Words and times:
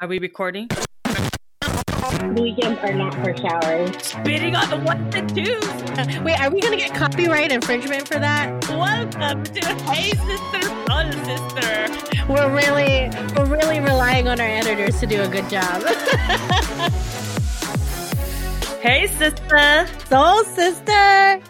Are 0.00 0.06
we 0.08 0.18
recording? 0.20 0.68
Weekends 2.36 2.78
are 2.82 2.92
not 2.94 3.14
for 3.14 3.36
showers. 3.36 3.96
Spitting 4.02 4.54
on 4.54 4.70
the 4.70 4.76
ones 4.84 5.14
and 5.14 5.28
twos. 5.28 6.20
Wait, 6.22 6.40
are 6.40 6.50
we 6.50 6.60
gonna 6.60 6.76
get 6.76 6.94
copyright 6.94 7.50
infringement 7.50 8.06
for 8.06 8.18
that? 8.18 8.64
Welcome 8.68 9.42
to 9.42 9.60
Hey 9.90 10.10
Sister, 10.10 10.62
Soul 10.86 11.12
Sister. 11.24 12.26
We're 12.32 12.54
really, 12.54 13.10
we're 13.36 13.46
really 13.46 13.80
relying 13.80 14.28
on 14.28 14.40
our 14.40 14.46
editors 14.46 15.00
to 15.00 15.06
do 15.06 15.22
a 15.22 15.28
good 15.28 15.48
job. 15.50 15.82
Hey 18.80 19.08
Sister. 19.08 19.88
Soul 20.06 20.44
sister, 20.44 21.40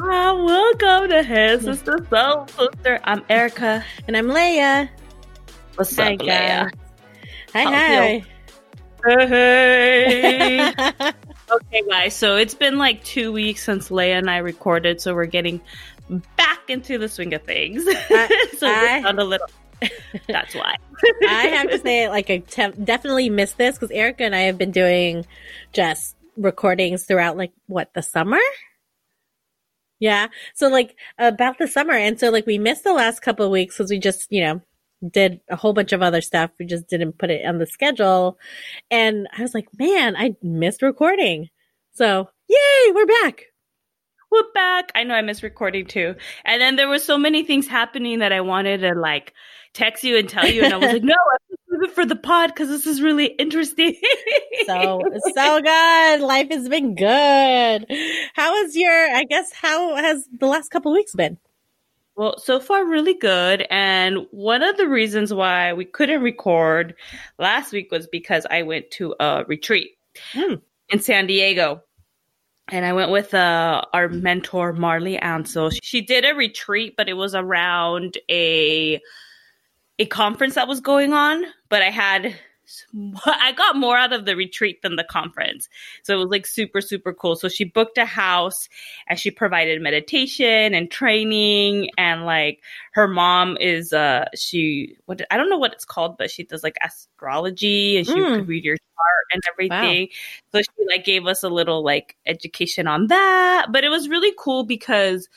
Ah, 0.00 0.34
welcome 0.34 1.10
to 1.10 1.22
Hey 1.22 1.58
Sister, 1.60 1.98
Soul 2.08 2.46
Sister. 2.48 3.00
I'm 3.04 3.22
Erica. 3.28 3.84
and 4.08 4.16
I'm 4.16 4.28
Lea. 4.28 4.88
What's 5.74 5.94
Hi, 5.96 6.14
up, 6.14 6.22
Lea? 6.22 6.70
Hi, 7.54 7.62
hi. 7.62 8.24
Hey. 9.06 10.72
okay, 11.52 11.82
guys. 11.88 12.16
So 12.16 12.34
it's 12.36 12.54
been 12.54 12.78
like 12.78 13.04
two 13.04 13.30
weeks 13.32 13.62
since 13.62 13.92
Lea 13.92 14.10
and 14.10 14.28
I 14.28 14.38
recorded, 14.38 15.00
so 15.00 15.14
we're 15.14 15.26
getting 15.26 15.60
back 16.36 16.68
into 16.68 16.98
the 16.98 17.08
swing 17.08 17.32
of 17.32 17.42
things. 17.44 17.84
I- 17.86 18.48
so 18.58 18.66
I- 18.66 18.96
we 18.98 19.02
sound 19.04 19.20
a 19.20 19.24
little. 19.24 19.46
That's 20.28 20.54
why. 20.54 20.74
I 21.28 21.46
have 21.48 21.70
to 21.70 21.78
say, 21.78 22.08
like, 22.08 22.28
I 22.28 22.38
te- 22.38 22.72
definitely 22.82 23.30
missed 23.30 23.56
this 23.56 23.76
because 23.76 23.92
Erica 23.92 24.24
and 24.24 24.34
I 24.34 24.40
have 24.40 24.58
been 24.58 24.72
doing 24.72 25.24
just 25.72 26.16
recordings 26.36 27.04
throughout, 27.04 27.36
like, 27.36 27.52
what 27.66 27.94
the 27.94 28.02
summer. 28.02 28.40
Yeah, 30.00 30.26
so 30.54 30.68
like 30.68 30.96
about 31.18 31.58
the 31.58 31.68
summer, 31.68 31.94
and 31.94 32.18
so 32.18 32.30
like 32.30 32.46
we 32.46 32.58
missed 32.58 32.82
the 32.84 32.92
last 32.92 33.20
couple 33.22 33.46
of 33.46 33.52
weeks 33.52 33.76
because 33.78 33.90
we 33.90 33.98
just, 33.98 34.26
you 34.30 34.42
know, 34.42 34.60
did 35.10 35.40
a 35.50 35.56
whole 35.56 35.72
bunch 35.72 35.92
of 35.92 36.02
other 36.02 36.20
stuff. 36.20 36.50
We 36.58 36.66
just 36.66 36.88
didn't 36.88 37.18
put 37.18 37.30
it 37.30 37.44
on 37.46 37.58
the 37.58 37.66
schedule, 37.66 38.38
and 38.90 39.28
I 39.36 39.42
was 39.42 39.54
like, 39.54 39.68
man, 39.78 40.16
I 40.16 40.36
missed 40.42 40.82
recording. 40.82 41.48
So 41.94 42.28
yay, 42.48 42.92
we're 42.92 43.06
back. 43.06 43.46
We're 44.30 44.52
back. 44.52 44.90
I 44.94 45.04
know 45.04 45.14
I 45.14 45.22
missed 45.22 45.42
recording 45.42 45.86
too. 45.86 46.16
And 46.44 46.60
then 46.60 46.76
there 46.76 46.88
were 46.88 46.98
so 46.98 47.18
many 47.18 47.44
things 47.44 47.68
happening 47.68 48.18
that 48.18 48.32
I 48.32 48.40
wanted 48.40 48.80
to 48.80 48.94
like 48.94 49.32
text 49.74 50.02
you 50.02 50.16
and 50.16 50.28
tell 50.28 50.46
you. 50.46 50.64
And 50.64 50.74
I 50.74 50.76
was 50.76 50.92
like, 50.92 51.02
no, 51.04 51.14
I'm 51.14 51.38
just 51.50 51.62
doing 51.68 51.90
it 51.90 51.94
for 51.94 52.04
the 52.04 52.16
pod 52.16 52.50
because 52.50 52.68
this 52.68 52.86
is 52.86 53.00
really 53.00 53.26
interesting. 53.26 53.94
So 54.66 55.02
so 55.34 55.60
good. 55.60 56.20
Life 56.20 56.48
has 56.50 56.68
been 56.68 56.94
good. 56.94 57.86
How 58.34 58.56
is 58.64 58.76
your? 58.76 59.14
I 59.14 59.24
guess 59.24 59.52
how 59.52 59.94
has 59.94 60.26
the 60.32 60.46
last 60.46 60.70
couple 60.70 60.90
of 60.92 60.96
weeks 60.96 61.14
been? 61.14 61.38
Well, 62.16 62.38
so 62.38 62.60
far, 62.60 62.84
really 62.86 63.14
good. 63.14 63.66
And 63.70 64.26
one 64.30 64.62
of 64.62 64.76
the 64.76 64.88
reasons 64.88 65.34
why 65.34 65.72
we 65.72 65.84
couldn't 65.84 66.22
record 66.22 66.94
last 67.38 67.72
week 67.72 67.90
was 67.90 68.06
because 68.06 68.46
I 68.50 68.62
went 68.62 68.90
to 68.92 69.14
a 69.18 69.44
retreat 69.48 69.96
Hmm. 70.32 70.54
in 70.90 71.00
San 71.00 71.26
Diego. 71.26 71.82
And 72.68 72.86
I 72.86 72.92
went 72.92 73.10
with 73.10 73.34
uh, 73.34 73.82
our 73.92 74.08
mentor, 74.08 74.72
Marley 74.72 75.18
Ansel. 75.18 75.70
She 75.82 76.00
did 76.00 76.24
a 76.24 76.34
retreat, 76.34 76.94
but 76.96 77.08
it 77.08 77.14
was 77.14 77.34
around 77.34 78.16
a 78.30 79.00
a 79.98 80.06
conference 80.06 80.54
that 80.54 80.66
was 80.68 80.80
going 80.80 81.12
on. 81.12 81.44
But 81.68 81.82
I 81.82 81.90
had 81.90 82.34
I 83.26 83.52
got 83.52 83.76
more 83.76 83.96
out 83.96 84.12
of 84.12 84.24
the 84.24 84.36
retreat 84.36 84.82
than 84.82 84.96
the 84.96 85.04
conference. 85.04 85.68
So 86.02 86.14
it 86.14 86.18
was 86.18 86.30
like 86.30 86.46
super, 86.46 86.80
super 86.80 87.12
cool. 87.12 87.36
So 87.36 87.48
she 87.48 87.64
booked 87.64 87.98
a 87.98 88.04
house 88.04 88.68
and 89.06 89.18
she 89.18 89.30
provided 89.30 89.80
meditation 89.82 90.74
and 90.74 90.90
training 90.90 91.90
and 91.98 92.24
like 92.24 92.60
her 92.92 93.08
mom 93.08 93.56
is 93.60 93.92
uh 93.92 94.26
she 94.34 94.96
what 95.06 95.22
I 95.30 95.36
don't 95.36 95.50
know 95.50 95.58
what 95.58 95.72
it's 95.72 95.84
called, 95.84 96.16
but 96.18 96.30
she 96.30 96.44
does 96.44 96.62
like 96.62 96.76
astrology 96.84 97.96
and 97.96 98.06
she 98.06 98.12
Mm. 98.12 98.34
could 98.34 98.48
read 98.48 98.64
your 98.64 98.76
chart 98.76 99.26
and 99.32 99.42
everything. 99.52 100.08
So 100.52 100.60
she 100.60 100.86
like 100.88 101.04
gave 101.04 101.26
us 101.26 101.42
a 101.42 101.48
little 101.48 101.82
like 101.84 102.16
education 102.26 102.86
on 102.86 103.08
that. 103.08 103.66
But 103.70 103.84
it 103.84 103.88
was 103.88 104.08
really 104.08 104.32
cool 104.38 104.64
because 104.64 105.28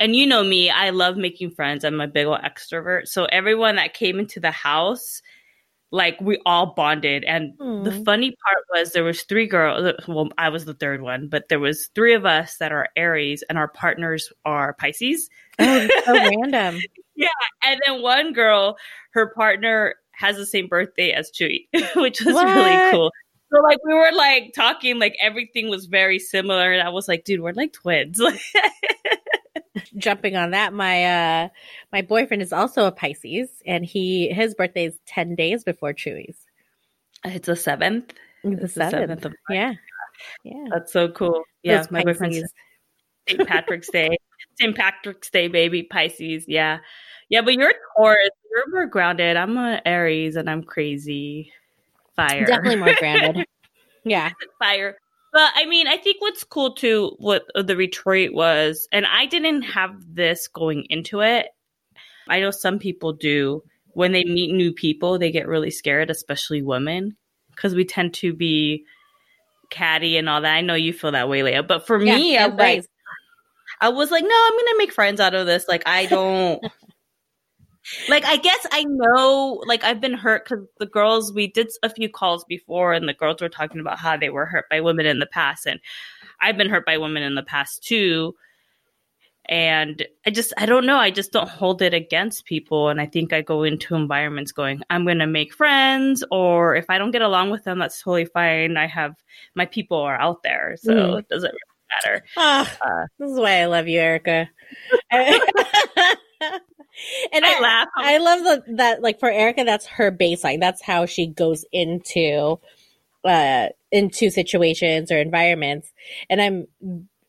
and 0.00 0.14
you 0.14 0.26
know 0.26 0.44
me, 0.44 0.70
I 0.70 0.90
love 0.90 1.16
making 1.16 1.50
friends. 1.50 1.84
I'm 1.84 2.00
a 2.00 2.06
big 2.06 2.26
old 2.26 2.40
extrovert. 2.40 3.08
So 3.08 3.24
everyone 3.26 3.76
that 3.76 3.94
came 3.94 4.18
into 4.18 4.38
the 4.38 4.52
house, 4.52 5.22
like 5.90 6.20
we 6.20 6.38
all 6.44 6.74
bonded. 6.74 7.24
And 7.24 7.54
the 7.58 8.02
funny 8.04 8.30
part 8.30 8.64
was 8.74 8.92
there 8.92 9.04
was 9.04 9.22
three 9.22 9.46
girls. 9.46 9.94
Well, 10.06 10.28
I 10.36 10.48
was 10.50 10.64
the 10.64 10.74
third 10.74 11.00
one, 11.00 11.28
but 11.28 11.48
there 11.48 11.60
was 11.60 11.88
three 11.94 12.14
of 12.14 12.26
us 12.26 12.56
that 12.58 12.72
are 12.72 12.88
Aries, 12.96 13.42
and 13.48 13.56
our 13.56 13.68
partners 13.68 14.32
are 14.44 14.74
Pisces. 14.74 15.30
Oh, 15.58 15.88
so 16.04 16.12
random. 16.12 16.80
Yeah, 17.16 17.28
and 17.64 17.80
then 17.84 18.02
one 18.02 18.32
girl, 18.32 18.76
her 19.10 19.32
partner 19.34 19.96
has 20.12 20.36
the 20.36 20.46
same 20.46 20.66
birthday 20.66 21.12
as 21.12 21.30
Chewy, 21.30 21.68
which 21.96 22.20
was 22.20 22.34
really 22.34 22.90
cool. 22.90 23.10
So 23.52 23.62
like 23.62 23.78
we 23.84 23.94
were 23.94 24.12
like 24.14 24.52
talking, 24.54 24.98
like 24.98 25.16
everything 25.22 25.70
was 25.70 25.86
very 25.86 26.18
similar, 26.18 26.70
and 26.70 26.86
I 26.86 26.90
was 26.90 27.08
like, 27.08 27.24
dude, 27.24 27.40
we're 27.40 27.52
like 27.52 27.72
twins. 27.72 28.20
Jumping 29.98 30.36
on 30.36 30.52
that, 30.52 30.72
my 30.72 31.04
uh 31.04 31.48
my 31.92 32.02
boyfriend 32.02 32.42
is 32.42 32.52
also 32.52 32.86
a 32.86 32.92
Pisces, 32.92 33.50
and 33.66 33.84
he 33.84 34.28
his 34.32 34.54
birthday 34.54 34.86
is 34.86 34.98
ten 35.06 35.34
days 35.34 35.64
before 35.64 35.92
Chewy's. 35.92 36.36
it's 37.24 37.46
the 37.46 37.56
seventh. 37.56 38.14
The 38.44 38.68
seventh. 38.68 39.24
of 39.24 39.34
Yeah, 39.50 39.74
yeah. 40.44 40.64
That's 40.70 40.92
so 40.92 41.08
cool. 41.08 41.42
Yeah, 41.62 41.78
Those 41.78 41.90
my 41.90 42.04
boyfriend's. 42.04 42.52
St. 43.28 43.46
Patrick's 43.48 43.90
Day. 43.90 44.16
St. 44.58 44.74
Patrick's 44.74 45.30
Day, 45.30 45.48
baby. 45.48 45.82
Pisces. 45.82 46.44
Yeah. 46.48 46.78
Yeah, 47.28 47.42
but 47.42 47.54
you're 47.54 47.72
Taurus. 47.96 48.30
You're 48.50 48.70
more 48.70 48.86
grounded. 48.86 49.36
I'm 49.36 49.56
an 49.58 49.80
Aries 49.84 50.36
and 50.36 50.48
I'm 50.48 50.62
crazy. 50.62 51.52
Fire. 52.16 52.46
definitely 52.46 52.76
more 52.76 52.94
grounded. 52.98 53.46
yeah, 54.04 54.30
Fire. 54.58 54.98
But 55.32 55.52
I 55.54 55.66
mean, 55.66 55.86
I 55.86 55.96
think 55.96 56.20
what's 56.20 56.44
cool 56.44 56.74
too, 56.74 57.14
what 57.18 57.44
uh, 57.54 57.62
the 57.62 57.76
retreat 57.76 58.32
was, 58.32 58.88
and 58.92 59.06
I 59.06 59.26
didn't 59.26 59.62
have 59.62 59.94
this 60.06 60.48
going 60.48 60.86
into 60.88 61.20
it. 61.20 61.48
I 62.28 62.40
know 62.40 62.50
some 62.50 62.78
people 62.78 63.12
do. 63.12 63.62
When 63.92 64.12
they 64.12 64.24
meet 64.24 64.54
new 64.54 64.72
people, 64.72 65.18
they 65.18 65.32
get 65.32 65.48
really 65.48 65.70
scared, 65.70 66.10
especially 66.10 66.62
women, 66.62 67.16
because 67.54 67.74
we 67.74 67.84
tend 67.84 68.14
to 68.14 68.32
be 68.32 68.84
catty 69.70 70.16
and 70.16 70.28
all 70.28 70.42
that. 70.42 70.54
I 70.54 70.60
know 70.60 70.74
you 70.74 70.92
feel 70.92 71.12
that 71.12 71.28
way, 71.28 71.42
Lea. 71.42 71.62
But 71.62 71.86
for 71.86 71.98
me, 71.98 72.36
I 72.36 72.46
was 72.46 72.58
like. 72.58 72.84
I 73.80 73.90
was 73.90 74.10
like, 74.10 74.24
no, 74.24 74.28
I'm 74.28 74.58
gonna 74.58 74.78
make 74.78 74.92
friends 74.92 75.20
out 75.20 75.34
of 75.34 75.46
this. 75.46 75.68
Like, 75.68 75.84
I 75.86 76.06
don't. 76.06 76.64
like, 78.08 78.24
I 78.24 78.36
guess 78.36 78.66
I 78.72 78.84
know. 78.84 79.62
Like, 79.66 79.84
I've 79.84 80.00
been 80.00 80.14
hurt 80.14 80.44
because 80.48 80.64
the 80.78 80.86
girls 80.86 81.32
we 81.32 81.48
did 81.48 81.70
a 81.82 81.90
few 81.90 82.08
calls 82.08 82.44
before, 82.44 82.92
and 82.92 83.08
the 83.08 83.14
girls 83.14 83.40
were 83.40 83.48
talking 83.48 83.80
about 83.80 83.98
how 83.98 84.16
they 84.16 84.30
were 84.30 84.46
hurt 84.46 84.66
by 84.70 84.80
women 84.80 85.06
in 85.06 85.18
the 85.18 85.26
past, 85.26 85.66
and 85.66 85.80
I've 86.40 86.56
been 86.56 86.70
hurt 86.70 86.86
by 86.86 86.98
women 86.98 87.22
in 87.22 87.34
the 87.34 87.42
past 87.42 87.82
too. 87.84 88.34
And 89.50 90.06
I 90.26 90.30
just, 90.30 90.52
I 90.58 90.66
don't 90.66 90.84
know. 90.84 90.98
I 90.98 91.10
just 91.10 91.32
don't 91.32 91.48
hold 91.48 91.80
it 91.80 91.94
against 91.94 92.44
people. 92.44 92.90
And 92.90 93.00
I 93.00 93.06
think 93.06 93.32
I 93.32 93.40
go 93.40 93.62
into 93.62 93.94
environments 93.94 94.52
going, 94.52 94.82
I'm 94.90 95.04
going 95.04 95.20
to 95.20 95.26
make 95.26 95.54
friends, 95.54 96.22
or 96.30 96.76
if 96.76 96.84
I 96.90 96.98
don't 96.98 97.12
get 97.12 97.22
along 97.22 97.50
with 97.50 97.64
them, 97.64 97.78
that's 97.78 98.02
totally 98.02 98.26
fine. 98.26 98.76
I 98.76 98.86
have 98.86 99.14
my 99.54 99.64
people 99.64 99.96
are 99.96 100.20
out 100.20 100.42
there. 100.42 100.76
So 100.78 100.92
Mm. 100.92 101.18
it 101.20 101.28
doesn't 101.28 101.50
really 101.50 102.04
matter. 102.04 102.24
Ah, 102.36 102.76
Uh, 102.84 103.06
this 103.18 103.30
is 103.30 103.38
why 103.40 103.62
I 103.62 103.64
love 103.64 103.88
you, 103.88 103.98
Erica. 103.98 104.50
and 106.40 107.44
I 107.44 107.58
I, 107.58 107.60
laugh. 107.60 107.88
I 107.96 108.18
love 108.18 108.40
the, 108.42 108.74
that, 108.76 109.02
like 109.02 109.20
for 109.20 109.30
Erica, 109.30 109.64
that's 109.64 109.86
her 109.86 110.12
baseline. 110.12 110.60
That's 110.60 110.82
how 110.82 111.06
she 111.06 111.26
goes 111.26 111.64
into, 111.72 112.58
uh, 113.24 113.68
into 113.90 114.30
situations 114.30 115.10
or 115.10 115.18
environments. 115.18 115.92
And 116.30 116.40
I'm, 116.40 116.66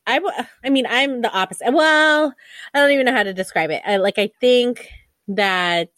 I, 0.08 0.20
I 0.64 0.70
mean, 0.70 0.86
I'm 0.90 1.22
the 1.22 1.32
opposite. 1.32 1.72
Well, 1.72 2.34
I 2.74 2.80
don't 2.80 2.92
even 2.92 3.06
know 3.06 3.14
how 3.14 3.24
to 3.24 3.34
describe 3.34 3.70
it. 3.70 3.82
I 3.86 3.98
like, 3.98 4.18
I 4.18 4.32
think 4.40 4.88
that 5.28 5.90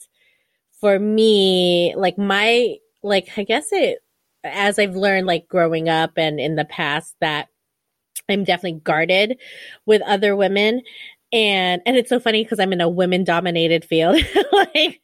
for 0.79 0.99
me, 0.99 1.93
like 1.95 2.17
my, 2.17 2.75
like, 3.03 3.29
I 3.37 3.43
guess 3.43 3.67
it, 3.71 3.99
as 4.43 4.79
I've 4.79 4.95
learned, 4.95 5.27
like 5.27 5.47
growing 5.47 5.87
up 5.87 6.13
and 6.17 6.39
in 6.39 6.55
the 6.55 6.65
past, 6.65 7.15
that 7.21 7.47
I'm 8.27 8.43
definitely 8.43 8.81
guarded 8.83 9.37
with 9.85 10.01
other 10.01 10.35
women. 10.35 10.81
And, 11.31 11.81
and 11.85 11.95
it's 11.95 12.09
so 12.09 12.19
funny 12.19 12.43
because 12.43 12.59
I'm 12.59 12.73
in 12.73 12.81
a 12.81 12.89
women 12.89 13.23
dominated 13.23 13.85
field. 13.85 14.17
like, 14.51 15.01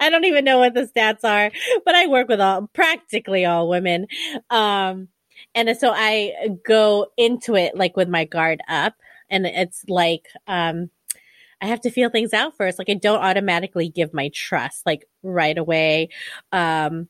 I 0.00 0.10
don't 0.10 0.24
even 0.24 0.44
know 0.44 0.58
what 0.58 0.74
the 0.74 0.88
stats 0.94 1.24
are, 1.24 1.50
but 1.84 1.94
I 1.94 2.06
work 2.06 2.28
with 2.28 2.40
all, 2.40 2.68
practically 2.72 3.44
all 3.44 3.68
women. 3.68 4.06
Um, 4.50 5.08
and 5.54 5.76
so 5.76 5.92
I 5.94 6.56
go 6.66 7.06
into 7.16 7.54
it 7.54 7.76
like 7.76 7.96
with 7.96 8.08
my 8.08 8.24
guard 8.24 8.60
up 8.68 8.94
and 9.30 9.46
it's 9.46 9.84
like, 9.88 10.26
um, 10.46 10.90
I 11.60 11.66
have 11.66 11.80
to 11.82 11.90
feel 11.90 12.10
things 12.10 12.34
out 12.34 12.56
first. 12.56 12.78
Like 12.78 12.90
I 12.90 12.94
don't 12.94 13.22
automatically 13.22 13.88
give 13.88 14.12
my 14.12 14.30
trust 14.34 14.84
like 14.84 15.08
right 15.22 15.56
away. 15.56 16.10
Um, 16.52 17.08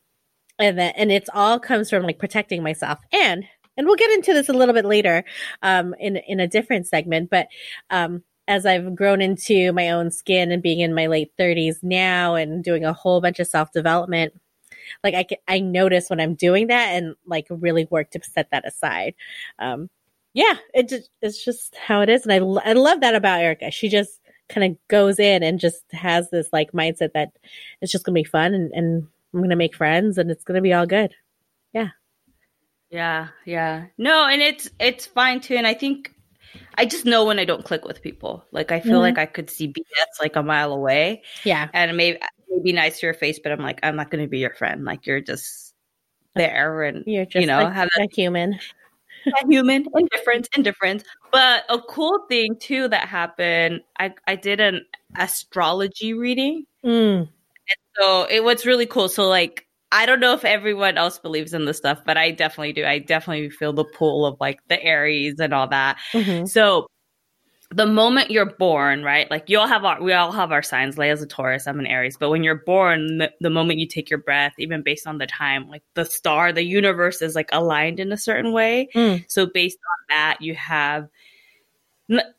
and 0.58 0.78
then, 0.78 0.92
and 0.96 1.10
it's 1.10 1.30
all 1.34 1.58
comes 1.58 1.90
from 1.90 2.04
like 2.04 2.18
protecting 2.18 2.62
myself 2.62 3.00
and 3.12 3.44
and 3.76 3.86
we'll 3.86 3.96
get 3.96 4.12
into 4.12 4.32
this 4.32 4.48
a 4.48 4.52
little 4.52 4.74
bit 4.74 4.84
later 4.84 5.24
um, 5.62 5.94
in 5.98 6.16
in 6.16 6.40
a 6.40 6.48
different 6.48 6.86
segment. 6.86 7.30
But 7.30 7.48
um, 7.90 8.22
as 8.46 8.66
I've 8.66 8.94
grown 8.94 9.20
into 9.20 9.72
my 9.72 9.90
own 9.90 10.10
skin 10.10 10.52
and 10.52 10.62
being 10.62 10.80
in 10.80 10.94
my 10.94 11.06
late 11.06 11.32
30s 11.38 11.76
now 11.82 12.34
and 12.34 12.62
doing 12.62 12.84
a 12.84 12.92
whole 12.92 13.20
bunch 13.20 13.40
of 13.40 13.46
self 13.46 13.72
development, 13.72 14.34
like 15.02 15.14
I 15.14 15.26
I 15.48 15.60
notice 15.60 16.10
when 16.10 16.20
I'm 16.20 16.34
doing 16.34 16.68
that 16.68 16.90
and 16.90 17.14
like 17.26 17.46
really 17.50 17.86
work 17.90 18.10
to 18.10 18.20
set 18.22 18.50
that 18.50 18.66
aside. 18.66 19.14
Um, 19.58 19.90
yeah, 20.34 20.54
it 20.74 20.88
just, 20.88 21.10
it's 21.22 21.44
just 21.44 21.76
how 21.76 22.00
it 22.00 22.08
is. 22.08 22.26
And 22.26 22.32
I, 22.32 22.70
I 22.70 22.72
love 22.72 23.00
that 23.00 23.14
about 23.14 23.40
Erica. 23.40 23.70
She 23.70 23.88
just 23.88 24.20
kind 24.48 24.72
of 24.72 24.78
goes 24.88 25.18
in 25.18 25.42
and 25.42 25.60
just 25.60 25.84
has 25.92 26.28
this 26.30 26.48
like 26.52 26.72
mindset 26.72 27.12
that 27.14 27.30
it's 27.80 27.92
just 27.92 28.04
to 28.06 28.12
be 28.12 28.24
fun 28.24 28.52
and, 28.52 28.72
and 28.72 29.06
I'm 29.32 29.48
to 29.48 29.56
make 29.56 29.76
friends 29.76 30.18
and 30.18 30.30
it's 30.30 30.44
to 30.56 30.60
be 30.60 30.72
all 30.72 30.86
good. 30.86 31.14
Yeah. 31.72 31.90
Yeah, 32.94 33.29
yeah. 33.44 33.87
No, 33.99 34.25
and 34.29 34.41
it's 34.41 34.70
it's 34.79 35.05
fine 35.05 35.41
too. 35.41 35.56
And 35.56 35.67
I 35.67 35.75
think 35.75 36.14
I 36.79 36.87
just 36.87 37.05
know 37.05 37.25
when 37.25 37.41
I 37.41 37.44
don't 37.44 37.64
click 37.64 37.85
with 37.85 38.02
people. 38.02 38.44
Like 38.52 38.70
I 38.70 38.79
feel 38.79 39.00
Mhm. 39.00 39.02
like 39.02 39.19
I 39.19 39.26
could 39.26 39.50
see 39.50 39.67
BS 39.67 40.20
like 40.20 40.37
a 40.37 40.43
mile 40.44 40.73
away, 40.73 41.23
Yeah. 41.43 41.69
and 41.75 41.96
maybe 41.96 42.20
maybe 42.49 42.73
nice 42.73 43.00
to 43.00 43.06
your 43.06 43.14
face, 43.14 43.41
but 43.43 43.50
I'm 43.50 43.58
like 43.61 43.81
I'm 43.82 43.96
not 43.96 44.11
going 44.11 44.23
to 44.23 44.29
be 44.31 44.38
your 44.38 44.55
friend. 44.55 44.85
Like 44.85 45.06
you're 45.06 45.20
just 45.20 45.75
there, 46.37 46.85
and 46.85 47.02
You're 47.06 47.25
just 47.26 47.41
you 47.41 47.49
know, 47.49 47.64
like 47.64 47.73
have 47.75 47.88
a 47.99 48.06
human. 48.14 48.61
a 49.26 49.46
human 49.49 49.87
indifference, 49.96 50.49
indifference. 50.56 51.02
But 51.32 51.64
a 51.69 51.81
cool 51.81 52.26
thing 52.29 52.56
too 52.61 52.87
that 52.88 53.08
happened. 53.08 53.81
I 53.99 54.14
I 54.29 54.37
did 54.37 54.61
an 54.61 54.87
astrology 55.19 56.14
reading. 56.14 56.67
Mm. 56.85 57.29
So 57.99 58.25
it 58.31 58.44
was 58.44 58.64
really 58.67 58.87
cool. 58.87 59.08
So 59.08 59.26
like 59.29 59.67
I 59.94 60.06
don't 60.06 60.19
know 60.19 60.35
if 60.35 60.44
everyone 60.44 60.99
else 60.99 61.20
believes 61.20 61.55
in 61.55 61.67
this 61.67 61.76
stuff, 61.76 62.00
but 62.05 62.17
I 62.17 62.32
definitely 62.32 62.73
do. 62.73 62.85
I 62.85 62.99
definitely 62.99 63.49
feel 63.49 63.73
the 63.73 63.85
pull 63.85 64.26
of 64.26 64.37
like 64.41 64.58
the 64.69 64.82
Aries 64.82 65.38
and 65.38 65.55
all 65.55 65.69
that. 65.69 65.99
Mhm. 66.12 66.49
So 66.49 66.88
the 67.70 67.87
moment 67.87 68.32
you're 68.32 68.56
born, 68.56 69.05
right? 69.05 69.31
Like 69.31 69.49
you 69.49 69.58
all 69.58 69.69
have 69.69 69.85
our, 69.85 70.02
we 70.02 70.12
all 70.12 70.32
have 70.32 70.50
our 70.50 70.62
signs. 70.62 70.99
Lea's 70.99 71.23
a 71.23 71.26
Taurus, 71.26 71.69
I'm 71.69 71.79
an 71.79 71.87
Aries. 71.87 72.17
But 72.17 72.31
when 72.31 72.43
you're 72.43 72.62
born, 72.67 73.19
the, 73.19 73.32
the 73.41 73.50
moment 73.50 73.79
you 73.79 73.87
take 73.87 74.11
your 74.11 74.19
breath, 74.19 74.55
even 74.58 74.82
based 74.82 75.06
on 75.06 75.19
the 75.19 75.26
time, 75.26 75.69
like 75.69 75.85
the 75.94 76.05
star, 76.05 76.52
the 76.52 76.64
universe 76.64 77.23
is 77.23 77.37
like 77.37 77.50
aligned 77.52 78.00
in 78.00 78.11
a 78.11 78.19
certain 78.19 78.52
way. 78.52 78.88
Mm. 78.96 79.25
So 79.29 79.46
based 79.46 79.79
on 79.79 80.17
that, 80.17 80.38
you 80.41 80.56
have 80.56 81.08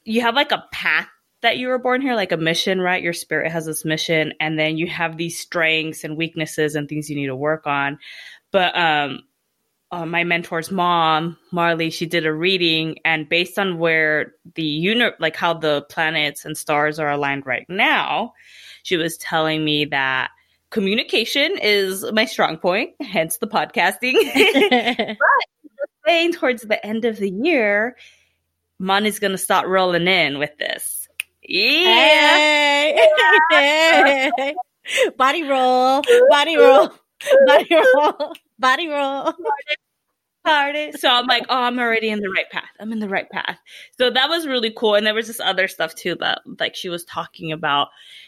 you 0.03 0.21
have 0.21 0.35
like 0.35 0.51
a 0.51 0.65
path 0.71 1.07
that 1.45 1.59
you 1.59 1.67
were 1.67 1.77
born 1.77 2.01
here, 2.01 2.15
like 2.15 2.31
a 2.31 2.37
mission, 2.37 2.81
right? 2.81 3.03
Your 3.03 3.13
spirit 3.13 3.51
has 3.51 3.67
this 3.67 3.85
mission, 3.85 4.33
and 4.39 4.57
then 4.57 4.77
you 4.77 4.87
have 4.87 5.15
these 5.15 5.39
strengths 5.39 6.03
and 6.03 6.17
weaknesses 6.17 6.73
and 6.73 6.89
things 6.89 7.07
you 7.07 7.15
need 7.15 7.27
to 7.27 7.35
work 7.35 7.67
on. 7.67 7.99
But 8.51 8.75
um, 8.75 9.21
uh, 9.91 10.07
my 10.07 10.23
mentor's 10.23 10.71
mom, 10.71 11.37
Marley, 11.51 11.91
she 11.91 12.07
did 12.07 12.25
a 12.25 12.33
reading, 12.33 12.97
and 13.05 13.29
based 13.29 13.59
on 13.59 13.77
where 13.77 14.33
the 14.55 14.63
uni- 14.63 15.11
like 15.19 15.35
how 15.35 15.53
the 15.53 15.85
planets 15.89 16.45
and 16.45 16.57
stars 16.57 16.97
are 16.97 17.11
aligned 17.11 17.45
right 17.45 17.65
now, 17.69 18.33
she 18.81 18.97
was 18.97 19.15
telling 19.17 19.63
me 19.63 19.85
that 19.85 20.31
communication 20.71 21.57
is 21.61 22.03
my 22.11 22.25
strong 22.25 22.57
point, 22.57 22.95
hence 23.01 23.37
the 23.37 23.47
podcasting. 23.47 24.15
But 25.77 25.89
saying 26.11 26.33
towards 26.33 26.63
the 26.63 26.83
end 26.85 27.05
of 27.05 27.17
the 27.17 27.29
year, 27.29 27.97
money's 28.79 29.19
gonna 29.19 29.37
start 29.37 29.67
rolling 29.67 30.07
in 30.07 30.39
with 30.39 30.57
this. 30.57 31.04
Yeah. 31.47 32.37
Hey. 32.37 33.09
Hey. 34.37 34.55
Body 35.17 35.43
roll, 35.43 36.03
body 36.29 36.57
roll, 36.57 36.91
body 37.47 37.67
roll, 37.71 38.33
body 38.59 38.87
roll. 38.87 39.33
Party. 40.45 40.91
So 40.91 41.09
I'm 41.09 41.25
like, 41.25 41.43
oh, 41.49 41.57
I'm 41.59 41.79
already 41.79 42.09
in 42.09 42.19
the 42.19 42.29
right 42.29 42.47
path. 42.51 42.69
I'm 42.79 42.91
in 42.91 42.99
the 42.99 43.09
right 43.09 43.27
path. 43.31 43.57
So 43.97 44.11
that 44.11 44.29
was 44.29 44.45
really 44.45 44.69
cool. 44.69 44.93
And 44.93 45.03
there 45.03 45.15
was 45.15 45.25
this 45.25 45.39
other 45.39 45.67
stuff 45.67 45.95
too 45.95 46.13
that 46.19 46.41
like 46.59 46.75
she 46.75 46.87
was 46.87 47.03
talking 47.03 47.51
about. 47.51 47.87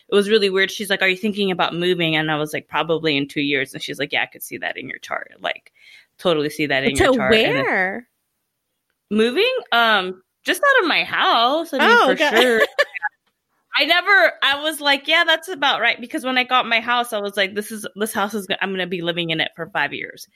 It 0.09 0.15
was 0.15 0.29
really 0.29 0.49
weird. 0.49 0.71
She's 0.71 0.89
like, 0.89 1.03
Are 1.03 1.07
you 1.07 1.15
thinking 1.17 1.51
about 1.51 1.75
moving? 1.75 2.15
And 2.15 2.31
I 2.31 2.37
was 2.37 2.53
like, 2.53 2.67
Probably 2.67 3.15
in 3.17 3.27
two 3.27 3.41
years. 3.41 3.75
And 3.75 3.83
she's 3.83 3.99
like, 3.99 4.11
Yeah, 4.13 4.23
I 4.23 4.25
could 4.25 4.41
see 4.41 4.57
that 4.57 4.77
in 4.77 4.89
your 4.89 4.97
chart. 4.97 5.31
Like 5.39 5.71
totally 6.17 6.49
see 6.49 6.65
that 6.65 6.83
in 6.85 6.95
To 6.95 7.03
your 7.03 7.13
chart. 7.13 7.29
Where? 7.29 8.07
moving? 9.11 9.53
Um, 9.71 10.23
just 10.43 10.63
out 10.63 10.81
of 10.83 10.87
my 10.89 11.03
house. 11.03 11.71
I 11.71 11.77
mean, 11.77 11.87
Oh, 11.91 12.07
for 12.07 12.15
God. 12.15 12.41
sure. 12.41 12.61
I 13.79 13.85
never. 13.85 14.33
I 14.41 14.61
was 14.63 14.81
like, 14.81 15.07
yeah, 15.07 15.23
that's 15.25 15.47
about 15.49 15.81
right. 15.81 15.99
Because 16.01 16.23
when 16.23 16.37
I 16.37 16.43
got 16.43 16.65
my 16.67 16.79
house, 16.79 17.13
I 17.13 17.19
was 17.19 17.37
like, 17.37 17.53
this 17.53 17.71
is 17.71 17.85
this 17.95 18.13
house 18.13 18.33
is. 18.33 18.47
I'm 18.61 18.69
going 18.69 18.79
to 18.79 18.87
be 18.87 19.01
living 19.01 19.29
in 19.29 19.39
it 19.39 19.51
for 19.55 19.69
five 19.69 19.93
years, 19.93 20.27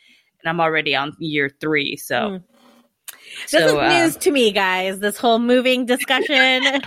and 0.42 0.50
I'm 0.50 0.60
already 0.62 0.96
on 0.96 1.16
year 1.20 1.50
three. 1.60 1.98
So, 1.98 2.16
Mm. 2.16 2.44
This 3.50 3.62
is 3.64 3.74
uh, 3.74 3.88
news 3.90 4.18
to 4.18 4.32
me, 4.32 4.52
guys. 4.52 5.00
This 5.00 5.18
whole 5.18 5.40
moving 5.40 5.86
discussion. 5.86 6.64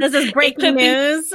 this 0.00 0.14
is 0.14 0.32
breaking 0.32 0.76
news. 0.76 1.32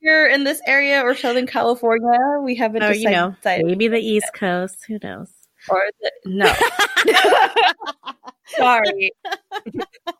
here 0.00 0.26
in 0.26 0.44
this 0.44 0.60
area 0.66 1.00
or 1.02 1.14
Southern 1.14 1.46
California, 1.46 2.18
we 2.42 2.54
haven't 2.54 2.82
Oh, 2.82 2.92
decided. 2.92 3.02
you 3.02 3.62
know, 3.62 3.68
maybe 3.68 3.88
the 3.88 3.98
East 3.98 4.32
Coast. 4.34 4.84
Who 4.88 4.98
knows? 5.02 5.30
Or 5.68 5.82
the, 6.00 6.10
no. 6.26 6.52
Sorry, 8.56 9.10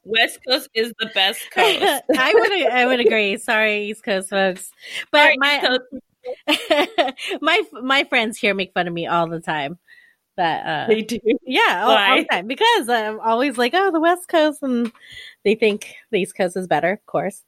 West 0.05 0.41
Coast 0.47 0.69
is 0.75 0.93
the 0.99 1.11
best 1.15 1.41
coast. 1.53 2.03
I 2.19 2.35
would 2.35 2.73
I 2.73 2.87
would 2.87 3.01
agree. 3.01 3.39
Sorry, 3.39 3.89
East 3.89 4.03
Coast 4.03 4.31
folks, 4.31 4.71
but 5.13 5.19
Sorry, 5.19 5.37
my 5.39 5.79
my 7.41 7.63
my 7.83 8.05
friends 8.05 8.39
here 8.39 8.55
make 8.55 8.73
fun 8.73 8.89
of 8.89 8.95
me 8.95 9.07
all 9.07 9.29
the 9.29 9.41
time. 9.41 9.79
That 10.37 10.67
uh, 10.67 10.87
they 10.89 11.01
do. 11.03 11.19
yeah, 11.47 11.83
all, 11.85 11.97
all 11.97 12.17
the 12.19 12.25
time 12.25 12.47
because 12.47 12.89
I'm 12.91 13.21
always 13.21 13.57
like, 13.57 13.73
oh, 13.75 13.91
the 13.91 14.01
West 14.01 14.29
Coast, 14.29 14.63
and 14.63 14.93
they 15.45 15.55
think 15.55 15.95
the 16.11 16.21
East 16.21 16.37
Coast 16.37 16.57
is 16.57 16.67
better. 16.67 16.93
Of 16.93 17.07
course, 17.07 17.45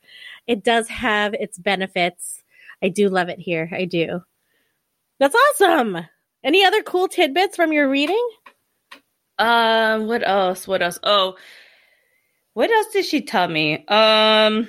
it 0.46 0.64
does 0.64 0.88
have 0.88 1.34
its 1.34 1.58
benefits. 1.58 2.42
I 2.82 2.88
do 2.88 3.08
love 3.08 3.28
it 3.28 3.40
here. 3.40 3.68
I 3.72 3.84
do. 3.84 4.22
That's 5.18 5.34
awesome. 5.34 6.06
Any 6.44 6.64
other 6.64 6.82
cool 6.82 7.08
tidbits 7.08 7.56
from 7.56 7.72
your 7.72 7.88
reading? 7.88 8.28
Um, 9.38 10.06
what 10.06 10.26
else? 10.26 10.66
What 10.66 10.82
else? 10.82 10.98
Oh, 11.02 11.36
what 12.54 12.70
else 12.70 12.88
did 12.92 13.04
she 13.04 13.22
tell 13.22 13.48
me? 13.48 13.84
Um, 13.86 14.68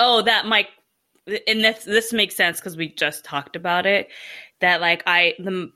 oh, 0.00 0.22
that 0.22 0.46
Mike, 0.46 0.68
and 1.26 1.62
this 1.64 1.84
this 1.84 2.12
makes 2.12 2.36
sense 2.36 2.58
because 2.60 2.76
we 2.76 2.88
just 2.88 3.24
talked 3.24 3.56
about 3.56 3.86
it. 3.86 4.08
That 4.60 4.80
like 4.80 5.02
I 5.06 5.34
the 5.38 5.70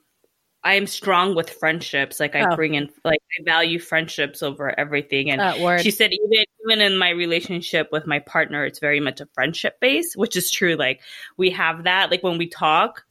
I 0.63 0.73
am 0.75 0.87
strong 0.87 1.35
with 1.35 1.49
friendships. 1.49 2.19
Like 2.19 2.35
I 2.35 2.45
Oh. 2.45 2.55
bring 2.55 2.73
in 2.75 2.89
like 3.03 3.21
I 3.39 3.43
value 3.43 3.79
friendships 3.79 4.43
over 4.43 4.77
everything. 4.79 5.31
And 5.31 5.41
she 5.81 5.91
said 5.91 6.11
even 6.11 6.45
even 6.65 6.81
in 6.81 6.97
my 6.97 7.09
relationship 7.09 7.89
with 7.91 8.05
my 8.07 8.19
partner, 8.19 8.65
it's 8.65 8.79
very 8.79 8.99
much 8.99 9.21
a 9.21 9.27
friendship 9.33 9.79
base, 9.79 10.15
which 10.15 10.35
is 10.35 10.51
true. 10.51 10.75
Like 10.75 11.01
we 11.37 11.49
have 11.51 11.83
that. 11.85 12.11
Like 12.11 12.23
when 12.23 12.37
we 12.37 12.47
talk, 12.47 13.05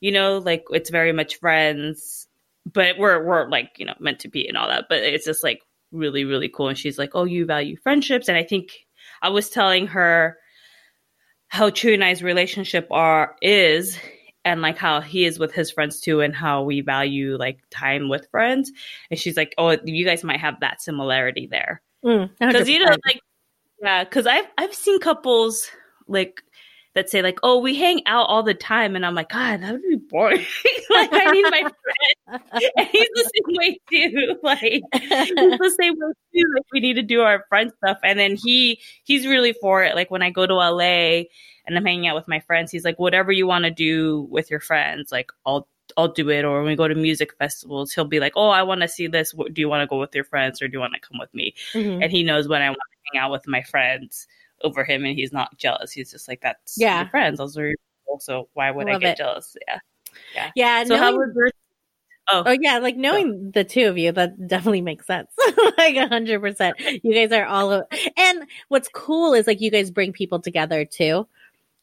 you 0.00 0.12
know, 0.12 0.38
like 0.38 0.64
it's 0.70 0.90
very 0.90 1.12
much 1.12 1.36
friends, 1.36 2.26
but 2.70 2.98
we're 2.98 3.24
we're 3.24 3.48
like 3.48 3.72
you 3.78 3.86
know 3.86 3.94
meant 3.98 4.20
to 4.20 4.28
be 4.28 4.48
and 4.48 4.56
all 4.56 4.68
that. 4.68 4.86
But 4.88 4.98
it's 4.98 5.24
just 5.24 5.42
like 5.42 5.60
really 5.92 6.24
really 6.24 6.48
cool. 6.48 6.68
And 6.68 6.78
she's 6.78 6.98
like, 6.98 7.10
oh, 7.14 7.24
you 7.24 7.46
value 7.46 7.76
friendships, 7.76 8.28
and 8.28 8.36
I 8.36 8.44
think 8.44 8.72
I 9.22 9.30
was 9.30 9.50
telling 9.50 9.88
her 9.88 10.36
how 11.48 11.70
Chewy 11.70 11.94
and 11.94 12.04
I's 12.04 12.22
relationship 12.22 12.88
are 12.90 13.36
is. 13.40 13.98
And 14.44 14.62
like 14.62 14.78
how 14.78 15.00
he 15.00 15.24
is 15.24 15.40
with 15.40 15.52
his 15.52 15.72
friends 15.72 15.98
too, 15.98 16.20
and 16.20 16.32
how 16.32 16.62
we 16.62 16.80
value 16.80 17.36
like 17.36 17.58
time 17.68 18.08
with 18.08 18.28
friends. 18.30 18.70
And 19.10 19.18
she's 19.18 19.36
like, 19.36 19.52
"Oh, 19.58 19.76
you 19.84 20.04
guys 20.04 20.22
might 20.22 20.38
have 20.38 20.60
that 20.60 20.80
similarity 20.80 21.48
there." 21.50 21.82
Mm, 22.04 22.30
because 22.38 22.68
you 22.68 22.78
know 22.84 22.96
like 23.04 23.20
yeah 23.82 24.04
because 24.04 24.26
i've 24.26 24.46
i've 24.58 24.74
seen 24.74 25.00
couples 25.00 25.68
like 26.06 26.42
that 26.96 27.10
say 27.10 27.20
like 27.20 27.38
oh 27.42 27.58
we 27.58 27.76
hang 27.76 28.00
out 28.06 28.26
all 28.28 28.42
the 28.42 28.54
time 28.54 28.96
and 28.96 29.04
i'm 29.04 29.14
like 29.14 29.28
god 29.28 29.62
that 29.62 29.70
would 29.72 29.82
be 29.82 29.96
boring 29.96 30.38
like 30.90 31.10
i 31.12 31.30
need 31.30 31.42
my 31.42 31.60
friend 31.60 32.42
and 32.76 32.88
he's 32.88 33.08
the 33.14 33.30
same 33.46 33.56
way 33.56 33.78
too 33.90 34.36
like 34.42 34.60
he's 34.62 35.28
the 35.30 35.74
same 35.78 35.92
way 35.94 36.12
too 36.34 36.44
like 36.54 36.64
we 36.72 36.80
need 36.80 36.94
to 36.94 37.02
do 37.02 37.20
our 37.20 37.44
friend 37.50 37.70
stuff 37.76 37.98
and 38.02 38.18
then 38.18 38.34
he 38.34 38.80
he's 39.04 39.26
really 39.26 39.52
for 39.52 39.84
it 39.84 39.94
like 39.94 40.10
when 40.10 40.22
i 40.22 40.30
go 40.30 40.46
to 40.46 40.54
la 40.54 40.70
and 40.78 41.26
i'm 41.76 41.84
hanging 41.84 42.06
out 42.08 42.16
with 42.16 42.26
my 42.26 42.40
friends 42.40 42.72
he's 42.72 42.84
like 42.84 42.98
whatever 42.98 43.30
you 43.30 43.46
want 43.46 43.64
to 43.64 43.70
do 43.70 44.22
with 44.30 44.50
your 44.50 44.60
friends 44.60 45.12
like 45.12 45.30
i'll 45.44 45.68
I'll 45.96 46.08
do 46.08 46.28
it. 46.30 46.44
Or 46.44 46.58
when 46.58 46.66
we 46.66 46.74
go 46.74 46.88
to 46.88 46.96
music 46.96 47.32
festivals, 47.38 47.92
he'll 47.92 48.04
be 48.04 48.18
like, 48.18 48.32
"Oh, 48.34 48.48
I 48.48 48.64
want 48.64 48.80
to 48.80 48.88
see 48.88 49.06
this. 49.06 49.32
Do 49.32 49.60
you 49.60 49.68
want 49.68 49.82
to 49.82 49.86
go 49.86 50.00
with 50.00 50.12
your 50.16 50.24
friends, 50.24 50.60
or 50.60 50.66
do 50.66 50.72
you 50.72 50.80
want 50.80 50.94
to 50.94 51.00
come 51.00 51.16
with 51.16 51.32
me?" 51.32 51.54
Mhm. 51.74 52.02
and 52.02 52.10
he 52.10 52.24
knows 52.24 52.48
when 52.48 52.60
I 52.60 52.70
want 52.70 52.78
to 52.78 52.98
hang 53.12 53.22
out 53.22 53.30
with 53.30 53.46
my 53.46 53.62
friends 53.62 54.26
over 54.62 54.84
him, 54.84 55.04
and 55.04 55.16
he's 55.16 55.32
not 55.32 55.56
jealous. 55.58 55.92
He's 55.92 56.10
just 56.10 56.28
like, 56.28 56.40
"That's 56.40 56.76
Yeah. 56.78 57.00
your 57.02 57.10
friends. 57.10 57.38
Those 57.38 57.56
are 57.58 57.66
your 57.68 57.76
people, 58.04 58.20
so 58.20 58.48
why 58.54 58.70
would 58.70 58.88
I, 58.88 58.98
get 58.98 59.12
it. 59.12 59.18
jealous?" 59.18 59.56
Yeah. 59.68 59.78
yeah. 60.34 60.50
Yeah. 60.54 60.84
So 60.84 60.96
how 60.96 61.10
knowing- 61.10 61.18
was 61.28 61.32
your? 61.36 61.50
Oh, 62.28 62.42
Oh 62.46 62.56
yeah, 62.60 62.78
like 62.78 62.96
knowing 62.96 63.52
the 63.52 63.62
two 63.62 63.86
of 63.86 63.96
you, 63.98 64.10
that 64.10 64.48
definitely 64.48 64.80
makes 64.80 65.06
sense. 65.06 65.30
like 65.78 65.94
a 65.94 66.08
hundred 66.08 66.40
percent. 66.40 66.76
You 67.04 67.14
guys 67.14 67.30
are 67.30 67.46
all, 67.46 67.70
o- 67.72 67.84
and 68.16 68.46
what's 68.66 68.88
cool 68.92 69.32
is 69.34 69.46
like 69.46 69.60
you 69.60 69.70
guys 69.70 69.92
bring 69.92 70.12
people 70.12 70.40
together 70.40 70.84
too. 70.84 71.28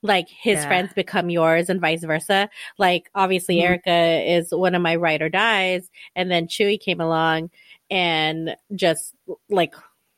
Like 0.01 0.27
his 0.27 0.57
Yeah. 0.59 0.67
friends 0.67 0.91
become 0.93 1.29
yours 1.29 1.69
and 1.69 1.79
vice 1.79 2.03
versa. 2.03 2.49
Like 2.77 3.09
obviously 3.15 3.55
Mhm. 3.59 3.63
Erica 3.63 4.21
is 4.33 4.51
one 4.53 4.75
of 4.75 4.81
my 4.81 4.97
ride 4.97 5.21
or 5.21 5.29
dies, 5.29 5.89
and 6.13 6.29
then 6.29 6.47
Chewy 6.47 6.77
came 6.77 6.99
along 6.99 7.49
and 7.89 8.57
just 8.75 9.13
like 9.49 9.73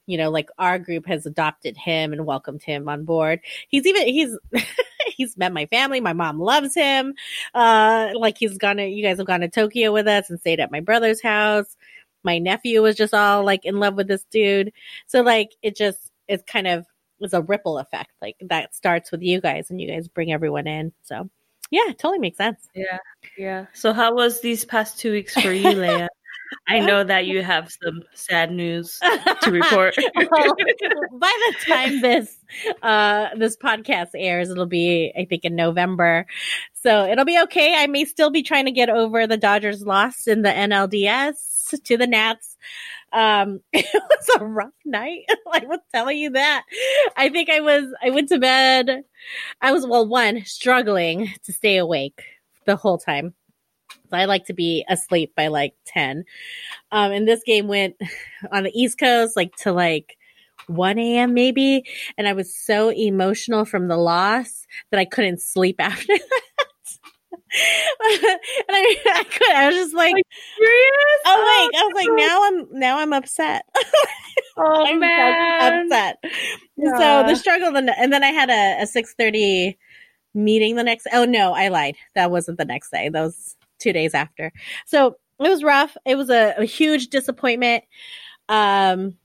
you 0.07 0.17
know, 0.17 0.29
like 0.29 0.49
our 0.57 0.79
group 0.79 1.07
has 1.07 1.25
adopted 1.25 1.75
him 1.77 2.13
and 2.13 2.25
welcomed 2.25 2.63
him 2.63 2.87
on 2.87 3.05
board. 3.05 3.41
He's 3.69 3.85
even 3.85 4.07
he's 4.07 4.37
He's 5.15 5.37
met 5.37 5.53
my 5.53 5.65
family. 5.67 6.01
My 6.01 6.13
mom 6.13 6.39
loves 6.39 6.75
him. 6.75 7.13
Uh, 7.53 8.11
like 8.15 8.37
he's 8.37 8.57
gone 8.57 8.77
to, 8.77 8.85
you 8.85 9.03
guys 9.03 9.17
have 9.17 9.27
gone 9.27 9.41
to 9.41 9.49
Tokyo 9.49 9.91
with 9.93 10.07
us 10.07 10.29
and 10.29 10.39
stayed 10.39 10.59
at 10.59 10.71
my 10.71 10.81
brother's 10.81 11.21
house. 11.21 11.75
My 12.23 12.39
nephew 12.39 12.81
was 12.81 12.95
just 12.95 13.13
all 13.13 13.43
like 13.43 13.65
in 13.65 13.79
love 13.79 13.95
with 13.95 14.07
this 14.07 14.25
dude. 14.31 14.73
So 15.07 15.21
like 15.21 15.51
it 15.61 15.75
just 15.75 16.11
is 16.27 16.41
kind 16.47 16.67
of 16.67 16.85
is 17.21 17.33
a 17.33 17.41
ripple 17.41 17.77
effect. 17.77 18.11
Like 18.21 18.35
that 18.41 18.75
starts 18.75 19.11
with 19.11 19.21
you 19.21 19.39
guys 19.41 19.69
and 19.69 19.79
you 19.79 19.87
guys 19.87 20.07
bring 20.07 20.33
everyone 20.33 20.67
in. 20.67 20.91
So 21.03 21.29
yeah, 21.71 21.91
totally 21.97 22.19
makes 22.19 22.37
sense. 22.37 22.67
Yeah. 22.73 22.97
Yeah. 23.37 23.65
So 23.73 23.93
how 23.93 24.13
was 24.13 24.41
these 24.41 24.65
past 24.65 24.99
two 24.99 25.11
weeks 25.11 25.39
for 25.39 25.51
you, 25.51 25.69
Lea? 25.71 26.07
I 26.67 26.79
know 26.79 27.03
that 27.03 27.27
you 27.27 27.43
have 27.43 27.71
some 27.83 28.01
sad 28.13 28.51
news 28.51 28.99
to 29.41 29.51
report. 29.51 29.95
well, 30.15 30.55
by 31.13 31.33
the 31.47 31.55
time 31.65 32.01
this 32.01 32.37
uh 32.81 33.29
this 33.35 33.55
podcast 33.57 34.09
airs, 34.15 34.49
it'll 34.49 34.65
be 34.65 35.13
I 35.17 35.25
think 35.25 35.45
in 35.45 35.55
November. 35.55 36.25
So 36.73 37.05
it'll 37.05 37.25
be 37.25 37.39
okay. 37.43 37.75
I 37.75 37.87
may 37.87 38.05
still 38.05 38.29
be 38.29 38.43
trying 38.43 38.65
to 38.65 38.71
get 38.71 38.89
over 38.89 39.27
the 39.27 39.37
Dodgers 39.37 39.83
loss 39.83 40.27
in 40.27 40.41
the 40.41 40.49
NLDS 40.49 41.83
to 41.83 41.97
the 41.97 42.07
Nats. 42.07 42.57
Um 43.13 43.61
it 43.73 43.85
was 43.93 44.41
a 44.41 44.45
rough 44.45 44.73
night. 44.85 45.25
I 45.51 45.65
will 45.65 45.79
tell 45.93 46.11
you 46.11 46.31
that. 46.31 46.63
I 47.15 47.29
think 47.29 47.49
I 47.49 47.59
was 47.59 47.85
I 48.03 48.09
went 48.09 48.29
to 48.29 48.39
bed. 48.39 49.03
I 49.61 49.71
was 49.71 49.85
well 49.85 50.07
one 50.07 50.43
struggling 50.45 51.31
to 51.43 51.53
stay 51.53 51.77
awake 51.77 52.23
the 52.65 52.75
whole 52.75 52.97
time. 52.97 53.33
I 54.15 54.25
like 54.25 54.45
to 54.45 54.53
be 54.53 54.85
asleep 54.89 55.33
by 55.35 55.47
like 55.47 55.73
10. 55.85 56.23
Um, 56.91 57.11
and 57.11 57.27
this 57.27 57.41
game 57.45 57.67
went 57.67 57.95
on 58.51 58.63
the 58.63 58.71
East 58.73 58.97
Coast, 58.99 59.35
like 59.35 59.55
to 59.57 59.71
like 59.71 60.17
1 60.67 60.97
a.m. 60.97 61.33
maybe. 61.33 61.83
And 62.17 62.27
I 62.27 62.33
was 62.33 62.55
so 62.55 62.91
emotional 62.91 63.65
from 63.65 63.87
the 63.87 63.97
loss 63.97 64.65
that 64.91 64.99
I 64.99 65.05
couldn't 65.05 65.41
sleep 65.41 65.75
after 65.79 66.07
that. 66.07 66.21
and 67.57 68.75
I, 68.75 68.97
I 69.13 69.23
could, 69.23 69.51
I 69.51 69.67
was 69.67 69.75
just 69.75 69.95
like, 69.95 70.13
like 70.13 70.25
serious? 70.57 71.21
Oh, 71.25 71.69
like, 71.71 71.81
I 71.81 71.85
was 71.85 71.93
like, 71.95 72.07
now 72.17 72.43
I'm, 72.43 72.79
now 72.79 72.99
I'm 72.99 73.13
upset. 73.13 73.65
Oh 74.57 74.85
I'm 74.85 74.99
man. 74.99 75.85
upset. 75.85 76.17
Yeah. 76.75 76.97
So 76.97 77.27
the 77.29 77.35
struggle, 77.35 77.75
and 77.77 77.87
then 77.87 78.23
I 78.23 78.31
had 78.31 78.49
a, 78.49 78.83
a 78.83 78.87
630 78.87 79.77
meeting 80.33 80.75
the 80.75 80.83
next, 80.83 81.07
oh 81.13 81.25
no, 81.25 81.53
I 81.53 81.69
lied. 81.69 81.95
That 82.13 82.29
wasn't 82.29 82.57
the 82.57 82.65
next 82.65 82.91
day. 82.91 83.09
That 83.09 83.21
was 83.21 83.55
two 83.85 83.93
days 83.93 84.13
after. 84.13 84.51
So 84.85 85.15
it 85.39 85.49
was 85.49 85.63
rough. 85.63 85.95
It 86.05 86.15
was 86.15 86.29
a, 86.29 86.55
a 86.57 86.65
huge 86.65 87.07
disappointment. 87.07 87.83
Um, 88.49 89.15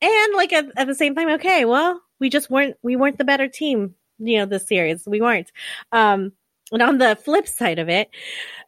and 0.00 0.34
like 0.34 0.52
at, 0.52 0.66
at 0.76 0.86
the 0.86 0.94
same 0.94 1.14
time, 1.14 1.30
okay, 1.30 1.64
well, 1.64 2.00
we 2.20 2.28
just 2.28 2.50
weren't, 2.50 2.76
we 2.82 2.96
weren't 2.96 3.18
the 3.18 3.24
better 3.24 3.48
team, 3.48 3.94
you 4.18 4.38
know, 4.38 4.46
this 4.46 4.66
series. 4.66 5.04
We 5.06 5.20
weren't. 5.20 5.50
Um, 5.92 6.32
and 6.72 6.82
on 6.82 6.98
the 6.98 7.16
flip 7.22 7.46
side 7.46 7.78
of 7.78 7.88
it, 7.88 8.10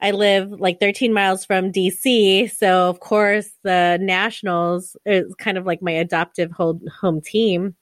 I 0.00 0.10
live 0.10 0.50
like 0.50 0.78
13 0.78 1.12
miles 1.12 1.44
from 1.44 1.72
DC. 1.72 2.50
So 2.50 2.88
of 2.88 3.00
course 3.00 3.50
the 3.62 3.98
Nationals 4.00 4.96
is 5.06 5.34
kind 5.36 5.58
of 5.58 5.66
like 5.66 5.82
my 5.82 5.92
adoptive 5.92 6.50
home, 6.50 6.82
home 7.00 7.20
team. 7.20 7.74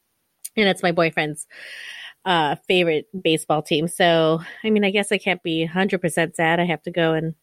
And 0.56 0.68
it's 0.68 0.82
my 0.82 0.92
boyfriend's 0.92 1.46
uh, 2.24 2.56
favorite 2.68 3.06
baseball 3.20 3.62
team. 3.62 3.88
So, 3.88 4.40
I 4.62 4.70
mean, 4.70 4.84
I 4.84 4.90
guess 4.90 5.12
I 5.12 5.18
can't 5.18 5.42
be 5.42 5.66
100% 5.66 6.34
sad. 6.34 6.60
I 6.60 6.64
have 6.64 6.82
to 6.82 6.90
go 6.90 7.12
and 7.14 7.34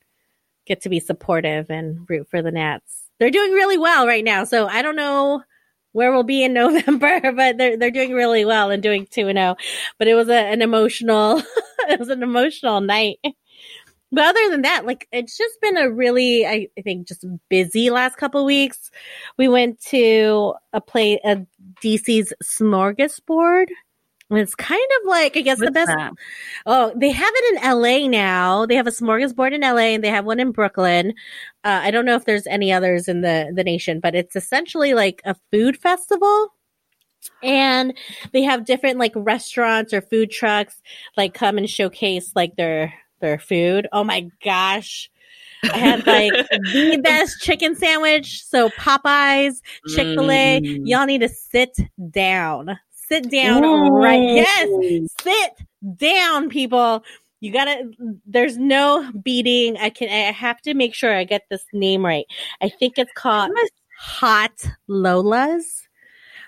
get 0.66 0.82
to 0.82 0.90
be 0.90 1.00
supportive 1.00 1.70
and 1.70 2.06
root 2.10 2.28
for 2.30 2.42
the 2.42 2.52
Nats. 2.52 3.10
They're 3.20 3.32
doing 3.32 3.52
really 3.52 3.78
well 3.78 4.08
right 4.08 4.24
now. 4.24 4.46
So 4.46 4.68
I 4.68 4.82
don't 4.82 4.96
know 4.96 5.44
where 5.92 6.12
we'll 6.12 6.24
be 6.24 6.44
in 6.44 6.54
November, 6.54 7.20
but 7.34 7.58
they're, 7.58 7.78
they're 7.78 7.92
doing 7.92 8.14
really 8.14 8.46
well 8.46 8.70
and 8.72 8.82
doing 8.82 9.08
2 9.10 9.28
and 9.28 9.38
0. 9.38 9.56
But 9.98 10.08
it 10.08 10.16
was 10.16 10.30
a, 10.30 10.38
an 10.38 10.62
emotional, 10.62 11.42
it 11.90 12.00
was 12.00 12.10
an 12.10 12.24
emotional 12.24 12.82
night. 12.82 13.20
But 14.12 14.26
other 14.26 14.50
than 14.50 14.64
that, 14.64 14.86
like 14.86 15.08
it's 15.12 15.38
just 15.38 15.62
been 15.62 15.78
a 15.78 15.92
really, 15.92 16.46
I, 16.46 16.68
I 16.78 16.82
think, 16.82 17.08
just 17.08 17.26
busy 17.48 17.90
last 17.90 18.18
couple 18.18 18.44
weeks. 18.44 18.90
We 19.38 19.48
went 19.48 19.80
to 19.88 20.56
a 20.74 20.82
play, 20.82 21.20
a 21.24 21.46
DC's 21.84 22.34
smorgasbord. 22.44 23.68
And 24.30 24.38
it's 24.40 24.54
kind 24.54 24.80
of 25.02 25.10
like, 25.10 25.36
I 25.38 25.42
guess 25.42 25.58
the 25.60 25.72
best. 25.72 25.88
that? 25.88 26.12
Oh, 26.68 26.94
they 26.96 27.10
have 27.10 27.34
it 27.36 27.56
in 27.64 27.80
LA 27.82 28.08
now. 28.08 28.66
They 28.68 28.76
have 28.76 28.86
a 28.86 28.92
smorgasbord 28.92 29.54
in 29.54 29.62
LA 29.62 29.94
and 29.96 30.04
they 30.04 30.10
have 30.10 30.24
one 30.26 30.40
in 30.40 30.52
Brooklyn. 30.52 31.14
Uh, 31.64 31.80
I 31.84 31.90
don't 31.90 32.06
know 32.06 32.16
if 32.16 32.26
there's 32.26 32.46
any 32.46 32.72
others 32.72 33.08
in 33.08 33.22
the, 33.22 33.52
the 33.56 33.64
nation, 33.64 34.00
but 34.00 34.14
it's 34.14 34.36
essentially 34.36 34.94
like 34.94 35.22
a 35.26 35.36
food 35.52 35.78
festival. 35.78 36.54
And 37.42 37.98
they 38.32 38.44
have 38.44 38.66
different 38.66 39.00
like 39.00 39.14
restaurants 39.16 39.94
or 39.94 40.02
food 40.02 40.30
trucks 40.30 40.82
like 41.18 41.34
come 41.34 41.58
and 41.58 41.70
showcase 41.70 42.32
like 42.36 42.56
their, 42.56 42.94
their 43.22 43.40
food. 43.40 43.88
Oh 43.92 44.04
my 44.04 44.30
gosh. 44.44 45.10
I 45.64 45.78
had 45.78 46.06
like 46.08 46.32
the 46.52 47.02
best 47.04 47.42
chicken 47.42 47.76
sandwich. 47.76 48.46
So 48.46 48.70
Popeyes, 48.70 49.56
Chick 49.88 50.08
fil 50.16 50.30
A, 50.32 50.62
Mm. 50.62 50.82
y'all 50.86 51.06
need 51.06 51.22
to 51.22 51.30
sit 51.30 51.76
down. 52.12 52.80
Sit 53.10 53.30
down 53.32 53.66
Ooh. 53.66 53.90
right. 53.90 54.22
Yes 54.22 55.10
sit 55.22 55.52
down 55.98 56.50
people 56.50 57.04
you 57.42 57.52
gotta 57.54 57.90
there's 58.26 58.58
no 58.58 59.10
beating 59.24 59.78
i 59.78 59.90
can 59.90 60.10
i 60.10 60.32
have 60.32 60.62
to 60.62 60.74
make 60.74 60.94
sure 60.94 61.16
i 61.16 61.24
get 61.24 61.44
this 61.50 61.64
name 61.72 62.06
right 62.06 62.26
i 62.62 62.68
think 62.68 62.98
it's 62.98 63.12
called 63.16 63.50
hot 63.98 64.52
lolas 64.90 65.64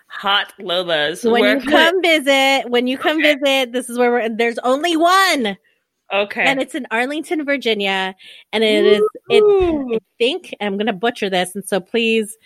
Hot 0.08 0.51
Lolas. 0.60 1.20
so 1.20 1.32
when 1.32 1.41
Where 1.41 1.53
you 1.56 1.62
could- 1.62 1.70
come 1.72 2.01
visit 2.01 2.70
when 2.70 2.86
you 2.88 2.98
come 2.98 3.20
Okay. 3.20 3.36
visit 3.36 3.72
this 3.72 3.89
is 3.89 3.98
where 3.98 4.12
we're 4.12 4.27
there's 4.30 4.60
only 4.60 4.98
one 4.98 5.58
okay. 6.12 6.44
and 6.44 6.62
it's 6.62 6.75
in 6.75 6.86
arlington 6.91 7.46
virginia 7.46 8.15
and 8.53 8.63
it 8.63 8.86
is 8.86 9.01
Ooh. 9.34 9.96
I 9.96 10.00
think 10.18 10.53
I'm 10.62 10.77
gonna 10.77 10.94
butcher 10.94 11.30
this, 11.30 11.56
and 11.56 11.65
so 11.65 11.80
please, 11.80 12.38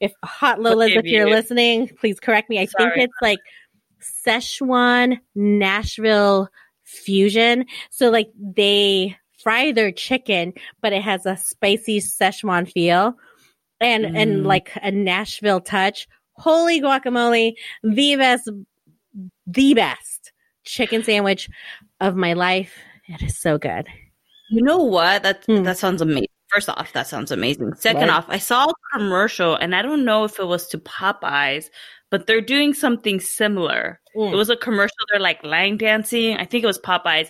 if 0.00 0.12
Hot 0.24 0.58
Lolas, 0.58 0.96
if 0.96 1.04
you're 1.04 1.28
listening, 1.28 1.88
please 1.88 2.20
correct 2.20 2.48
me. 2.48 2.58
I 2.58 2.66
think 2.66 2.92
it's 2.96 3.12
like 3.20 3.40
Szechuan 4.26 5.18
Nashville 5.34 6.48
fusion. 6.84 7.66
So 7.90 8.10
like 8.10 8.30
they 8.38 9.16
fry 9.42 9.72
their 9.72 9.92
chicken, 9.92 10.52
but 10.80 10.92
it 10.92 11.02
has 11.02 11.26
a 11.26 11.36
spicy 11.36 12.00
Szechuan 12.00 12.70
feel, 12.70 13.14
and 13.80 14.04
and 14.04 14.44
Mm. 14.44 14.46
like 14.46 14.70
a 14.82 14.90
Nashville 14.90 15.60
touch. 15.60 16.08
Holy 16.32 16.80
guacamole, 16.80 17.54
the 17.82 18.16
best, 18.16 18.48
the 19.46 19.74
best 19.74 20.32
chicken 20.64 21.02
sandwich 21.02 21.50
of 22.00 22.14
my 22.14 22.34
life. 22.34 22.78
It 23.08 23.22
is 23.22 23.38
so 23.38 23.58
good. 23.58 23.86
You 24.50 24.62
know 24.62 24.78
what? 24.78 25.22
That 25.22 25.44
Hmm. 25.46 25.62
that 25.64 25.78
sounds 25.78 26.00
amazing. 26.00 26.28
First 26.48 26.68
off, 26.70 26.92
that 26.94 27.06
sounds 27.06 27.30
amazing. 27.30 27.74
Second 27.74 28.02
Right. 28.08 28.10
off, 28.10 28.24
I 28.28 28.38
saw 28.38 28.68
a 28.70 28.74
commercial 28.98 29.54
and 29.54 29.74
I 29.74 29.82
don't 29.82 30.04
know 30.04 30.24
if 30.24 30.38
it 30.38 30.46
was 30.46 30.66
to 30.68 30.78
Popeyes, 30.78 31.66
but 32.10 32.26
they're 32.26 32.40
doing 32.40 32.72
something 32.72 33.20
similar. 33.20 34.00
Mm. 34.16 34.32
It 34.32 34.36
was 34.36 34.48
a 34.48 34.56
commercial. 34.56 34.96
They're 35.10 35.20
like 35.20 35.44
line 35.44 35.76
dancing. 35.76 36.36
I 36.38 36.44
think 36.46 36.64
it 36.64 36.66
was 36.66 36.78
Popeyes. 36.78 37.28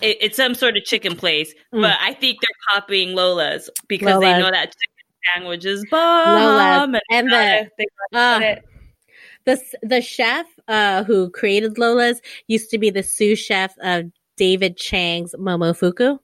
It, 0.00 0.16
it's 0.22 0.36
some 0.36 0.54
sort 0.54 0.76
of 0.78 0.84
chicken 0.84 1.16
place, 1.16 1.52
Mm. 1.74 1.82
but 1.82 1.96
I 2.00 2.14
think 2.14 2.38
they're 2.40 2.74
copying 2.80 3.14
Lola's 3.14 3.68
because 3.88 4.18
they 4.20 4.32
know 4.38 4.50
that 4.50 4.72
chicken 4.72 5.04
sandwich 5.34 5.64
is 5.66 5.84
bomb. 5.90 6.40
Lola's. 6.42 7.00
And 7.10 7.28
gotta- 7.30 7.70
the- 7.78 7.86
they 8.12 8.18
Uh, 8.18 8.56
the 9.44 9.60
the 9.82 10.00
chef 10.00 10.46
uh, 10.68 11.04
who 11.04 11.28
created 11.30 11.76
Lola's 11.76 12.22
used 12.48 12.70
to 12.70 12.78
be 12.78 12.88
the 12.88 13.02
sous 13.02 13.38
chef 13.38 13.74
of 13.82 14.10
David 14.36 14.76
Chang's 14.76 15.34
Momofuku. 15.38 16.18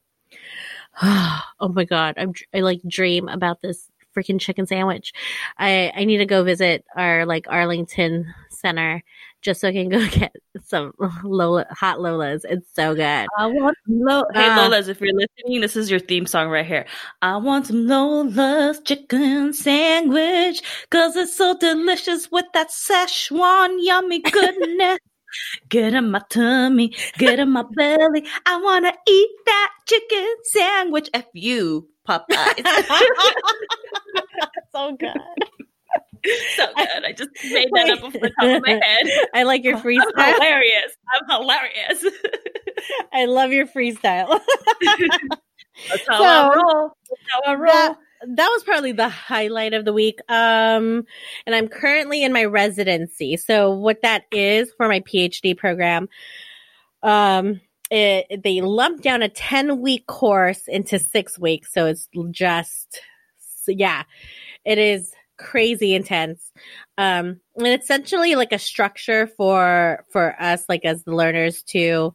oh 1.02 1.42
my 1.72 1.84
god, 1.84 2.14
I'm 2.16 2.32
I 2.54 2.60
like 2.60 2.80
dream 2.86 3.28
about 3.28 3.62
this 3.62 3.88
freaking 4.16 4.40
chicken 4.40 4.66
sandwich. 4.66 5.12
I 5.58 5.92
I 5.94 6.04
need 6.04 6.18
to 6.18 6.26
go 6.26 6.42
visit 6.44 6.84
our 6.96 7.24
like 7.26 7.46
Arlington 7.48 8.32
Center 8.50 9.02
just 9.42 9.60
so 9.62 9.68
I 9.68 9.72
can 9.72 9.88
go 9.88 10.06
get 10.10 10.34
some 10.64 10.92
Lola 11.24 11.66
hot 11.70 11.98
Lolas. 11.98 12.40
It's 12.44 12.68
so 12.74 12.94
good. 12.94 13.26
I 13.38 13.46
want 13.46 13.76
some 13.86 14.00
Lo- 14.00 14.24
Hey 14.34 14.48
Ah. 14.50 14.56
Lola's, 14.58 14.88
if 14.88 15.00
you're 15.00 15.14
listening, 15.14 15.60
this 15.60 15.76
is 15.76 15.90
your 15.90 16.00
theme 16.00 16.26
song 16.26 16.48
right 16.48 16.66
here. 16.66 16.86
I 17.22 17.36
want 17.36 17.66
some 17.68 17.86
Lola's 17.86 18.80
chicken 18.80 19.52
sandwich, 19.52 20.60
cause 20.90 21.16
it's 21.16 21.36
so 21.36 21.56
delicious 21.56 22.30
with 22.30 22.46
that 22.52 22.70
Szechuan 22.70 23.76
yummy 23.80 24.20
goodness. 24.20 24.98
Get 25.68 25.94
in 25.94 26.10
my 26.10 26.20
tummy, 26.30 26.94
get 27.18 27.38
in 27.38 27.50
my 27.50 27.64
belly. 27.74 28.26
I 28.46 28.60
wanna 28.60 28.92
eat 29.08 29.30
that 29.46 29.72
chicken 29.86 30.26
sandwich. 30.52 31.08
F 31.14 31.26
you, 31.34 31.88
Popeyes. 32.08 32.64
so 34.72 34.96
good. 34.96 35.10
so 36.56 36.66
good. 36.76 37.04
I 37.04 37.12
just 37.16 37.30
made 37.50 37.68
that 37.74 37.90
up 37.90 38.04
off 38.04 38.12
the 38.12 38.30
top 38.40 38.56
of 38.56 38.62
my 38.62 38.70
head. 38.82 39.02
I 39.34 39.42
like 39.44 39.64
your 39.64 39.76
I'm 39.76 39.82
freestyle. 39.82 40.34
hilarious. 40.34 40.92
I'm 41.14 41.40
hilarious. 41.40 42.04
I 43.12 43.24
love 43.26 43.52
your 43.52 43.66
freestyle. 43.66 44.40
That's 45.88 46.04
how 46.08 46.18
So, 46.18 46.24
I 46.24 46.54
roll. 46.56 46.90
That's 47.08 47.22
how 47.32 47.52
I 47.52 47.54
roll. 47.54 47.72
that, 47.72 47.96
that 48.26 48.48
was 48.48 48.62
probably 48.64 48.92
the 48.92 49.08
highlight 49.08 49.72
of 49.72 49.84
the 49.84 49.92
week. 49.92 50.20
Um, 50.28 51.04
and 51.46 51.54
I'm 51.54 51.68
currently 51.68 52.22
in 52.22 52.32
my 52.32 52.44
residency. 52.44 53.36
So 53.36 53.72
what 53.72 54.02
that 54.02 54.24
is 54.30 54.72
for 54.76 54.88
my 54.88 55.00
PhD 55.00 55.56
program, 55.56 56.08
Um, 57.02 57.60
it, 57.90 58.42
they 58.42 58.60
lumped 58.60 59.02
down 59.02 59.22
a 59.22 59.28
10 59.28 59.80
week 59.80 60.06
course 60.06 60.68
into 60.68 60.98
six 60.98 61.38
weeks. 61.38 61.72
So 61.72 61.86
it's 61.86 62.08
just, 62.30 63.00
yeah, 63.66 64.04
it 64.64 64.78
is 64.78 65.12
crazy 65.38 65.94
intense. 65.94 66.52
Um, 66.98 67.40
and 67.56 67.66
essentially 67.66 68.36
like 68.36 68.52
a 68.52 68.58
structure 68.58 69.26
for, 69.26 70.04
for 70.12 70.40
us, 70.40 70.64
like 70.68 70.84
as 70.84 71.02
the 71.02 71.14
learners 71.14 71.62
to, 71.64 72.14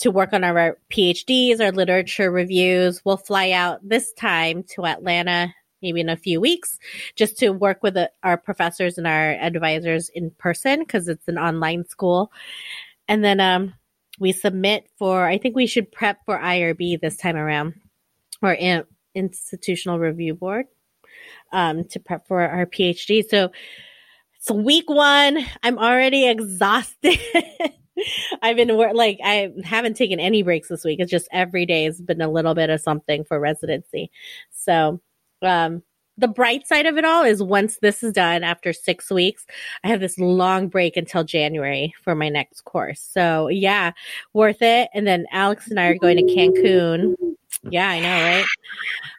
to 0.00 0.10
work 0.10 0.32
on 0.32 0.44
our 0.44 0.78
PhDs, 0.90 1.60
our 1.60 1.72
literature 1.72 2.30
reviews. 2.30 3.02
We'll 3.04 3.16
fly 3.16 3.50
out 3.50 3.86
this 3.86 4.12
time 4.14 4.64
to 4.74 4.86
Atlanta, 4.86 5.54
maybe 5.82 6.00
in 6.00 6.08
a 6.08 6.16
few 6.16 6.40
weeks, 6.40 6.78
just 7.16 7.38
to 7.38 7.50
work 7.50 7.82
with 7.82 7.94
the, 7.94 8.10
our 8.22 8.36
professors 8.36 8.98
and 8.98 9.06
our 9.06 9.32
advisors 9.32 10.08
in 10.10 10.30
person 10.32 10.80
because 10.80 11.06
it's 11.06 11.28
an 11.28 11.38
online 11.38 11.84
school. 11.86 12.32
And 13.08 13.22
then 13.22 13.40
um, 13.40 13.74
we 14.18 14.32
submit 14.32 14.88
for, 14.98 15.26
I 15.26 15.38
think 15.38 15.54
we 15.54 15.66
should 15.66 15.92
prep 15.92 16.24
for 16.24 16.38
IRB 16.38 17.00
this 17.00 17.16
time 17.16 17.36
around 17.36 17.74
or 18.42 18.54
in, 18.54 18.84
Institutional 19.14 19.98
Review 19.98 20.34
Board 20.34 20.66
um, 21.52 21.84
to 21.88 22.00
prep 22.00 22.26
for 22.26 22.40
our 22.40 22.64
PhD. 22.64 23.24
So 23.28 23.50
it's 24.36 24.50
week 24.50 24.88
one. 24.88 25.44
I'm 25.62 25.78
already 25.78 26.28
exhausted. 26.28 27.18
I've 28.42 28.56
been 28.56 28.68
like 28.94 29.18
I 29.24 29.50
haven't 29.64 29.96
taken 29.96 30.20
any 30.20 30.42
breaks 30.42 30.68
this 30.68 30.84
week. 30.84 31.00
It's 31.00 31.10
just 31.10 31.28
every 31.32 31.66
day 31.66 31.84
has 31.84 32.00
been 32.00 32.20
a 32.20 32.30
little 32.30 32.54
bit 32.54 32.70
of 32.70 32.80
something 32.80 33.24
for 33.24 33.38
residency. 33.38 34.10
So, 34.50 35.00
um, 35.42 35.82
the 36.20 36.28
bright 36.28 36.66
side 36.66 36.86
of 36.86 36.98
it 36.98 37.04
all 37.04 37.24
is 37.24 37.42
once 37.42 37.78
this 37.78 38.02
is 38.02 38.12
done 38.12 38.44
after 38.44 38.72
six 38.72 39.10
weeks, 39.10 39.46
I 39.82 39.88
have 39.88 40.00
this 40.00 40.18
long 40.18 40.68
break 40.68 40.96
until 40.96 41.24
January 41.24 41.94
for 42.02 42.14
my 42.14 42.28
next 42.28 42.62
course. 42.64 43.00
So 43.00 43.48
yeah, 43.48 43.92
worth 44.34 44.60
it. 44.60 44.90
And 44.92 45.06
then 45.06 45.24
Alex 45.32 45.68
and 45.70 45.80
I 45.80 45.86
are 45.86 45.98
going 45.98 46.18
to 46.18 46.34
Cancun. 46.34 47.14
Yeah, 47.70 47.88
I 47.88 48.00
know, 48.00 48.08
right? 48.08 48.44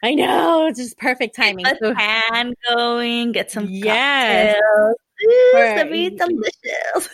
I 0.02 0.14
know. 0.14 0.66
It's 0.66 0.78
just 0.78 0.98
perfect 0.98 1.34
timing. 1.36 1.64
Get 1.64 1.78
the 1.80 1.94
tan 1.94 2.54
going, 2.68 3.32
get 3.32 3.50
some 3.50 3.66
yeah. 3.68 4.54
Ooh, 5.24 5.84
be 5.90 6.10
delicious. 6.94 7.08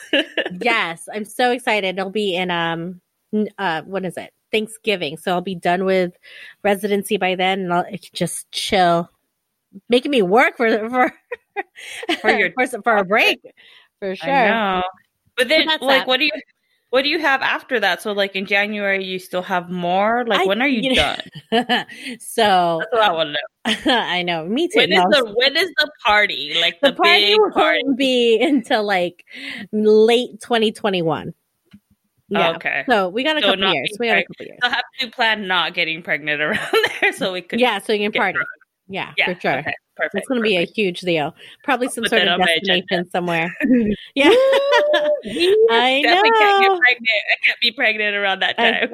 yes, 0.61 1.09
I'm 1.13 1.25
so 1.25 1.51
excited. 1.51 1.99
It'll 1.99 2.11
be 2.11 2.37
in 2.37 2.51
um 2.51 3.01
uh 3.59 3.83
what 3.83 4.05
is 4.05 4.17
it? 4.17 4.33
Thanksgiving. 4.51 5.17
So 5.17 5.33
I'll 5.33 5.41
be 5.41 5.55
done 5.55 5.85
with 5.85 6.13
residency 6.63 7.17
by 7.17 7.35
then 7.35 7.61
and 7.61 7.73
I'll 7.73 7.87
just 8.13 8.51
chill. 8.51 9.11
Making 9.89 10.11
me 10.11 10.23
work 10.23 10.57
for 10.57 10.89
for 10.89 11.13
for 12.21 12.31
your 12.31 12.51
for, 12.59 12.67
for 12.83 12.97
a 12.97 13.05
break. 13.05 13.41
For 13.99 14.17
sure. 14.17 14.83
But 15.37 15.49
then 15.49 15.67
like 15.67 15.81
that. 15.81 16.07
what 16.07 16.19
do 16.19 16.25
you 16.25 16.31
what 16.91 17.03
do 17.03 17.09
you 17.09 17.19
have 17.19 17.43
after 17.43 17.79
that? 17.81 18.03
So, 18.03 18.13
like 18.13 18.35
in 18.35 18.47
January, 18.47 19.05
you 19.05 19.19
still 19.19 19.43
have 19.43 19.71
more. 19.71 20.25
Like, 20.27 20.41
I, 20.41 20.47
when 20.47 20.63
are 20.63 20.69
you, 20.69 20.91
you 20.91 20.97
done? 20.97 21.21
so 22.19 22.81
that's 22.81 22.93
what 22.93 23.03
I 23.03 23.13
want 23.13 23.37
to 23.67 23.83
know. 23.87 23.93
I 23.95 24.23
know. 24.23 24.47
Me 24.47 24.69
too. 24.69 24.79
When 24.79 24.93
is 24.93 25.05
the 25.11 25.35
when 25.37 25.57
is 25.57 25.69
the 25.77 25.91
party? 26.05 26.57
Like 26.61 26.81
the, 26.81 26.91
the 26.91 26.97
party 26.97 27.37
won't 27.39 27.99
be 27.99 28.41
until 28.41 28.85
like 28.85 29.25
late 29.73 30.41
2021. 30.41 31.35
Yeah. 32.31 32.51
Okay. 32.53 32.85
So 32.89 33.09
we 33.09 33.25
got 33.25 33.37
a 33.37 33.41
so 33.41 33.49
couple 33.49 33.73
years. 33.73 33.97
We 33.99 34.07
got 34.07 34.19
a 34.19 34.25
couple 34.25 34.47
years. 34.47 34.59
So 34.63 34.69
we 34.69 34.75
have 34.75 34.85
to 35.01 35.11
plan 35.11 35.47
not 35.47 35.75
getting 35.75 36.03
pregnant 36.03 36.41
around 36.43 36.87
there, 37.01 37.13
so 37.13 37.33
we 37.33 37.43
could. 37.43 37.61
Yeah, 37.61 37.79
so 37.79 37.93
you 37.93 38.11
can 38.11 38.13
party. 38.13 38.39
Yeah, 38.89 39.13
yeah, 39.19 39.35
for 39.35 39.41
sure. 39.41 39.59
Okay. 39.59 39.75
Perfect. 39.99 40.15
It's 40.15 40.29
going 40.29 40.39
to 40.39 40.43
be 40.43 40.57
a 40.57 40.65
huge 40.65 41.01
deal. 41.01 41.35
Probably 41.65 41.89
some 41.89 42.07
sort 42.07 42.29
of 42.29 42.39
destination 42.39 43.11
somewhere. 43.11 43.53
yeah. 44.15 44.29
I 45.71 46.03
know. 46.05 46.23
Can't 46.23 46.63
get 46.63 46.79
pregnant. 46.79 47.09
I 47.09 47.35
can't 47.45 47.61
be 47.61 47.73
pregnant 47.73 48.15
around 48.15 48.43
that 48.43 48.57
time. 48.57 48.91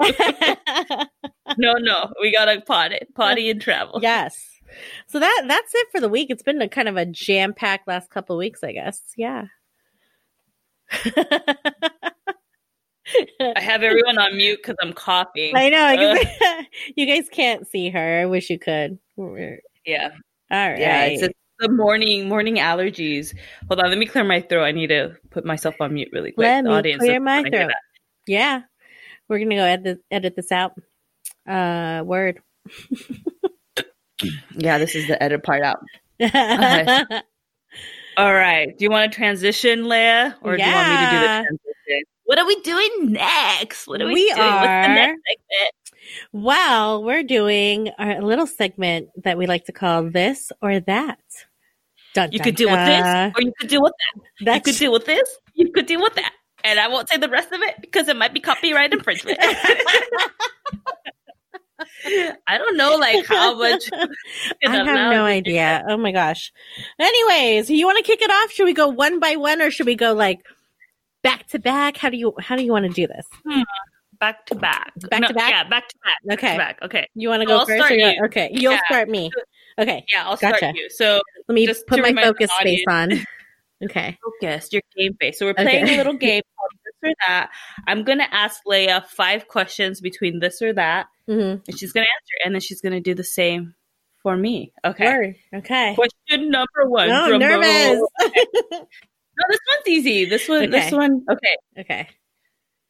no, 1.59 1.75
no. 1.75 2.11
We 2.23 2.33
got 2.33 2.47
to 2.47 2.63
potty, 2.63 3.01
potty 3.15 3.51
and 3.51 3.61
travel. 3.61 3.99
Yes. 4.01 4.35
So 5.07 5.21
that 5.21 5.45
that's 5.47 5.75
it 5.75 5.89
for 5.93 6.01
the 6.01 6.09
week. 6.09 6.31
It's 6.31 6.43
been 6.43 6.63
a 6.63 6.69
kind 6.69 6.89
of 6.89 6.97
a 6.97 7.05
jam 7.05 7.53
packed 7.53 7.87
last 7.87 8.09
couple 8.09 8.39
weeks, 8.39 8.65
I 8.65 8.73
guess. 8.73 9.03
Yeah. 9.17 9.45
I 10.91 11.13
have 13.61 13.83
everyone 13.83 14.17
on 14.19 14.39
mute 14.39 14.61
because 14.63 14.77
I'm 14.81 14.95
coughing. 14.95 15.55
I 15.55 15.69
know. 15.69 15.85
Uh. 15.85 16.17
you 16.97 17.05
guys 17.05 17.29
can't 17.31 17.69
see 17.69 17.91
her. 17.91 18.23
I 18.23 18.25
wish 18.25 18.49
you 18.49 18.59
could. 18.59 18.99
Yeah. 19.85 20.13
All 20.55 20.71
right. 20.71 20.79
Yeah, 20.79 21.05
it's 21.07 21.35
the 21.59 21.69
morning 21.69 22.29
morning 22.29 22.57
allergies. 22.57 23.35
Hold 23.67 23.81
on, 23.81 23.91
let 23.91 23.99
me 23.99 24.07
clear 24.07 24.23
my 24.23 24.41
throat. 24.41 24.63
I 24.63 24.71
need 24.71 24.87
to 24.89 25.17
put 25.31 25.45
myself 25.45 25.75
on 25.81 25.95
mute 25.95 26.11
really 26.13 26.31
quick. 26.31 26.45
Let 26.45 26.63
the 26.63 26.71
me 26.71 26.77
audience 26.77 27.01
clear 27.01 27.19
my 27.19 27.43
throat. 27.43 27.73
Yeah, 28.29 28.63
we're 29.29 29.41
gonna 29.41 29.57
go 29.57 29.65
edit 29.65 29.99
edit 30.13 30.37
this 30.37 30.53
out. 30.53 30.75
Uh, 31.45 32.05
word. 32.05 32.41
yeah, 34.55 34.79
this 34.79 34.95
is 34.95 35.09
the 35.09 35.21
edit 35.21 35.43
part 35.43 35.63
out. 35.63 35.81
Okay. 36.21 37.03
All 38.17 38.33
right. 38.33 38.79
Do 38.79 38.85
you 38.85 38.91
want 38.91 39.11
to 39.11 39.17
transition, 39.17 39.89
Lea, 39.89 40.35
or 40.41 40.57
yeah. 40.57 40.63
do 40.63 40.71
you 40.71 40.77
want 40.77 40.89
me 40.89 40.97
to 40.97 41.11
do 41.11 41.21
the 41.21 41.27
transition? 41.27 42.03
What 42.27 42.39
are 42.39 42.47
we 42.47 42.61
doing 42.61 43.13
next? 43.13 43.89
What 43.89 44.01
are 44.01 44.07
we, 44.07 44.15
we 44.15 44.29
doing? 44.29 44.41
Are... 44.41 44.61
What's 44.61 44.87
the 44.87 44.95
next 44.95 45.21
segment? 45.27 45.75
Well, 46.33 47.03
we're 47.03 47.23
doing 47.23 47.91
a 47.99 48.21
little 48.21 48.47
segment 48.47 49.09
that 49.23 49.39
we 49.39 49.47
like 49.47 49.65
to 49.67 49.73
call 49.73 50.05
this 50.05 50.53
or 50.61 50.81
that. 50.81 51.21
Dun, 52.15 52.31
you 52.33 52.39
dun, 52.39 52.45
could 52.45 52.57
deal 52.57 52.71
with 52.71 52.87
this, 52.87 53.33
or 53.37 53.43
you 53.43 53.53
could 53.59 53.69
deal 53.69 53.83
with 53.83 53.93
that. 53.99 54.23
That's... 54.45 54.57
You 54.57 54.73
could 54.73 54.79
deal 54.79 54.93
with 54.93 55.07
this, 55.07 55.39
you 55.55 55.73
could 55.73 55.87
deal 55.87 56.01
with 56.01 56.15
that. 56.15 56.33
And 56.63 56.79
I 56.79 56.89
won't 56.89 57.09
say 57.09 57.17
the 57.17 57.29
rest 57.29 57.53
of 57.53 57.61
it 57.61 57.75
because 57.81 58.09
it 58.09 58.17
might 58.17 58.33
be 58.33 58.41
copyright 58.41 58.93
infringement. 58.93 59.39
I 62.47 62.57
don't 62.57 62.77
know, 62.77 62.97
like 62.97 63.27
how 63.27 63.59
much. 63.59 63.91
I 63.93 64.71
have 64.71 64.87
no 64.87 65.25
idea. 65.25 65.85
Oh 65.89 65.97
my 65.97 66.13
gosh. 66.13 66.53
Anyways, 66.99 67.69
you 67.69 67.85
want 67.85 67.99
to 67.99 68.05
kick 68.05 68.23
it 68.23 68.31
off? 68.31 68.51
Should 68.53 68.65
we 68.65 68.73
go 68.73 68.89
one 68.89 69.21
by 69.21 69.37
one, 69.37 69.61
or 69.61 69.71
should 69.71 69.87
we 69.87 69.97
go 69.97 70.13
like 70.15 70.41
back 71.23 71.49
to 71.49 71.59
back? 71.59 71.97
How 71.97 72.09
do 72.11 72.17
you 72.17 72.33
How 72.39 72.57
do 72.57 72.63
you 72.63 72.73
want 72.73 72.87
to 72.87 72.93
do 72.93 73.07
this? 73.07 73.27
Hmm 73.47 73.63
back 74.25 74.47
to 74.47 74.55
back. 74.55 74.93
Back 75.11 75.21
no, 75.21 75.29
to 75.29 75.35
back. 75.35 75.51
Yeah, 75.51 75.69
back 75.69 75.89
to 75.89 75.97
back. 76.03 76.39
Okay. 76.39 76.57
Back, 76.57 76.79
okay. 76.83 77.09
You 77.15 77.29
want 77.29 77.43
to 77.43 77.47
go 77.47 77.65
first? 77.67 77.91
You. 77.91 78.15
Okay. 78.27 78.49
You'll 78.53 78.73
yeah. 78.73 78.81
start 78.87 79.09
me. 79.09 79.31
Okay. 79.79 80.05
Yeah, 80.09 80.25
I'll 80.25 80.37
gotcha. 80.37 80.57
start 80.57 80.77
you. 80.77 80.89
So 80.89 81.21
let 81.49 81.55
me 81.55 81.67
just 81.67 81.87
put 81.87 82.01
my 82.01 82.15
focus 82.15 82.51
face 82.63 82.85
on. 82.89 83.13
Okay. 83.85 84.17
Focus 84.25 84.73
your 84.73 84.81
game 84.97 85.15
face. 85.21 85.39
So 85.39 85.45
we're 85.45 85.53
playing 85.53 85.85
okay. 85.85 85.95
a 85.95 85.97
little 85.99 86.15
game 86.29 86.41
called 86.57 86.71
this 86.85 87.11
or 87.11 87.15
that. 87.27 87.51
I'm 87.87 88.05
gonna 88.05 88.29
ask 88.31 88.61
Lea 88.65 89.01
five 89.11 89.47
questions 89.49 90.01
between 90.01 90.39
this 90.39 90.63
or 90.63 90.73
that, 90.73 91.09
mm-hmm. 91.29 91.61
and 91.67 91.79
she's 91.79 91.93
gonna 91.93 92.07
answer, 92.07 92.47
and 92.47 92.55
then 92.55 92.63
she's 92.63 92.81
gonna 92.81 93.01
do 93.01 93.15
the 93.15 93.25
same 93.25 93.75
for 94.23 94.39
me. 94.39 94.73
Okay. 94.87 95.05
Word. 95.05 95.35
Okay. 95.57 95.95
Question 95.97 96.51
number 96.51 96.87
one. 96.87 97.09
No, 97.09 97.37
nervous. 97.37 98.01
Okay. 98.25 98.47
no, 98.73 99.45
this 99.51 99.61
one's 99.69 99.89
easy. 99.89 100.25
This 100.25 100.49
one. 100.49 100.63
Okay. 100.63 100.71
This 100.71 100.93
one. 100.93 101.27
Okay. 101.29 101.57
Okay 101.81 102.09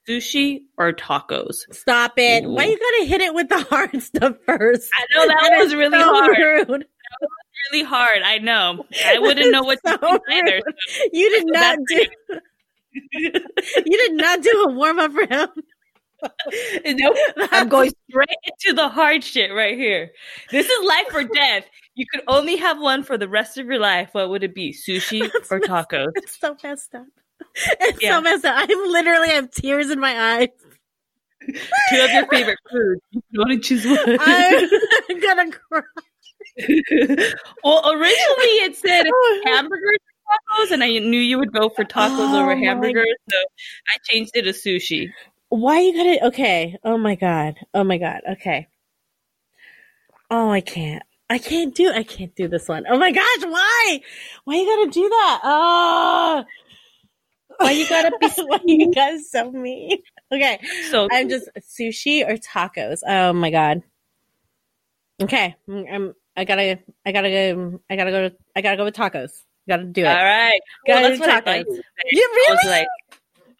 sushi 0.09 0.62
or 0.77 0.93
tacos? 0.93 1.57
Stop 1.73 2.14
it. 2.19 2.45
Ooh. 2.45 2.51
Why 2.51 2.64
you 2.64 2.79
gotta 2.79 3.07
hit 3.09 3.21
it 3.21 3.35
with 3.35 3.49
the 3.49 3.62
hard 3.62 4.03
stuff 4.03 4.37
first? 4.47 4.90
I 4.95 5.07
know 5.14 5.29
that, 5.29 5.49
that 5.51 5.59
was 5.59 5.75
really 5.75 5.99
so 5.99 6.05
hard. 6.05 6.37
Rude. 6.38 6.69
That 6.69 7.21
was 7.21 7.31
really 7.73 7.85
hard. 7.85 8.23
I 8.25 8.38
know. 8.38 8.87
I 9.07 9.19
wouldn't 9.19 9.51
know 9.51 9.62
what 9.62 9.81
so 9.87 9.97
to 9.97 9.99
do 9.99 10.19
either. 10.33 10.61
So 10.88 11.03
you 11.12 11.31
did 11.31 11.45
not 11.47 11.79
do 11.88 12.07
You 13.12 13.99
did 13.99 14.12
not 14.14 14.43
do 14.43 14.67
a 14.69 14.73
warm 14.73 14.99
up 15.01 15.12
for 15.12 15.27
him. 15.27 15.49
nope. 16.85 17.17
I'm 17.51 17.69
going 17.69 17.93
straight 18.09 18.29
into 18.47 18.75
the 18.75 18.88
hard 18.88 19.25
shit 19.25 19.53
right 19.53 19.77
here. 19.77 20.12
This 20.51 20.69
is 20.69 20.87
life 20.87 21.09
or 21.12 21.25
death. 21.25 21.64
You 21.97 22.07
could 22.12 22.23
only 22.29 22.57
have 22.57 22.81
one 22.81 23.03
for 23.03 23.19
the 23.19 23.29
rest 23.29 23.59
of 23.59 23.67
your 23.67 23.79
life. 23.79 24.11
What 24.12 24.31
would 24.31 24.43
it 24.45 24.55
be? 24.55 24.73
Sushi 24.73 25.29
or 25.51 25.61
tacos? 25.61 26.09
It's 26.14 26.38
so 26.38 26.57
messed 26.62 26.95
up. 26.95 27.07
It's 27.80 28.02
yeah. 28.02 28.16
so 28.16 28.20
messed 28.20 28.44
up. 28.44 28.57
I 28.57 28.66
literally 28.88 29.28
have 29.28 29.50
tears 29.50 29.90
in 29.90 30.00
my 30.00 30.38
eyes. 30.38 30.48
Two 31.90 32.00
of 32.00 32.11
your 32.11 32.26
favorite 32.26 32.59
foods. 32.70 33.00
You 33.12 33.40
want 33.40 33.50
to 33.52 33.59
choose 33.59 33.85
one. 33.85 34.18
I'm 34.20 35.20
gonna 35.20 35.50
cry. 35.50 35.83
well, 37.62 37.92
originally 37.92 38.52
it 38.64 38.76
said 38.76 39.04
oh. 39.07 39.42
hamburgers 39.44 39.98
and 40.07 40.68
tacos, 40.68 40.72
and 40.72 40.85
I 40.85 40.88
knew 40.98 41.20
you 41.20 41.38
would 41.38 41.52
go 41.52 41.68
for 41.68 41.85
tacos 41.85 42.33
oh, 42.33 42.42
over 42.42 42.57
hamburgers, 42.57 43.14
so 43.30 43.37
I 43.37 43.96
changed 44.09 44.33
it 44.35 44.42
to 44.42 44.50
sushi. 44.50 45.11
Why 45.48 45.80
you 45.80 45.92
gotta? 45.92 46.26
Okay. 46.28 46.76
Oh 46.85 46.98
my 46.98 47.14
god. 47.14 47.57
Oh 47.74 47.85
my 47.85 47.98
god. 47.98 48.22
Okay. 48.33 48.68
Oh, 50.30 50.50
I 50.50 50.61
can't. 50.61 51.02
I 51.30 51.38
can't 51.38 51.74
do. 51.74 51.90
I 51.90 52.02
can't 52.02 52.35
do 52.35 52.48
this 52.48 52.68
one. 52.68 52.85
Oh 52.88 52.98
my 52.98 53.11
gosh! 53.11 53.44
Why? 53.44 54.00
Why 54.44 54.54
you 54.57 54.66
gotta 54.66 54.90
do 54.90 55.09
that? 55.09 55.40
Oh. 55.42 56.44
Why 57.59 57.71
you 57.71 57.88
gotta 57.88 58.12
be? 58.21 58.29
why 58.47 58.61
you 58.64 58.93
guys 58.93 59.31
so 59.31 59.51
mean? 59.51 59.99
Okay, 60.33 60.59
so 60.90 61.09
I'm 61.11 61.29
just 61.29 61.49
sushi 61.61 62.29
or 62.29 62.37
tacos. 62.37 63.01
Oh 63.07 63.33
my 63.33 63.51
god. 63.51 63.83
Okay, 65.23 65.55
I'm. 65.69 66.14
I 66.37 66.45
gotta. 66.45 66.79
I 67.07 67.12
gotta 67.12 67.31
go. 67.31 67.53
Um, 67.53 67.81
I 67.88 67.97
gotta 67.97 68.11
go. 68.11 68.31
I 68.57 68.61
gotta 68.61 68.77
go 68.77 68.85
with 68.85 68.95
tacos. 68.95 69.31
Gotta 69.69 69.85
do 69.85 70.03
it. 70.03 70.07
All 70.07 70.14
right. 70.14 70.61
Gotta 70.87 71.09
well, 71.09 71.17
do 71.17 71.23
tacos. 71.23 71.83
You 72.11 72.31
really? 72.35 72.69
like, 72.69 72.88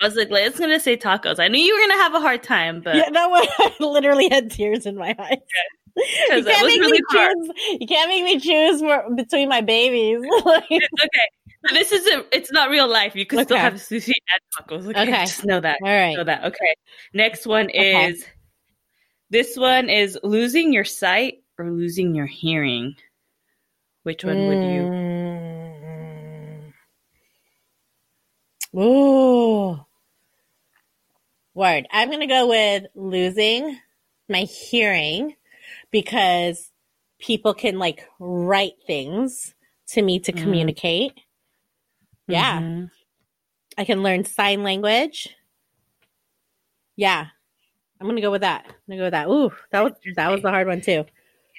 I 0.00 0.07
was 0.07 0.16
like, 0.16 0.30
let's 0.30 0.59
gonna 0.59 0.80
say 0.80 0.96
tacos. 0.96 1.38
I 1.38 1.48
knew 1.48 1.61
you 1.61 1.74
were 1.74 1.80
gonna 1.80 2.02
have 2.02 2.14
a 2.14 2.20
hard 2.20 2.42
time, 2.42 2.80
but 2.83 2.96
Yeah, 2.96 3.09
that 3.11 3.30
one 3.30 3.46
I 3.59 3.72
literally 3.80 4.28
had 4.28 4.50
tears 4.50 4.87
in 4.87 4.96
my 4.96 5.14
eyes. 5.18 5.38
You 5.96 6.04
because 6.28 6.44
that 6.46 6.54
can't 6.54 6.64
was 6.64 6.72
make 6.72 6.80
really 6.80 6.98
me 6.98 7.04
hard. 7.11 7.37
choose. 7.37 7.78
You 7.80 7.87
can't 7.87 8.09
make 8.09 8.24
me 8.24 8.40
choose 8.40 8.80
for, 8.80 9.14
between 9.14 9.48
my 9.48 9.61
babies. 9.61 10.18
Like, 10.44 10.64
okay. 10.64 11.28
But 11.64 11.72
this 11.72 11.90
isn't. 11.92 12.27
It's 12.31 12.53
not 12.53 12.68
real 12.70 12.87
life. 12.87 13.16
You 13.16 13.24
can 13.27 13.42
still 13.44 13.57
have 13.57 13.74
sushi 13.74 14.12
and 14.12 14.68
tacos. 14.68 14.87
Okay, 14.90 15.00
Okay. 15.03 15.24
just 15.24 15.44
know 15.46 15.61
that. 15.61 15.79
all 15.83 15.88
right. 15.88 16.16
Know 16.16 16.24
that. 16.24 16.44
Okay. 16.44 16.74
Next 17.14 17.46
one 17.46 17.66
Okay. 17.70 18.11
is. 18.11 18.24
This 19.31 19.57
one 19.57 19.88
is 19.88 20.18
losing 20.22 20.72
your 20.72 20.85
sight 20.85 21.38
or 21.59 21.70
losing 21.72 22.14
your 22.14 22.27
hearing. 22.27 22.94
Which 24.05 24.22
one 24.24 24.46
would 24.46 24.62
you? 24.62 24.90
Ooh. 28.79 29.81
Word. 31.55 31.87
I'm 31.90 32.11
gonna 32.11 32.27
go 32.27 32.48
with 32.48 32.85
losing 32.94 33.79
my 34.29 34.40
hearing 34.42 35.35
because 35.90 36.70
people 37.18 37.55
can 37.55 37.79
like 37.79 38.05
write 38.20 38.74
things 38.87 39.55
to 39.88 40.03
me 40.03 40.18
to 40.20 40.33
Mhm. 40.33 40.42
communicate. 40.42 41.12
Yeah. 42.26 42.60
Mhm. 42.60 42.90
I 43.78 43.84
can 43.84 44.02
learn 44.02 44.24
sign 44.24 44.62
language. 44.62 45.34
Yeah. 46.96 47.26
I'm 48.00 48.08
gonna 48.08 48.20
go 48.20 48.30
with 48.30 48.42
that. 48.42 48.64
I'm 48.66 48.74
gonna 48.88 48.98
go 49.00 49.04
with 49.04 49.12
that. 49.12 49.28
Ooh, 49.28 49.52
that 49.72 49.82
was 49.84 49.92
that 50.16 50.30
was 50.30 50.42
the 50.42 50.50
hard 50.50 50.66
one 50.66 50.80
too. 50.80 51.04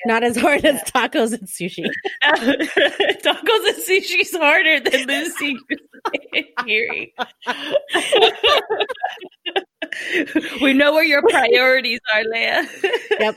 Not 0.06 0.24
as 0.24 0.38
hard 0.38 0.66
as 0.66 0.82
tacos 0.84 1.34
and 1.34 1.48
sushi. 1.48 1.86
Tacos 2.24 3.68
and 3.70 3.78
sushi's 3.78 4.36
harder 4.36 4.80
than 4.80 5.10
your 5.10 6.46
hearing. 6.66 7.12
we 10.62 10.74
know 10.74 10.94
where 10.94 11.04
your 11.04 11.22
priorities 11.22 12.00
are, 12.14 12.24
Lea. 12.24 12.68
Yep. 13.20 13.36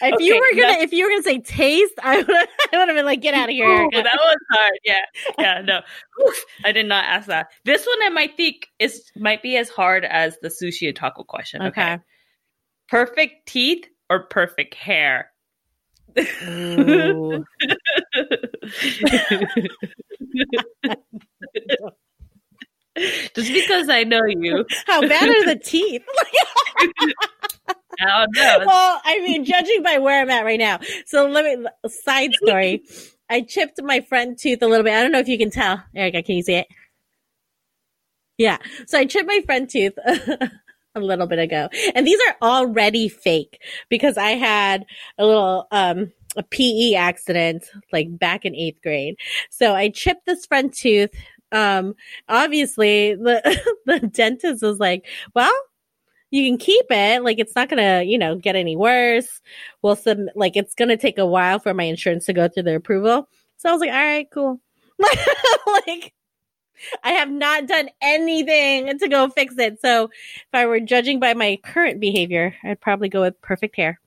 If 0.00 0.14
Okay, 0.14 0.24
you 0.24 0.36
were 0.38 0.50
gonna 0.60 0.72
next- 0.72 0.82
if 0.84 0.92
you 0.92 1.04
were 1.04 1.10
gonna 1.10 1.22
say 1.22 1.38
taste, 1.40 1.94
I 2.02 2.18
would 2.18 2.28
I 2.30 2.46
would 2.78 2.88
have 2.88 2.96
been 2.96 3.04
like, 3.06 3.20
get 3.20 3.34
out 3.34 3.48
of 3.48 3.54
here. 3.54 3.68
Ooh, 3.68 3.90
that 3.92 4.04
was 4.04 4.36
hard. 4.52 4.72
Yeah, 4.84 5.00
yeah. 5.38 5.60
No, 5.62 5.80
Oof, 6.26 6.44
I 6.64 6.72
did 6.72 6.86
not 6.86 7.04
ask 7.04 7.26
that. 7.28 7.48
This 7.64 7.86
one 7.86 7.98
I 8.02 8.08
might 8.10 8.36
think 8.36 8.66
is 8.78 9.10
might 9.16 9.42
be 9.42 9.56
as 9.56 9.68
hard 9.68 10.04
as 10.04 10.36
the 10.42 10.48
sushi 10.48 10.88
and 10.88 10.96
taco 10.96 11.24
question. 11.24 11.62
Okay. 11.62 11.94
Okay. 11.94 12.02
Perfect 12.88 13.46
teeth 13.46 13.86
or 14.08 14.24
perfect 14.24 14.74
hair? 14.74 15.30
Just 23.34 23.52
because 23.52 23.88
I 23.88 24.04
know 24.04 24.24
you, 24.26 24.64
How 24.86 25.00
bad 25.00 25.28
are 25.28 25.44
the 25.46 25.56
teeth? 25.56 26.02
I 28.00 28.24
don't 28.24 28.36
know. 28.36 28.64
well, 28.66 29.00
I 29.04 29.18
mean, 29.18 29.44
judging 29.44 29.82
by 29.82 29.98
where 29.98 30.22
I'm 30.22 30.30
at 30.30 30.44
right 30.44 30.58
now. 30.58 30.78
So 31.06 31.26
let 31.26 31.44
me 31.44 31.66
side 31.88 32.32
story. 32.34 32.82
I 33.28 33.40
chipped 33.40 33.82
my 33.82 34.00
front 34.00 34.38
tooth 34.38 34.62
a 34.62 34.66
little 34.66 34.84
bit. 34.84 34.94
I 34.94 35.02
don't 35.02 35.10
know 35.10 35.18
if 35.18 35.28
you 35.28 35.36
can 35.36 35.50
tell. 35.50 35.82
Erica, 35.94 36.22
can 36.22 36.36
you 36.36 36.42
see 36.42 36.54
it? 36.54 36.68
Yeah. 38.38 38.58
So 38.86 38.98
I 38.98 39.04
chipped 39.04 39.26
my 39.26 39.40
front 39.44 39.70
tooth 39.70 39.94
a 40.94 41.00
little 41.00 41.26
bit 41.26 41.40
ago. 41.40 41.68
And 41.94 42.06
these 42.06 42.20
are 42.28 42.36
already 42.40 43.08
fake 43.08 43.60
because 43.88 44.16
I 44.16 44.30
had 44.30 44.86
a 45.18 45.26
little 45.26 45.66
um 45.72 46.12
a 46.36 46.42
PE 46.42 46.94
accident 46.94 47.64
like 47.92 48.06
back 48.16 48.44
in 48.44 48.52
8th 48.52 48.82
grade. 48.82 49.16
So 49.50 49.74
I 49.74 49.88
chipped 49.88 50.26
this 50.26 50.46
front 50.46 50.74
tooth 50.74 51.10
um 51.52 51.94
obviously 52.28 53.14
the 53.14 53.76
the 53.86 54.00
dentist 54.00 54.62
was 54.62 54.78
like, 54.78 55.06
"Well, 55.34 55.52
you 56.30 56.48
can 56.48 56.58
keep 56.58 56.86
it. 56.90 57.22
Like 57.22 57.38
it's 57.38 57.54
not 57.54 57.68
gonna, 57.68 58.02
you 58.02 58.18
know, 58.18 58.36
get 58.36 58.56
any 58.56 58.76
worse. 58.76 59.40
We'll 59.82 59.96
sub 59.96 60.18
like 60.34 60.56
it's 60.56 60.74
gonna 60.74 60.96
take 60.96 61.18
a 61.18 61.26
while 61.26 61.58
for 61.58 61.74
my 61.74 61.84
insurance 61.84 62.26
to 62.26 62.32
go 62.32 62.48
through 62.48 62.64
the 62.64 62.76
approval. 62.76 63.28
So 63.56 63.68
I 63.68 63.72
was 63.72 63.80
like, 63.80 63.90
all 63.90 63.96
right, 63.96 64.26
cool. 64.32 64.60
like 65.86 66.12
I 67.02 67.12
have 67.12 67.30
not 67.30 67.66
done 67.66 67.88
anything 68.00 68.98
to 68.98 69.08
go 69.08 69.28
fix 69.28 69.54
it. 69.58 69.80
So 69.80 70.04
if 70.04 70.48
I 70.52 70.66
were 70.66 70.80
judging 70.80 71.18
by 71.20 71.34
my 71.34 71.58
current 71.64 72.00
behavior, 72.00 72.54
I'd 72.62 72.80
probably 72.80 73.08
go 73.08 73.22
with 73.22 73.40
perfect 73.42 73.76
hair. 73.76 74.00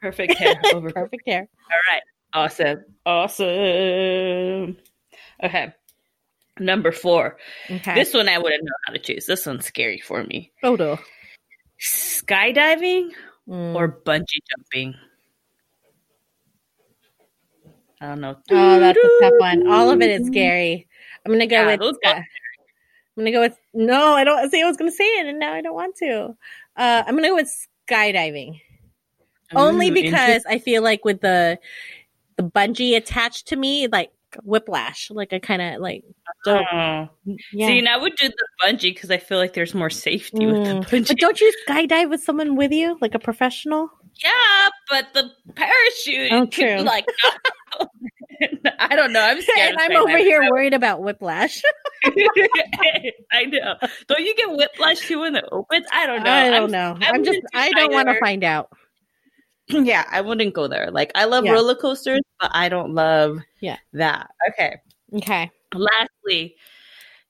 Perfect 0.00 0.38
hair 0.38 0.60
over. 0.72 0.90
Perfect 0.90 1.24
hair. 1.26 1.48
All 1.70 1.92
right. 1.92 2.02
Awesome. 2.34 2.84
Awesome. 3.04 4.76
Okay. 5.42 5.72
Number 6.58 6.92
four. 6.92 7.38
Okay. 7.70 7.94
This 7.94 8.12
one 8.14 8.28
I 8.28 8.38
wouldn't 8.38 8.62
know 8.64 8.72
how 8.86 8.92
to 8.92 8.98
choose. 8.98 9.26
This 9.26 9.46
one's 9.46 9.64
scary 9.66 9.98
for 10.00 10.22
me. 10.24 10.52
oh 10.62 10.76
no. 10.76 10.98
Skydiving 11.80 13.10
Mm. 13.48 13.74
or 13.74 13.88
bungee 14.04 14.38
jumping? 14.50 14.94
I 18.00 18.06
don't 18.06 18.20
know. 18.20 18.36
Oh, 18.50 18.80
that's 18.80 18.98
a 18.98 19.08
tough 19.20 19.32
one. 19.38 19.66
All 19.68 19.90
of 19.90 20.00
it 20.00 20.10
is 20.20 20.26
scary. 20.28 20.88
I'm 21.24 21.32
gonna 21.32 21.46
go 21.46 21.56
Yeah, 21.68 21.76
with. 21.76 21.96
Sky- 22.02 22.12
I'm 22.18 22.24
gonna 23.16 23.30
go 23.32 23.40
with. 23.40 23.56
No, 23.74 24.14
I 24.14 24.24
don't. 24.24 24.50
See, 24.50 24.62
I 24.62 24.66
was 24.66 24.76
gonna 24.76 24.90
say 24.92 25.04
it, 25.04 25.26
and 25.26 25.38
now 25.38 25.52
I 25.54 25.60
don't 25.60 25.74
want 25.74 25.96
to. 25.96 26.36
Uh, 26.76 27.02
I'm 27.06 27.14
gonna 27.16 27.28
go 27.28 27.34
with 27.34 27.52
skydiving. 27.88 28.60
Only 29.54 29.90
because 29.90 30.44
I 30.48 30.58
feel 30.58 30.82
like 30.82 31.04
with 31.04 31.20
the 31.20 31.58
the 32.36 32.42
bungee 32.44 32.96
attached 32.96 33.48
to 33.48 33.56
me, 33.56 33.86
like 33.88 34.10
whiplash. 34.42 35.10
Like 35.10 35.32
I 35.32 35.38
kind 35.38 35.62
of 35.62 35.80
like 35.80 36.04
don't. 36.44 36.66
Oh. 36.72 37.08
Yeah. 37.52 37.66
See, 37.66 37.78
and 37.78 37.88
I 37.88 37.96
would 37.96 38.14
do 38.16 38.28
the 38.28 38.46
bungee 38.64 38.94
because 38.94 39.10
I 39.10 39.18
feel 39.18 39.38
like 39.38 39.52
there's 39.54 39.74
more 39.74 39.90
safety 39.90 40.46
with 40.46 40.64
the 40.64 40.72
Mm. 40.74 40.84
bungee. 40.88 41.08
but 41.08 41.16
don't 41.18 41.40
you 41.40 41.52
skydive 41.68 42.10
with 42.10 42.22
someone 42.22 42.56
with 42.56 42.72
you, 42.72 42.98
like 43.00 43.14
a 43.14 43.18
professional? 43.18 43.88
yeah, 44.22 44.68
but 44.90 45.06
the 45.14 45.30
parachute 45.54 46.32
Oh, 46.32 46.44
true. 46.46 46.80
like 46.82 47.06
I 48.78 48.96
don't 48.96 49.12
know. 49.12 49.20
I'm 49.22 49.40
scared. 49.40 49.70
and 49.72 49.78
I'm 49.80 49.96
over 49.96 50.18
here 50.18 50.42
worried 50.50 50.74
about 50.74 51.00
whiplash. 51.02 51.62
I 52.04 53.44
know. 53.46 53.74
Don't 54.08 54.20
you 54.20 54.34
get 54.36 54.50
whiplash 54.50 55.00
too 55.06 55.22
in 55.24 55.32
the 55.34 55.48
open? 55.50 55.84
I 55.92 56.06
don't 56.06 56.22
know. 56.24 56.30
I 56.30 56.42
I'm- 56.44 56.52
don't 56.52 56.70
know. 56.72 56.96
I 57.00 57.10
I'm 57.10 57.24
just. 57.24 57.38
I 57.54 57.70
don't 57.70 57.92
want 57.92 58.08
to 58.08 58.18
find 58.20 58.42
out. 58.44 58.68
yeah, 59.68 60.04
I 60.10 60.20
wouldn't 60.20 60.54
go 60.54 60.66
there. 60.68 60.90
Like 60.90 61.12
I 61.14 61.24
love 61.26 61.44
Yeah. 61.44 61.52
roller 61.52 61.74
coasters, 61.76 62.20
but 62.40 62.50
I 62.52 62.68
don't 62.68 62.94
love 62.94 63.38
Yeah. 63.62 63.78
that. 63.94 64.30
Okay. 64.50 64.76
Okay. 65.14 65.50
Lastly, 65.74 66.56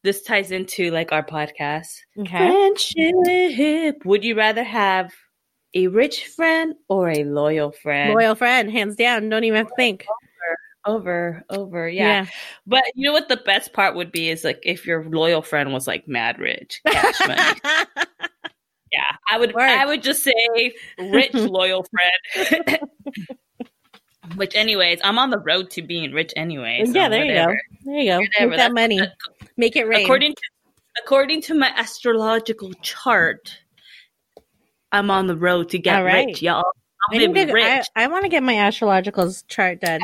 this 0.02 0.22
ties 0.22 0.50
into 0.50 0.90
like 0.90 1.12
our 1.12 1.22
podcast. 1.22 1.98
Okay. 2.18 2.36
Friendship. 2.36 4.04
Would 4.04 4.24
you 4.24 4.34
rather 4.36 4.64
have 4.64 5.12
a 5.74 5.86
rich 5.86 6.26
friend 6.26 6.74
or 6.88 7.10
a 7.10 7.24
loyal 7.24 7.70
friend? 7.70 8.14
Loyal 8.14 8.34
friend, 8.34 8.70
hands 8.70 8.96
down. 8.96 9.28
Don't 9.28 9.44
even 9.44 9.58
have 9.58 9.68
to 9.68 9.74
think. 9.76 10.06
Over, 10.84 11.44
over, 11.48 11.88
yeah. 11.88 12.26
But 12.66 12.82
you 12.96 13.06
know 13.06 13.12
what 13.12 13.28
the 13.28 13.36
best 13.36 13.72
part 13.72 13.94
would 13.94 14.10
be 14.10 14.28
is 14.28 14.42
like 14.42 14.58
if 14.64 14.84
your 14.84 15.04
loyal 15.08 15.42
friend 15.42 15.72
was 15.72 15.86
like 15.86 16.08
mad 16.08 16.40
rich, 16.40 16.80
cash 16.86 17.20
money. 17.28 17.60
Yeah, 18.92 19.16
I 19.30 19.38
would. 19.38 19.54
Word. 19.54 19.62
I 19.62 19.86
would 19.86 20.02
just 20.02 20.22
say 20.22 20.74
rich 20.98 21.32
loyal 21.32 21.86
friend. 22.34 22.78
Which, 24.36 24.54
anyways, 24.54 25.00
I'm 25.04 25.18
on 25.18 25.30
the 25.30 25.38
road 25.38 25.70
to 25.72 25.82
being 25.82 26.12
rich 26.12 26.32
anyway. 26.36 26.82
so 26.86 26.92
yeah, 26.92 27.08
there 27.08 27.24
you 27.24 27.34
go. 27.34 27.54
There 27.84 27.94
you 28.00 28.10
go. 28.10 28.18
Whatever, 28.20 28.50
Make 28.50 28.56
that 28.58 28.72
money. 28.72 29.00
Make 29.56 29.76
it 29.76 29.86
rain. 29.86 30.04
According 30.04 30.34
to 30.34 30.42
according 31.02 31.40
to 31.42 31.54
my 31.54 31.68
astrological 31.76 32.72
chart, 32.82 33.58
I'm 34.92 35.10
on 35.10 35.26
the 35.26 35.36
road 35.36 35.70
to 35.70 35.78
get 35.78 36.00
right. 36.00 36.26
rich, 36.26 36.42
y'all. 36.42 36.64
I, 37.12 37.16
I'm 37.24 37.32
be 37.32 37.44
to- 37.46 37.50
I, 37.50 37.76
rich. 37.78 37.86
I 37.96 38.06
want 38.06 38.22
to 38.24 38.28
get 38.28 38.42
my 38.42 38.56
astrological 38.58 39.32
chart 39.48 39.80
done. 39.80 40.00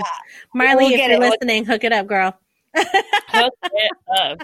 Marley, 0.55 0.85
we'll 0.87 0.93
if 0.95 1.01
you're 1.01 1.11
it. 1.12 1.21
Listening, 1.21 1.64
hook 1.64 1.85
it 1.85 1.93
up, 1.93 2.07
girl. 2.07 2.38
Hook 2.77 3.53
it 3.73 3.93
up. 4.19 4.38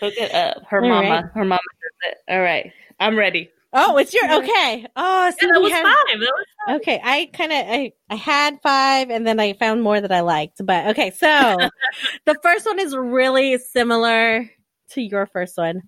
Hook 0.00 0.14
it 0.16 0.32
up. 0.34 0.62
Her 0.68 0.82
All 0.82 0.88
mama. 0.88 1.08
right. 1.08 1.24
Her 1.34 1.44
mama 1.44 1.58
does 1.58 2.12
it. 2.12 2.32
All 2.32 2.40
right, 2.40 2.72
I'm 2.98 3.16
ready. 3.18 3.50
Oh, 3.72 3.98
it's 3.98 4.12
your 4.12 4.24
okay. 4.42 4.86
Oh, 4.96 5.30
see, 5.38 5.46
Yeah, 5.46 5.52
that 5.52 5.62
was 5.62 5.72
had- 5.72 5.84
five. 5.84 6.20
That 6.20 6.32
was 6.68 6.76
okay. 6.80 7.00
I 7.04 7.30
kind 7.32 7.52
of 7.52 7.58
I 7.68 7.92
I 8.10 8.14
had 8.16 8.58
five, 8.62 9.10
and 9.10 9.26
then 9.26 9.38
I 9.38 9.52
found 9.52 9.82
more 9.82 10.00
that 10.00 10.10
I 10.10 10.20
liked. 10.20 10.64
But 10.64 10.88
okay, 10.88 11.10
so 11.12 11.26
the 12.26 12.34
first 12.42 12.66
one 12.66 12.78
is 12.80 12.96
really 12.96 13.58
similar 13.58 14.50
to 14.90 15.00
your 15.00 15.26
first 15.26 15.56
one: 15.56 15.82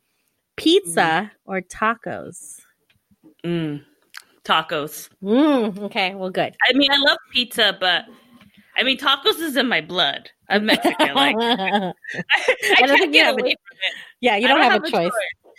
pizza 0.57 1.33
or 1.45 1.61
tacos. 1.61 2.61
mm, 3.45 3.83
tacos. 4.45 5.09
Mm, 5.23 5.79
okay, 5.81 6.15
well, 6.15 6.31
good. 6.31 6.55
I 6.69 6.73
mean, 6.75 6.93
I 6.93 6.99
love 6.99 7.19
pizza, 7.33 7.77
but 7.81 8.05
I 8.77 8.85
mean, 8.85 8.97
tacos 8.97 9.41
is 9.41 9.57
in 9.57 9.67
my 9.69 9.81
blood. 9.81 10.31
I'm 10.49 10.67
Mexican. 10.67 11.15
Like, 11.15 11.35
I, 11.41 11.91
don't 11.91 11.95
can't 12.77 12.91
think 12.91 13.07
you 13.07 13.13
get 13.13 13.27
have 13.27 13.35
away 13.41 13.51
a- 13.51 13.59
from 13.59 13.77
it. 13.83 13.95
yeah, 14.21 14.37
you 14.37 14.47
I 14.47 14.49
don't, 14.49 14.61
have, 14.63 14.85
a 14.85 14.89
choice. 14.91 15.11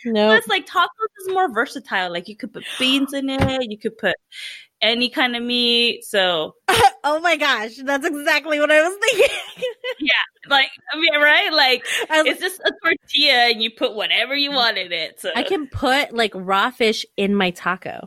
No. 0.06 0.28
Plus, 0.30 0.48
like 0.48 0.66
tacos 0.68 0.88
is 1.22 1.30
more 1.34 1.52
versatile. 1.54 2.12
Like 2.12 2.28
you 2.28 2.36
could 2.36 2.54
put 2.54 2.63
beans 2.80 3.13
in 3.13 3.30
it. 3.30 3.70
You 3.72 3.78
could 3.78 3.98
put 3.98 4.16
any 4.82 5.10
kind 5.10 5.36
of 5.36 5.44
meat. 5.44 6.04
So, 6.04 6.56
oh 7.04 7.20
my 7.22 7.38
gosh, 7.38 7.76
that's 7.84 8.06
exactly 8.06 8.60
what 8.60 8.72
I 8.72 8.82
was 8.88 8.98
thinking. 9.02 9.36
Yeah, 10.00 10.50
like, 10.50 10.70
I 10.92 11.00
mean, 11.00 11.13
right? 11.22 11.54
Like, 11.54 11.86
was- 12.10 12.26
it's 12.26 12.42
just 12.42 12.60
a 12.62 12.72
tortilla, 12.84 13.52
and 13.52 13.62
you 13.62 13.70
put 13.72 13.94
whatever 13.96 14.36
you 14.36 14.52
want 14.52 14.78
in 14.78 14.92
it. 14.92 15.20
So 15.22 15.30
I 15.36 15.44
can 15.44 15.68
put 15.68 16.13
like 16.13 16.32
raw 16.36 16.72
fish 16.72 17.06
in 17.16 17.36
my 17.36 17.52
taco. 17.52 18.02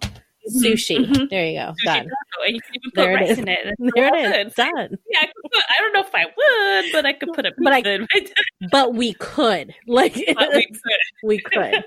Sushi. 0.55 0.99
Mhm. 1.07 1.29
There 1.31 1.47
you 1.47 1.59
go. 1.59 1.73
sushi 1.73 1.85
Done. 1.85 2.05
taco, 2.05 2.45
and 2.47 2.55
you 2.55 2.61
can 2.61 2.75
even 2.75 2.91
put 2.91 2.95
There 3.03 3.15
rice 3.15 3.31
is. 3.31 3.39
in 3.39 3.49
it. 3.49 3.59
it's 3.79 3.95
There 3.95 4.15
it 4.17 4.33
good. 4.33 4.55
Done. 4.55 4.99
Yeah, 5.11 5.27
I, 5.57 5.61
could 5.61 5.63
put, 5.63 5.65
I 5.71 5.81
don't 5.81 5.93
know 5.93 6.01
if 6.01 6.15
I 6.15 6.83
would, 6.85 6.93
but 6.93 7.07
I 7.07 7.13
could 7.13 7.33
put 7.33 7.47
a 7.47 7.53
But 7.59 7.73
I- 7.73 7.79
in 7.91 8.07
But 8.71 8.95
we 8.95 9.13
could. 9.15 9.75
Like 9.87 10.15
we 10.17 10.25
could 10.35 11.03
we 11.25 11.39
could. 11.39 11.85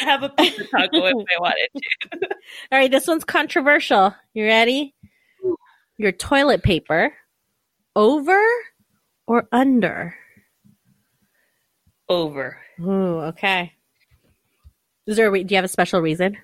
have 0.00 0.22
a 0.22 0.28
pizza 0.30 0.64
taco 0.64 1.06
if 1.06 1.14
I 1.36 1.40
wanted 1.40 1.68
to. 1.76 2.28
All 2.72 2.78
right, 2.78 2.90
this 2.90 3.06
one's 3.06 3.24
controversial. 3.24 4.14
You 4.34 4.44
ready? 4.44 4.94
Your 5.98 6.12
toilet 6.12 6.62
paper 6.62 7.14
over 7.96 8.40
or 9.26 9.48
under? 9.52 10.14
Over. 12.08 12.58
Ooh, 12.80 13.20
okay. 13.30 13.72
Is 15.06 15.16
there 15.16 15.28
a 15.28 15.30
re- 15.30 15.44
do 15.44 15.54
you 15.54 15.56
have 15.56 15.64
a 15.64 15.68
special 15.68 16.00
reason? 16.00 16.36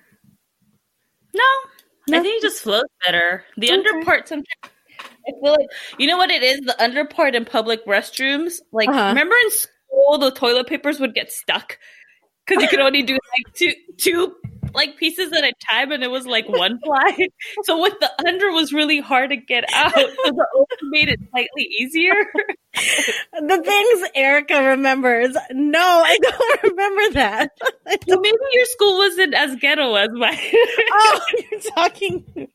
No, 1.33 1.43
No. 2.07 2.19
I 2.19 2.21
think 2.21 2.41
it 2.43 2.47
just 2.47 2.61
flows 2.63 2.83
better. 3.05 3.43
The 3.57 3.67
Okay. 3.67 3.73
under 3.73 4.03
part 4.05 4.27
sometimes. 4.27 4.47
I 5.27 5.31
feel 5.41 5.51
like 5.51 5.67
you 5.97 6.07
know 6.07 6.17
what 6.17 6.29
it 6.31 6.43
is. 6.43 6.61
The 6.61 6.81
under 6.81 7.05
part 7.05 7.35
in 7.35 7.45
public 7.45 7.85
restrooms. 7.85 8.55
Like 8.71 8.89
Uh-huh. 8.89 9.09
remember 9.09 9.35
in 9.43 9.51
school, 9.51 10.17
the 10.19 10.31
toilet 10.31 10.67
papers 10.67 10.99
would 10.99 11.13
get 11.13 11.31
stuck 11.31 11.77
because 12.45 12.61
you 12.63 12.69
could 12.69 12.79
only 12.79 13.03
do 13.03 13.13
like 13.13 13.53
two 13.53 13.73
two 13.97 14.35
like 14.73 14.95
pieces 14.95 15.33
at 15.33 15.43
a 15.43 15.51
time, 15.69 15.91
and 15.91 16.01
it 16.01 16.09
was 16.09 16.25
like 16.25 16.47
one 16.47 16.79
ply. 16.83 17.27
so 17.63 17.81
with 17.81 17.99
the 17.99 18.09
under 18.25 18.51
was 18.51 18.71
really 18.71 18.99
hard 19.01 19.29
to 19.31 19.35
get 19.35 19.65
out. 19.73 19.91
So 19.93 20.01
the 20.01 20.47
over 20.55 20.75
made 20.83 21.09
it 21.09 21.19
slightly 21.29 21.63
easier. 21.79 22.13
The 22.73 23.61
things 23.63 24.09
Erica 24.15 24.63
remembers. 24.63 25.35
No, 25.51 25.79
I 25.79 26.17
don't 26.21 26.63
remember 26.71 27.13
that. 27.15 27.51
So 27.59 27.97
don't- 28.07 28.21
maybe 28.21 28.37
your 28.53 28.65
school 28.65 28.97
wasn't 28.97 29.33
as 29.33 29.55
ghetto 29.57 29.93
as 29.95 30.09
mine. 30.13 30.37
oh, 30.93 31.21
you're 31.51 31.59
talking. 31.75 32.47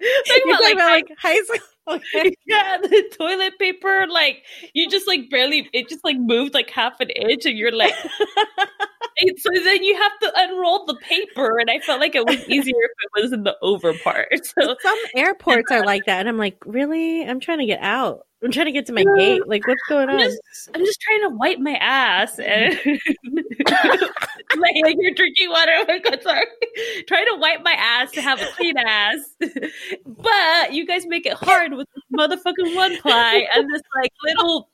About, 0.00 0.62
like, 0.62 0.72
about 0.74 0.90
like 0.90 1.08
high 1.18 1.40
school. 1.42 1.58
Okay. 1.88 2.36
yeah, 2.46 2.76
the 2.82 3.02
toilet 3.18 3.58
paper, 3.58 4.06
like 4.10 4.44
you 4.74 4.90
just 4.90 5.06
like 5.06 5.30
barely, 5.30 5.70
it 5.72 5.88
just 5.88 6.04
like 6.04 6.18
moved 6.18 6.52
like 6.52 6.68
half 6.68 7.00
an 7.00 7.08
inch, 7.08 7.46
and 7.46 7.56
you're 7.56 7.72
like, 7.72 7.94
so 9.38 9.50
then 9.64 9.82
you 9.82 9.96
have 9.96 10.18
to 10.20 10.32
unroll 10.36 10.86
the 10.86 10.96
paper, 10.96 11.58
and 11.58 11.70
I 11.70 11.78
felt 11.80 12.00
like 12.00 12.14
it 12.14 12.26
was 12.26 12.36
easier 12.48 12.74
if 12.76 12.90
it 12.90 13.22
was 13.22 13.32
in 13.32 13.44
the 13.44 13.56
over 13.62 13.94
part. 13.94 14.28
So 14.44 14.76
Some 14.80 14.98
airports 15.14 15.70
are 15.70 15.84
like 15.84 16.04
that, 16.06 16.20
and 16.20 16.28
I'm 16.28 16.38
like, 16.38 16.56
really? 16.64 17.26
I'm 17.26 17.40
trying 17.40 17.58
to 17.58 17.66
get 17.66 17.80
out. 17.82 18.26
I'm 18.42 18.52
trying 18.52 18.66
to 18.66 18.72
get 18.72 18.86
to 18.86 18.92
my 18.92 19.04
gate. 19.16 19.46
Like, 19.48 19.66
what's 19.66 19.82
going 19.88 20.08
I'm 20.08 20.14
on? 20.16 20.20
just, 20.20 20.40
I'm 20.72 20.84
just 20.84 21.00
trying 21.00 21.22
to 21.22 21.30
wipe 21.30 21.58
my 21.58 21.74
ass, 21.74 22.38
and 22.38 22.78
like, 23.74 24.00
like 24.82 24.96
you're 24.98 25.14
drinking 25.14 25.50
water. 25.50 25.72
Oh 25.76 25.84
my 25.88 25.98
god, 25.98 26.22
sorry. 26.22 26.46
Trying 27.08 27.26
to 27.32 27.36
wipe 27.38 27.62
my 27.62 27.72
ass 27.72 28.12
to 28.12 28.22
have 28.22 28.40
a 28.40 28.46
clean 28.56 28.76
ass, 28.78 29.18
but 30.06 30.72
you 30.72 30.86
guys 30.86 31.04
make 31.06 31.26
it 31.26 31.34
hard 31.34 31.72
with 31.74 31.88
this 31.94 32.04
motherfucking 32.16 32.76
one 32.76 32.96
ply 32.98 33.46
and 33.54 33.66
this 33.74 33.82
like 34.00 34.12
little. 34.24 34.68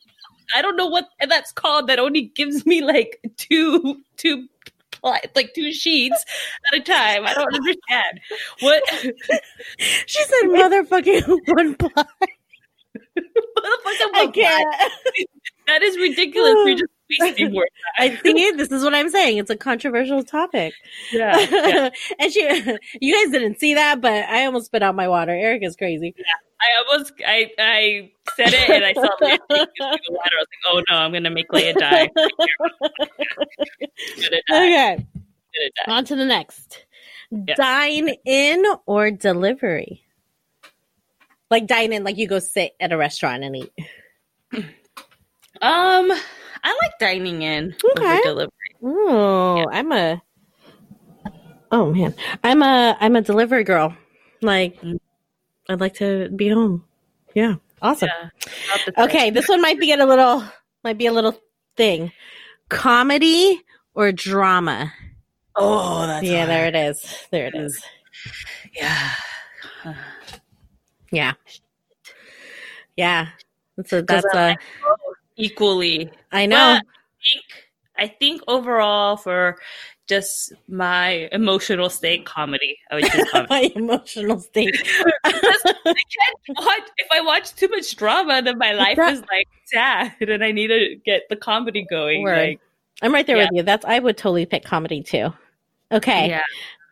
I 0.54 0.62
don't 0.62 0.76
know 0.76 0.86
what 0.86 1.08
that's 1.28 1.52
called. 1.52 1.88
That 1.88 1.98
only 1.98 2.22
gives 2.22 2.66
me 2.66 2.82
like 2.82 3.20
two 3.36 4.02
two 4.16 4.48
ply, 4.92 5.20
like 5.34 5.52
two 5.54 5.72
sheets 5.72 6.24
at 6.72 6.80
a 6.80 6.82
time. 6.82 7.26
I 7.26 7.34
don't 7.34 7.54
understand 7.54 8.20
what 8.60 8.82
She 10.06 10.24
said, 10.24 10.48
"Motherfucking 10.48 11.40
one 11.48 11.74
ply." 11.76 11.90
motherfucking 13.18 14.10
I 14.14 14.26
one 14.26 14.32
ply. 14.32 14.64
can't. 14.68 14.92
That 15.66 15.82
is 15.82 15.96
ridiculous. 15.96 16.56
You're 16.66 16.74
just 16.78 16.92
I 17.98 18.16
see. 18.22 18.50
This 18.52 18.70
is 18.70 18.82
what 18.82 18.94
I'm 18.94 19.08
saying. 19.08 19.38
It's 19.38 19.50
a 19.50 19.56
controversial 19.56 20.22
topic. 20.22 20.74
Yeah, 21.12 21.38
yeah. 21.38 21.90
and 22.18 22.32
she, 22.32 22.40
you 23.00 23.14
guys 23.14 23.32
didn't 23.32 23.60
see 23.60 23.74
that, 23.74 24.00
but 24.00 24.24
I 24.24 24.46
almost 24.46 24.66
spit 24.66 24.82
out 24.82 24.94
my 24.94 25.08
water. 25.08 25.32
Erica's 25.32 25.76
crazy. 25.76 26.14
I 26.60 26.92
almost 26.92 27.12
I 27.26 27.50
I 27.58 28.10
said 28.36 28.54
it 28.54 28.70
and 28.70 28.84
I 28.84 28.94
saw 28.94 29.08
the 29.20 29.38
water. 29.50 29.68
I 29.80 29.90
was 29.90 29.98
like, 30.10 30.64
oh 30.66 30.82
no, 30.90 30.96
I'm 30.96 31.12
gonna 31.12 31.30
make 31.30 31.52
Lea 31.52 31.72
die. 31.72 32.08
Die. 34.48 34.94
Okay, 35.56 35.70
die. 35.86 35.92
on 35.92 36.04
to 36.06 36.16
the 36.16 36.24
next. 36.24 36.86
Yeah. 37.30 37.54
Dine 37.56 38.14
in 38.24 38.64
or 38.86 39.10
delivery? 39.10 40.02
Like 41.50 41.66
dine 41.66 41.92
in, 41.92 42.04
like 42.04 42.16
you 42.16 42.26
go 42.26 42.38
sit 42.38 42.74
at 42.80 42.92
a 42.92 42.96
restaurant 42.96 43.44
and 43.44 43.56
eat. 43.56 43.72
Um, 45.60 46.12
I 46.64 46.78
like 46.82 46.98
dining 46.98 47.42
in 47.42 47.74
Okay. 47.96 48.04
over 48.14 48.22
delivery. 48.22 48.50
Oh, 48.82 49.66
I'm 49.70 49.92
a. 49.92 50.22
Oh 51.70 51.92
man, 51.92 52.14
I'm 52.42 52.62
a 52.62 52.96
I'm 53.00 53.16
a 53.16 53.22
delivery 53.22 53.64
girl. 53.64 53.96
Like, 54.42 54.80
Mm. 54.80 54.98
I'd 55.68 55.80
like 55.80 55.94
to 55.94 56.28
be 56.30 56.48
home. 56.48 56.84
Yeah, 57.34 57.54
awesome. 57.82 58.08
Yeah. 58.12 58.28
Not 58.68 58.80
the 58.86 58.92
thing. 58.92 59.04
Okay, 59.04 59.30
this 59.30 59.48
one 59.48 59.60
might 59.60 59.78
be 59.80 59.92
a 59.92 60.06
little 60.06 60.44
might 60.82 60.98
be 60.98 61.06
a 61.06 61.12
little 61.12 61.38
thing. 61.76 62.12
Comedy 62.68 63.60
or 63.94 64.12
drama? 64.12 64.92
Oh, 65.56 66.06
that's 66.06 66.24
yeah, 66.26 66.38
hard. 66.46 66.50
there 66.50 66.66
it 66.66 66.74
is. 66.76 67.26
There 67.30 67.46
it 67.46 67.54
is. 67.54 67.82
Yeah. 68.74 69.10
Yeah. 71.10 71.34
Yeah. 72.96 73.28
That's 73.76 73.92
a 73.92 74.02
that's 74.02 74.24
a 74.34 74.56
equally. 75.36 76.10
I 76.32 76.46
know. 76.46 76.78
I 76.78 76.80
think 77.22 77.44
I 77.96 78.06
think 78.08 78.42
overall 78.48 79.16
for 79.16 79.56
just 80.06 80.52
my 80.68 81.28
emotional 81.32 81.88
state 81.88 82.26
comedy, 82.26 82.76
I 82.90 82.96
would 82.96 83.04
choose 83.06 83.30
comedy. 83.30 83.48
My 83.50 83.70
emotional 83.74 84.38
state. 84.40 84.74
I 85.24 85.32
can't 85.32 86.58
watch 86.58 86.82
if 86.98 87.06
I 87.10 87.20
watch 87.22 87.54
too 87.54 87.68
much 87.68 87.96
drama, 87.96 88.42
then 88.42 88.58
my 88.58 88.72
life 88.72 88.96
That- 88.96 89.14
is 89.14 89.20
like 89.20 89.48
sad, 89.64 90.12
and 90.20 90.44
I 90.44 90.52
need 90.52 90.66
to 90.68 90.96
get 91.06 91.22
the 91.30 91.36
comedy 91.36 91.86
going. 91.88 92.26
Like, 92.26 92.60
I'm 93.00 93.14
right 93.14 93.26
there 93.26 93.36
Yeah. 93.38 93.44
with 93.44 93.52
you. 93.54 93.62
That's 93.62 93.84
I 93.86 93.98
would 93.98 94.18
totally 94.18 94.44
pick 94.44 94.64
comedy 94.64 95.02
too. 95.02 95.32
Okay. 95.90 96.28
yeah, 96.28 96.42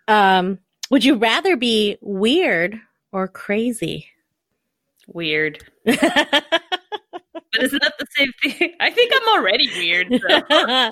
Um 0.09 0.59
would 0.91 1.05
you 1.05 1.17
rather 1.17 1.57
be 1.57 1.99
weird 2.01 2.81
or 3.13 3.29
crazy? 3.29 4.09
weird, 5.09 5.63
but 7.53 7.63
it's 7.63 7.73
not 7.73 7.83
that 7.83 7.95
the 7.99 8.07
same 8.17 8.33
thing. 8.43 8.73
I 8.81 8.91
think 8.91 9.13
I'm 9.15 9.29
already 9.39 9.69
weird. 9.77 10.09
So, 10.11 10.19
I 10.51 10.91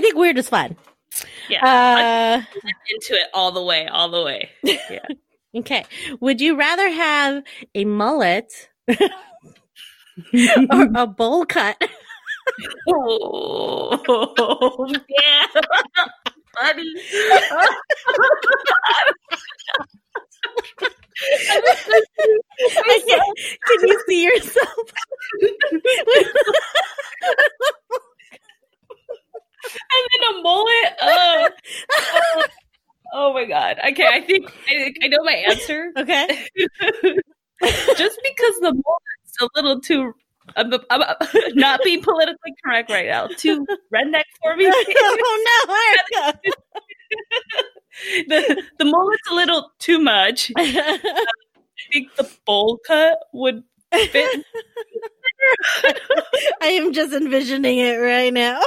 think 0.00 0.16
weird 0.16 0.38
is 0.38 0.48
fun. 0.48 0.76
yeah, 1.48 1.64
Uh 1.64 2.42
into 2.92 3.14
it 3.14 3.28
all 3.34 3.52
the 3.52 3.62
way, 3.62 3.86
all 3.88 4.08
the 4.10 4.22
way. 4.22 4.50
Yeah, 4.62 5.06
Okay. 5.56 5.84
Would 6.20 6.40
you 6.40 6.56
rather 6.56 6.88
have 6.88 7.42
a 7.74 7.84
mullet 7.84 8.52
or 8.88 8.96
a 10.94 11.06
bowl 11.08 11.44
cut? 11.44 11.76
oh, 12.88 14.86
yeah, 15.08 15.46
buddy. 16.54 16.94
I 21.22 23.02
can't- 23.06 23.38
Can 23.66 23.88
you 23.88 24.02
see 24.06 24.24
yourself? 24.24 24.92
and 29.72 30.08
then 30.12 30.30
a 30.38 30.42
mullet. 30.42 30.92
Oh, 31.02 31.48
oh, 31.92 32.44
oh 33.14 33.34
my 33.34 33.44
god. 33.44 33.78
Okay, 33.92 34.06
I 34.06 34.20
think 34.22 34.50
I, 34.68 34.92
I 35.02 35.08
know 35.08 35.22
my 35.24 35.32
answer. 35.48 35.92
Okay. 35.96 36.46
Just 37.96 38.18
because 38.22 38.54
the 38.60 38.72
mullet's 38.72 39.36
a 39.42 39.48
little 39.56 39.80
too. 39.80 40.12
I'm, 40.56 40.72
I'm, 40.90 41.02
I'm 41.02 41.54
not 41.54 41.80
being 41.84 42.02
politically 42.02 42.52
correct 42.64 42.90
right 42.90 43.06
now. 43.06 43.28
Too 43.28 43.64
redneck 43.94 44.24
for 44.42 44.56
me. 44.56 44.66
oh 44.72 45.66
no, 46.12 46.32
the 48.28 48.62
the 48.78 48.84
mullet's 48.84 49.30
a 49.30 49.34
little 49.34 49.72
too 49.78 49.98
much. 49.98 50.52
I 50.58 50.98
think 51.92 52.14
the 52.16 52.30
bowl 52.46 52.78
cut 52.86 53.18
would 53.32 53.62
fit. 53.92 54.44
I 56.62 56.66
am 56.66 56.92
just 56.92 57.12
envisioning 57.12 57.78
it 57.78 57.96
right 57.96 58.32
now. 58.32 58.60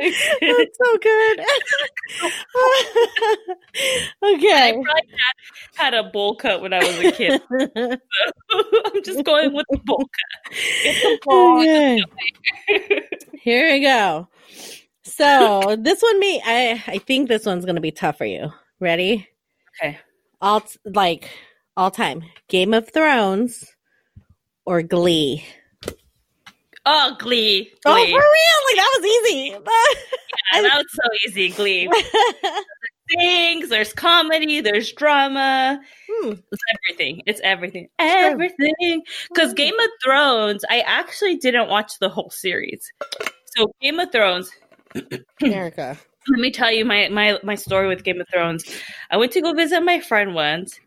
That's 0.00 0.78
so 0.78 0.98
good. 0.98 1.40
I 4.22 4.34
okay. 4.34 4.72
probably 4.72 5.02
had, 5.74 5.92
had 5.92 5.94
a 5.94 6.04
bowl 6.04 6.36
cut 6.36 6.60
when 6.62 6.72
I 6.72 6.78
was 6.78 6.98
a 6.98 7.12
kid. 7.12 7.42
I'm 7.50 9.02
just 9.04 9.24
going 9.24 9.52
with 9.52 9.66
the 9.70 9.78
bowl 9.84 9.98
cut. 9.98 10.56
Get 10.82 10.94
the 11.02 11.18
bowl. 11.24 11.60
okay. 11.60 12.02
Here 13.42 13.72
we 13.72 13.80
go. 13.80 14.28
So 15.20 15.76
this 15.78 16.00
one 16.00 16.18
may 16.18 16.40
I 16.42 16.82
I 16.86 16.96
think 16.98 17.28
this 17.28 17.44
one's 17.44 17.66
gonna 17.66 17.82
be 17.82 17.90
tough 17.90 18.16
for 18.16 18.24
you. 18.24 18.50
Ready? 18.80 19.28
Okay. 19.82 19.98
All 20.40 20.62
like 20.86 21.28
all 21.76 21.90
time. 21.90 22.22
Game 22.48 22.72
of 22.72 22.88
Thrones 22.88 23.76
or 24.64 24.80
Glee. 24.80 25.44
Oh, 26.86 27.16
Glee. 27.18 27.64
Glee. 27.64 27.70
Oh, 27.84 27.94
for 27.94 28.00
real? 28.00 28.16
Like 28.16 28.76
that 28.76 28.96
was 28.96 29.04
easy. 29.04 29.50
yeah, 30.54 30.62
that 30.62 30.76
was 30.78 30.86
so 30.90 31.28
easy. 31.28 31.50
Glee. 31.50 31.90
Things. 33.18 33.68
There's 33.68 33.92
comedy. 33.92 34.62
There's 34.62 34.90
drama. 34.90 35.82
Hmm. 36.10 36.32
It's 36.50 36.62
everything. 36.88 37.22
It's 37.26 37.40
everything. 37.44 37.88
Everything. 37.98 39.02
Because 39.28 39.52
Game 39.52 39.78
of 39.78 39.90
Thrones, 40.02 40.64
I 40.70 40.80
actually 40.80 41.36
didn't 41.36 41.68
watch 41.68 41.98
the 41.98 42.08
whole 42.08 42.30
series. 42.30 42.90
So 43.56 43.70
Game 43.82 44.00
of 44.00 44.10
Thrones. 44.12 44.50
America. 45.42 45.98
Let 46.28 46.40
me 46.40 46.50
tell 46.50 46.70
you 46.70 46.84
my 46.84 47.08
my 47.08 47.38
my 47.42 47.54
story 47.54 47.88
with 47.88 48.04
Game 48.04 48.20
of 48.20 48.28
Thrones. 48.32 48.64
I 49.10 49.16
went 49.16 49.32
to 49.32 49.40
go 49.40 49.52
visit 49.54 49.80
my 49.80 50.00
friend 50.00 50.34
once, 50.34 50.78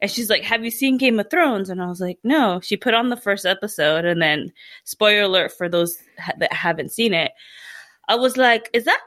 and 0.00 0.10
she's 0.10 0.28
like, 0.28 0.42
"Have 0.42 0.64
you 0.64 0.70
seen 0.70 0.98
Game 0.98 1.18
of 1.18 1.30
Thrones?" 1.30 1.70
And 1.70 1.82
I 1.82 1.86
was 1.86 2.00
like, 2.00 2.18
"No." 2.22 2.60
She 2.62 2.76
put 2.76 2.94
on 2.94 3.08
the 3.08 3.16
first 3.16 3.46
episode, 3.46 4.04
and 4.04 4.20
then 4.20 4.52
spoiler 4.84 5.22
alert 5.22 5.52
for 5.52 5.68
those 5.68 5.96
ha- 6.18 6.34
that 6.38 6.52
haven't 6.52 6.92
seen 6.92 7.14
it. 7.14 7.32
I 8.08 8.16
was 8.16 8.36
like, 8.36 8.68
"Is 8.74 8.84
that 8.84 9.00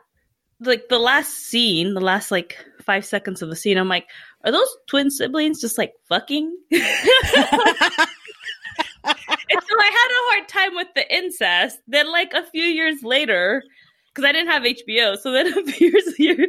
like 0.60 0.90
the 0.90 1.00
last 1.00 1.34
scene? 1.34 1.94
The 1.94 2.02
last 2.02 2.32
like 2.32 2.58
five 2.82 3.06
seconds 3.06 3.42
of 3.42 3.50
the 3.50 3.56
scene?" 3.56 3.78
I'm 3.78 3.90
like, 3.90 4.08
"Are 4.44 4.52
those 4.52 4.76
twin 4.88 5.12
siblings 5.12 5.62
just 5.62 5.78
like 5.78 5.94
fucking?" 6.10 6.58
and 6.72 6.82
so 9.04 9.76
I 9.80 9.90
had 9.92 10.12
a 10.12 10.26
hard 10.32 10.48
time 10.48 10.76
with 10.76 10.88
the 10.96 11.16
incest. 11.16 11.80
Then, 11.88 12.12
like 12.12 12.34
a 12.34 12.46
few 12.48 12.64
years 12.64 13.04
later, 13.04 13.64
because 14.18 14.28
I 14.28 14.32
didn't 14.32 14.52
have 14.52 14.64
HBO, 14.64 15.16
so 15.18 15.32
then 15.32 15.48
appears 15.58 16.16
here. 16.16 16.48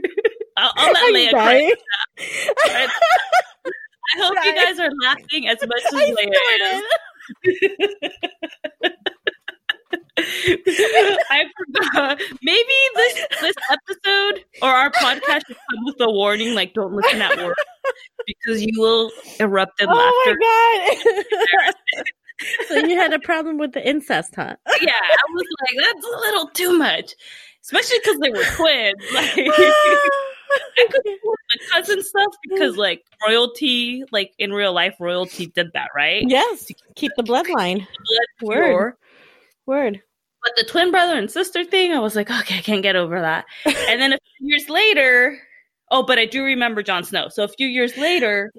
I'll, 0.57 0.73
I'll 0.75 0.93
let 0.93 1.13
Lea 1.13 1.31
cry. 1.31 1.73
I 2.71 2.89
hope 4.17 4.39
you 4.43 4.55
guys 4.55 4.79
are 4.81 4.91
laughing 5.03 5.49
as 5.49 5.59
much 5.61 5.83
as 5.87 5.93
Lea 5.93 6.31
is. 6.65 6.83
I 11.31 11.45
forgot. 11.75 12.21
Maybe 12.43 12.73
this 12.95 13.27
this 13.41 13.55
episode 13.71 14.45
or 14.63 14.71
our 14.71 14.91
podcast 14.91 15.47
should 15.47 15.57
come 15.71 15.85
with 15.85 16.01
a 16.01 16.11
warning, 16.11 16.55
like 16.55 16.73
don't 16.73 16.93
listen 16.95 17.21
at 17.23 17.37
work 17.37 17.57
because 18.27 18.63
you 18.63 18.73
will 18.81 19.13
erupt 19.39 19.81
in 19.81 19.89
oh 19.89 19.95
laughter. 19.95 20.39
my 20.41 21.73
god! 21.97 22.05
so 22.69 22.77
you 22.79 22.97
had 22.97 23.13
a 23.13 23.19
problem 23.19 23.59
with 23.59 23.73
the 23.73 23.87
incest, 23.87 24.35
huh? 24.37 24.57
Yeah, 24.81 24.93
I 24.93 25.33
was 25.33 25.45
like, 25.61 25.77
that's 25.85 26.07
a 26.07 26.19
little 26.21 26.49
too 26.49 26.79
much, 26.79 27.15
especially 27.69 27.99
because 28.03 28.19
they 28.21 28.31
were 28.31 28.45
twins. 28.57 29.03
Like, 29.15 30.69
I 30.79 30.87
could 30.91 31.03
the 31.05 31.59
cousin 31.71 32.03
stuff 32.03 32.35
because, 32.43 32.79
like, 32.79 33.05
royalty, 33.27 34.03
like 34.13 34.33
in 34.39 34.51
real 34.51 34.73
life, 34.73 34.95
royalty 34.99 35.49
did 35.49 35.71
that, 35.75 35.91
right? 35.95 36.25
yes, 36.27 36.73
keep 36.95 37.13
the 37.19 37.23
bloodline. 37.23 37.87
Blood 37.87 38.49
Word. 38.49 38.65
pure. 38.65 38.99
Word. 39.67 40.01
But 40.43 40.53
the 40.57 40.65
twin 40.65 40.91
brother 40.91 41.19
and 41.19 41.31
sister 41.31 41.65
thing, 41.65 41.93
I 41.93 41.99
was 41.99 42.17
like, 42.17 42.31
okay, 42.31 42.57
I 42.57 42.63
can't 42.63 42.83
get 42.83 42.97
over 42.97 43.21
that. 43.21 43.45
and 43.67 44.01
then 44.01 44.15
a 44.15 44.19
few 44.39 44.49
years 44.49 44.71
later, 44.71 45.39
oh, 45.91 46.03
but 46.03 46.19
I 46.19 46.25
do 46.25 46.43
remember 46.43 46.83
Jon 46.83 47.05
Snow. 47.05 47.29
So 47.29 47.45
a 47.45 47.49
few 47.49 47.67
years 47.67 47.99
later, 47.99 48.51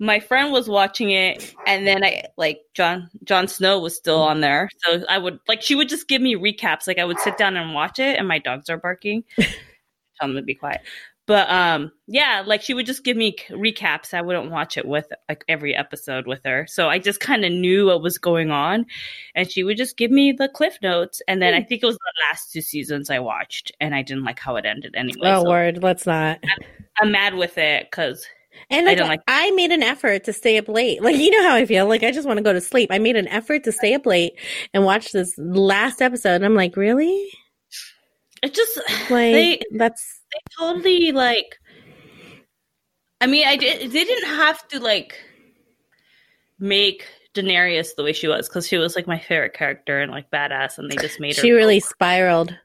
my 0.00 0.18
friend 0.18 0.50
was 0.50 0.66
watching 0.66 1.10
it, 1.10 1.54
and 1.66 1.86
then 1.86 2.02
I 2.02 2.24
like 2.38 2.62
Jon 2.74 3.10
jon 3.24 3.46
Snow 3.46 3.78
was 3.78 3.94
still 3.94 4.20
on 4.20 4.40
there. 4.40 4.70
So 4.78 5.04
I 5.08 5.18
would 5.18 5.38
like 5.46 5.60
she 5.60 5.74
would 5.74 5.90
just 5.90 6.08
give 6.08 6.22
me 6.22 6.34
recaps. 6.34 6.86
Like 6.86 6.98
I 6.98 7.04
would 7.04 7.18
sit 7.20 7.36
down 7.36 7.56
and 7.56 7.74
watch 7.74 7.98
it, 7.98 8.18
and 8.18 8.26
my 8.26 8.38
dogs 8.38 8.70
are 8.70 8.78
barking. 8.78 9.24
Tell 9.38 10.28
them 10.28 10.36
to 10.36 10.42
be 10.42 10.54
quiet. 10.54 10.80
But 11.26 11.50
um, 11.50 11.92
yeah, 12.08 12.42
like 12.44 12.62
she 12.62 12.72
would 12.72 12.86
just 12.86 13.04
give 13.04 13.16
me 13.16 13.36
recaps. 13.50 14.14
I 14.14 14.22
wouldn't 14.22 14.50
watch 14.50 14.78
it 14.78 14.88
with 14.88 15.06
like 15.28 15.44
every 15.48 15.76
episode 15.76 16.26
with 16.26 16.40
her, 16.44 16.66
so 16.66 16.88
I 16.88 16.98
just 16.98 17.20
kind 17.20 17.44
of 17.44 17.52
knew 17.52 17.86
what 17.86 18.02
was 18.02 18.16
going 18.16 18.50
on, 18.50 18.86
and 19.34 19.50
she 19.50 19.62
would 19.62 19.76
just 19.76 19.98
give 19.98 20.10
me 20.10 20.32
the 20.32 20.48
cliff 20.48 20.78
notes. 20.82 21.20
And 21.28 21.42
then 21.42 21.52
I 21.52 21.62
think 21.62 21.82
it 21.82 21.86
was 21.86 21.98
the 21.98 22.12
last 22.28 22.52
two 22.52 22.62
seasons 22.62 23.10
I 23.10 23.18
watched, 23.18 23.70
and 23.80 23.94
I 23.94 24.00
didn't 24.00 24.24
like 24.24 24.40
how 24.40 24.56
it 24.56 24.64
ended 24.64 24.94
anyway. 24.96 25.28
Oh, 25.28 25.44
so 25.44 25.50
word. 25.50 25.82
Let's 25.82 26.06
not. 26.06 26.42
I'm 27.00 27.12
mad 27.12 27.34
with 27.34 27.58
it 27.58 27.88
because 27.90 28.26
And 28.68 28.88
I 28.88 28.94
like, 28.94 29.20
I, 29.26 29.46
like- 29.46 29.54
made 29.54 29.70
an 29.72 29.82
effort 29.82 30.24
to 30.24 30.32
stay 30.32 30.58
up 30.58 30.68
late. 30.68 31.02
Like 31.02 31.16
you 31.16 31.30
know 31.30 31.48
how 31.48 31.54
I 31.54 31.66
feel. 31.66 31.86
Like 31.86 32.02
I 32.02 32.10
just 32.10 32.26
want 32.26 32.38
to 32.38 32.42
go 32.44 32.52
to 32.52 32.60
sleep. 32.60 32.90
I 32.92 32.98
made 32.98 33.16
an 33.16 33.28
effort 33.28 33.64
to 33.64 33.72
stay 33.72 33.94
up 33.94 34.06
late 34.06 34.34
and 34.74 34.84
watch 34.84 35.12
this 35.12 35.34
last 35.38 36.02
episode. 36.02 36.36
And 36.36 36.44
I'm 36.44 36.54
like, 36.54 36.76
really? 36.76 37.30
it 38.42 38.54
just 38.54 38.76
Like 39.10 39.10
they 39.10 39.60
that's 39.72 40.20
they 40.32 40.38
totally 40.58 41.12
like 41.12 41.58
i 43.20 43.26
mean 43.26 43.46
i 43.46 43.56
did 43.56 43.90
they 43.90 44.04
didn't 44.04 44.28
have 44.28 44.66
to 44.68 44.80
like 44.80 45.18
make 46.58 47.06
daenerys 47.34 47.94
the 47.96 48.02
way 48.02 48.12
she 48.12 48.28
was 48.28 48.48
because 48.48 48.66
she 48.66 48.76
was 48.76 48.96
like 48.96 49.06
my 49.06 49.18
favorite 49.18 49.54
character 49.54 50.00
and 50.00 50.10
like 50.10 50.30
badass 50.30 50.78
and 50.78 50.90
they 50.90 50.96
just 50.96 51.20
made 51.20 51.36
her 51.36 51.42
she 51.42 51.52
really 51.52 51.80
spiraled. 51.80 52.56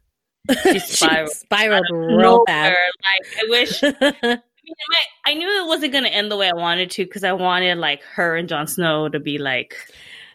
she 0.63 0.79
spiraled, 0.79 1.29
spiraled 1.29 1.86
out 1.86 1.91
of 1.91 2.17
real 2.17 2.43
bad. 2.45 2.75
like 3.03 3.27
i 3.38 3.49
wish 3.49 3.81
I, 4.65 4.73
mean, 4.89 4.97
I, 5.25 5.32
I 5.32 5.34
knew 5.36 5.63
it 5.63 5.67
wasn't 5.67 5.91
going 5.91 6.04
to 6.04 6.13
end 6.13 6.32
the 6.32 6.38
way 6.38 6.49
i 6.49 6.56
wanted 6.56 6.91
to 6.91 7.06
because 7.06 7.23
i 7.23 7.34
wanted 7.34 7.78
like 7.78 8.04
her 8.04 8.36
and 8.36 8.49
Jon 8.49 8.67
snow 8.67 9.10
to 9.10 9.19
be 9.19 9.38
like 9.38 9.75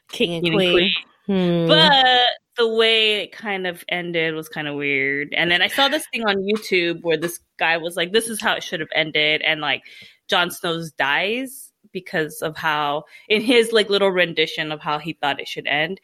King 0.09 0.35
and 0.35 0.45
king 0.45 0.53
and 0.53 0.61
queen. 0.61 0.75
queen 0.75 0.93
Hmm. 1.31 1.69
but 1.69 2.27
the 2.57 2.69
way 2.69 3.23
it 3.23 3.33
kind 3.33 3.67
of 3.67 3.85
ended 3.89 4.35
was 4.35 4.49
kind 4.49 4.67
of 4.67 4.75
weird. 4.75 5.33
And 5.33 5.51
then 5.51 5.63
I 5.63 5.69
saw 5.69 5.89
this 5.89 6.07
thing 6.13 6.25
on 6.25 6.39
YouTube 6.39 7.03
where 7.03 7.17
this 7.17 7.39
guy 7.57 7.77
was 7.77 7.97
like, 7.97 8.13
"This 8.13 8.29
is 8.29 8.41
how 8.41 8.55
it 8.55 8.63
should 8.65 8.81
have 8.81 8.89
ended," 8.95 9.41
and 9.43 9.61
like 9.61 9.83
Jon 10.29 10.51
Snow's 10.51 10.91
dies 10.93 11.73
because 11.93 12.43
of 12.43 12.57
how 12.57 13.05
in 13.29 13.43
his 13.43 13.73
like 13.73 13.89
little 13.91 14.11
rendition 14.11 14.73
of 14.73 14.81
how 14.81 14.99
he 14.99 15.13
thought 15.15 15.41
it 15.41 15.49
should 15.49 15.67
end. 15.67 16.01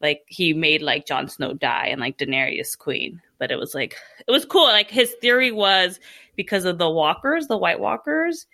Like 0.00 0.22
he 0.26 0.52
made 0.52 0.82
like 0.82 1.06
Jon 1.06 1.28
Snow 1.28 1.54
die 1.54 1.86
and 1.86 2.00
like 2.00 2.18
Daenerys 2.18 2.76
queen, 2.76 3.22
but 3.38 3.50
it 3.50 3.58
was 3.58 3.74
like 3.74 3.96
it 4.26 4.30
was 4.30 4.44
cool. 4.44 4.64
Like 4.64 4.90
his 4.90 5.12
theory 5.20 5.52
was 5.52 6.00
because 6.36 6.64
of 6.64 6.78
the 6.78 6.90
walkers, 6.90 7.46
the 7.46 7.58
White 7.58 7.80
Walkers. 7.80 8.46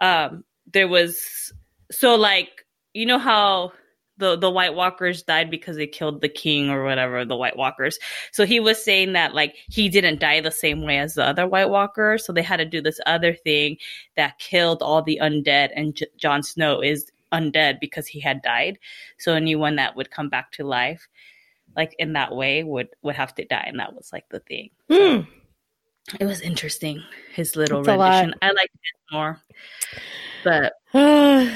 Um, 0.00 0.44
there 0.72 0.88
was 0.88 1.52
so 1.90 2.14
like 2.14 2.66
you 2.94 3.06
know 3.06 3.18
how 3.18 3.72
the 4.18 4.36
the 4.36 4.50
White 4.50 4.74
Walkers 4.74 5.22
died 5.22 5.50
because 5.50 5.76
they 5.76 5.86
killed 5.86 6.20
the 6.20 6.28
king 6.28 6.70
or 6.70 6.84
whatever 6.84 7.24
the 7.24 7.36
White 7.36 7.56
Walkers. 7.56 7.98
So 8.32 8.46
he 8.46 8.60
was 8.60 8.82
saying 8.82 9.12
that 9.12 9.34
like 9.34 9.56
he 9.68 9.88
didn't 9.88 10.20
die 10.20 10.40
the 10.40 10.50
same 10.50 10.82
way 10.82 10.98
as 10.98 11.14
the 11.14 11.24
other 11.24 11.46
White 11.46 11.70
Walkers, 11.70 12.24
so 12.24 12.32
they 12.32 12.42
had 12.42 12.56
to 12.56 12.64
do 12.64 12.80
this 12.80 13.00
other 13.06 13.34
thing 13.34 13.76
that 14.16 14.38
killed 14.38 14.82
all 14.82 15.02
the 15.02 15.18
undead, 15.22 15.70
and 15.74 15.94
J- 15.94 16.06
Jon 16.16 16.42
Snow 16.42 16.80
is 16.80 17.10
undead 17.32 17.78
because 17.80 18.06
he 18.06 18.20
had 18.20 18.42
died. 18.42 18.78
So 19.18 19.34
anyone 19.34 19.76
that 19.76 19.96
would 19.96 20.10
come 20.10 20.28
back 20.28 20.52
to 20.52 20.64
life, 20.64 21.08
like 21.76 21.94
in 21.98 22.14
that 22.14 22.34
way, 22.34 22.62
would 22.62 22.88
would 23.02 23.16
have 23.16 23.34
to 23.36 23.44
die, 23.44 23.64
and 23.66 23.78
that 23.78 23.94
was 23.94 24.10
like 24.12 24.28
the 24.30 24.40
thing. 24.40 24.70
Hmm. 24.90 25.20
It 26.20 26.24
was 26.24 26.40
interesting 26.40 27.02
his 27.34 27.56
little 27.56 27.80
It's 27.80 27.88
rendition. 27.88 28.34
I 28.40 28.46
liked 28.48 28.74
it 28.74 29.12
more, 29.12 29.40
but 30.44 30.72
I'm 30.94 31.50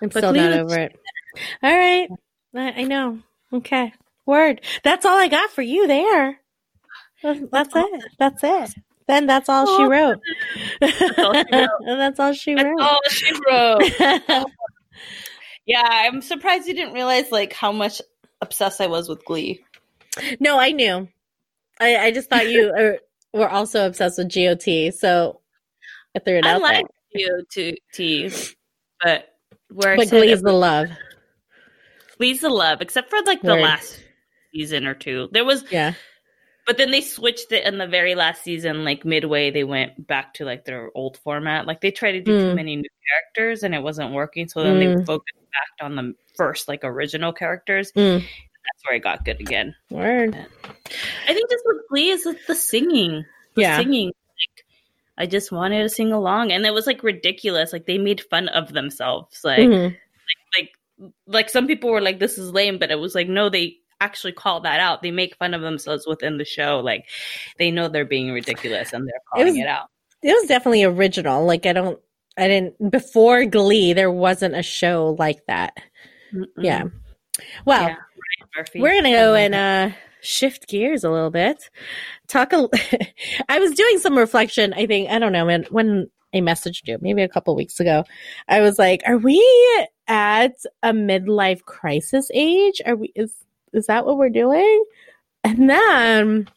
but 0.00 0.12
still 0.12 0.32
not 0.32 0.52
over 0.52 0.78
it. 0.78 0.98
All 1.62 1.76
right. 1.76 2.08
I, 2.54 2.72
I 2.72 2.82
know. 2.84 3.20
Okay. 3.52 3.92
Word. 4.26 4.60
That's 4.82 5.06
all 5.06 5.18
I 5.18 5.28
got 5.28 5.50
for 5.50 5.62
you 5.62 5.86
there. 5.86 6.38
That's 7.22 7.40
that's 7.50 7.74
it. 7.74 8.04
That's 8.18 8.44
it. 8.44 8.74
Then 9.08 9.26
that's 9.26 9.48
all 9.48 9.76
she 9.76 9.84
wrote. 9.84 10.18
all 11.18 11.34
she 11.34 11.44
wrote. 11.52 11.70
That's 11.86 12.20
all 12.20 12.32
she 12.32 12.54
wrote. 12.54 12.80
all 12.80 13.00
she 13.08 13.32
wrote. 13.48 14.46
Yeah, 15.66 15.82
I'm 15.84 16.22
surprised 16.22 16.68
you 16.68 16.74
didn't 16.74 16.94
realize 16.94 17.32
like 17.32 17.52
how 17.52 17.72
much 17.72 18.00
obsessed 18.40 18.80
I 18.80 18.86
was 18.86 19.08
with 19.08 19.24
Glee. 19.24 19.64
no, 20.40 20.58
I 20.58 20.72
knew. 20.72 21.08
I, 21.80 21.96
I 21.96 22.10
just 22.10 22.28
thought 22.30 22.48
you 22.50 22.70
are, 22.76 22.98
were 23.32 23.48
also 23.48 23.86
obsessed 23.86 24.18
with 24.18 24.32
GOT, 24.32 24.92
so 24.94 25.40
I 26.14 26.20
threw 26.20 26.38
it 26.38 26.46
I 26.46 26.52
out 26.54 26.62
like 26.62 26.86
GOT, 27.14 28.56
but 29.02 29.28
where 29.72 29.96
But 29.96 30.08
said 30.08 30.18
Glee 30.20 30.32
is 30.32 30.42
the 30.42 30.52
love. 30.52 30.88
Glee's 32.18 32.40
the 32.40 32.48
love, 32.48 32.80
except 32.80 33.10
for 33.10 33.18
like 33.26 33.42
the 33.42 33.52
Word. 33.52 33.62
last 33.62 33.98
season 34.54 34.86
or 34.86 34.94
two. 34.94 35.28
There 35.32 35.44
was, 35.44 35.64
Yeah. 35.70 35.92
but 36.66 36.78
then 36.78 36.90
they 36.90 37.02
switched 37.02 37.52
it 37.52 37.64
in 37.66 37.76
the 37.76 37.86
very 37.86 38.14
last 38.14 38.42
season. 38.42 38.84
Like 38.84 39.04
midway, 39.04 39.50
they 39.50 39.64
went 39.64 40.06
back 40.06 40.32
to 40.34 40.46
like 40.46 40.64
their 40.64 40.90
old 40.94 41.18
format. 41.18 41.66
Like 41.66 41.82
they 41.82 41.90
tried 41.90 42.12
to 42.12 42.20
do 42.22 42.32
too 42.40 42.46
Mm. 42.46 42.54
many 42.54 42.76
new 42.76 42.88
characters, 43.36 43.62
and 43.64 43.74
it 43.74 43.82
wasn't 43.82 44.12
working. 44.14 44.48
So 44.48 44.62
then 44.62 44.78
they 44.78 44.86
Mm. 44.86 45.04
focused 45.04 45.36
back 45.52 45.84
on 45.86 45.96
the 45.96 46.14
first 46.36 46.68
like 46.68 46.80
original 46.84 47.32
characters. 47.32 47.92
Mm. 47.92 48.20
That's 48.20 48.84
where 48.84 48.94
I 48.96 48.98
got 48.98 49.24
good 49.24 49.40
again. 49.40 49.74
Word. 49.90 50.34
I 50.34 51.32
think 51.34 51.50
just 51.50 51.64
with 51.66 51.82
Glee 51.88 52.10
is 52.10 52.24
with 52.26 52.44
the 52.46 52.54
singing. 52.54 53.24
The 53.54 53.62
Yeah. 53.62 53.78
singing. 53.78 54.08
Like, 54.08 54.64
I 55.18 55.26
just 55.26 55.50
wanted 55.52 55.82
to 55.82 55.88
sing 55.88 56.12
along, 56.12 56.52
and 56.52 56.66
it 56.66 56.74
was 56.74 56.86
like 56.86 57.02
ridiculous. 57.02 57.72
Like 57.72 57.86
they 57.86 57.98
made 57.98 58.20
fun 58.22 58.48
of 58.48 58.72
themselves. 58.72 59.40
Like, 59.44 59.60
Mhm. 59.60 59.96
like, 60.58 60.72
like 61.26 61.48
some 61.50 61.66
people 61.66 61.90
were 61.90 62.00
like, 62.00 62.18
"This 62.18 62.38
is 62.38 62.52
lame," 62.52 62.78
but 62.78 62.90
it 62.90 62.98
was 62.98 63.14
like, 63.14 63.28
no, 63.28 63.48
they 63.48 63.76
actually 64.00 64.32
call 64.32 64.60
that 64.60 64.78
out. 64.80 65.00
They 65.02 65.10
make 65.10 65.36
fun 65.36 65.54
of 65.54 65.62
themselves 65.62 66.06
within 66.06 66.36
the 66.36 66.44
show. 66.44 66.80
Like 66.80 67.06
they 67.58 67.70
know 67.70 67.88
they're 67.88 68.04
being 68.04 68.30
ridiculous 68.32 68.92
and 68.92 69.06
they're 69.08 69.20
calling 69.32 69.46
it, 69.46 69.50
was- 69.52 69.58
it 69.60 69.66
out. 69.66 69.88
It 70.22 70.32
was 70.34 70.48
definitely 70.48 70.84
original. 70.84 71.44
Like 71.46 71.64
I 71.66 71.72
don't, 71.72 71.98
I 72.36 72.48
didn't 72.48 72.90
before 72.90 73.46
Glee. 73.46 73.92
There 73.94 74.10
wasn't 74.10 74.54
a 74.56 74.62
show 74.62 75.16
like 75.18 75.46
that. 75.46 75.78
Yeah. 76.56 76.84
Well, 77.64 77.82
Yeah. 77.88 77.96
Murphy. 78.56 78.80
we're 78.80 78.94
gonna 78.94 79.10
go 79.12 79.34
and 79.34 79.54
uh 79.54 79.90
shift 80.22 80.66
gears 80.68 81.04
a 81.04 81.10
little 81.10 81.30
bit. 81.30 81.70
Talk. 82.28 82.52
A, 82.52 82.68
I 83.48 83.58
was 83.58 83.72
doing 83.72 83.98
some 83.98 84.16
reflection. 84.16 84.72
I 84.74 84.86
think 84.86 85.10
I 85.10 85.18
don't 85.18 85.32
know 85.32 85.46
when 85.46 85.64
when 85.64 86.10
I 86.34 86.38
messaged 86.38 86.88
you 86.88 86.98
maybe 87.00 87.22
a 87.22 87.28
couple 87.28 87.54
weeks 87.54 87.78
ago. 87.80 88.04
I 88.48 88.60
was 88.60 88.78
like, 88.78 89.02
"Are 89.06 89.18
we 89.18 89.38
at 90.08 90.56
a 90.82 90.92
midlife 90.92 91.62
crisis 91.62 92.30
age? 92.34 92.80
Are 92.86 92.96
we? 92.96 93.12
Is 93.14 93.32
is 93.72 93.86
that 93.86 94.06
what 94.06 94.18
we're 94.18 94.30
doing?" 94.30 94.84
And 95.44 95.70
then, 95.70 96.48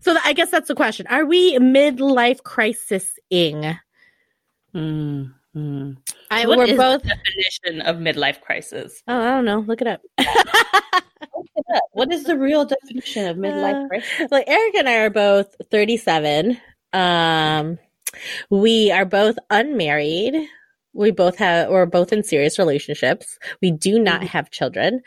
so 0.00 0.16
I 0.24 0.32
guess 0.32 0.50
that's 0.50 0.68
the 0.68 0.74
question: 0.74 1.06
Are 1.08 1.26
we 1.26 1.58
midlife 1.58 2.40
crisising? 2.42 3.78
Mm, 4.74 5.34
mm. 5.58 5.96
I 6.30 6.46
What 6.46 6.58
we're 6.58 6.64
is 6.66 6.76
both. 6.76 7.02
the 7.02 7.08
definition 7.08 7.80
of 7.82 7.96
midlife 7.96 8.40
crisis? 8.40 9.02
Oh, 9.08 9.18
I 9.20 9.30
don't 9.30 9.44
know. 9.44 9.60
Look 9.60 9.80
it 9.80 9.86
up. 9.86 10.00
Look 10.18 10.26
it 11.56 11.66
up. 11.74 11.82
What 11.92 12.12
is 12.12 12.24
the 12.24 12.36
real 12.38 12.64
definition 12.64 13.26
of 13.26 13.36
midlife 13.36 13.84
Uh, 13.84 13.88
crisis? 13.88 14.30
like 14.30 14.44
Eric 14.48 14.74
and 14.76 14.88
I 14.88 14.96
are 14.96 15.10
both 15.10 15.54
37. 15.70 16.60
Um, 16.92 17.78
we 18.50 18.90
are 18.90 19.04
both 19.04 19.38
unmarried. 19.50 20.34
We 20.94 21.10
both 21.12 21.36
have, 21.36 21.68
we're 21.70 21.86
both 21.86 22.12
in 22.12 22.22
serious 22.24 22.58
relationships. 22.58 23.38
We 23.62 23.70
do 23.70 23.98
not 23.98 24.22
Mhm. 24.22 24.26
have 24.28 24.50
children. 24.50 25.02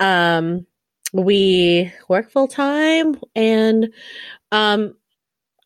Um, 0.00 0.66
we 1.12 1.92
work 2.08 2.30
full 2.30 2.48
time 2.48 3.20
and, 3.36 3.92
um, 4.52 4.96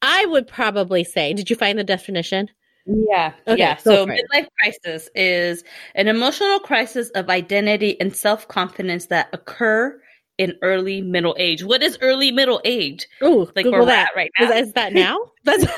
I 0.03 0.27
would 0.27 0.47
probably 0.47 1.03
say, 1.05 1.33
did 1.33 1.51
you 1.51 1.57
find 1.57 1.79
the 1.79 1.85
definition? 1.85 2.49
Yeah, 2.89 3.35
Okay, 3.47 3.59
yeah. 3.59 3.77
So 3.77 4.07
midlife 4.07 4.49
crisis 4.59 5.11
is 5.15 5.63
an 5.95 6.09
emotional 6.09 6.59
crisis 6.59 7.11
of 7.11 7.29
identity 7.29 8.01
and 8.01 8.17
self 8.17 8.49
confidence 8.49 9.07
that 9.07 9.29
occur 9.35 10.01
in 10.39 10.55
early 10.63 11.03
middle 11.03 11.37
age. 11.39 11.63
What 11.63 11.83
is 11.83 11.99
early 12.01 12.31
middle 12.33 12.63
age? 12.65 13.07
Ooh, 13.23 13.41
Like 13.55 13.65
Google 13.65 13.73
where 13.73 13.81
we're 13.81 13.87
that. 13.87 14.11
at 14.13 14.17
right 14.17 14.31
Is, 14.41 14.49
now. 14.49 14.57
is 14.57 14.73
that 14.73 14.93
now? 14.95 15.19
That's. 15.45 15.65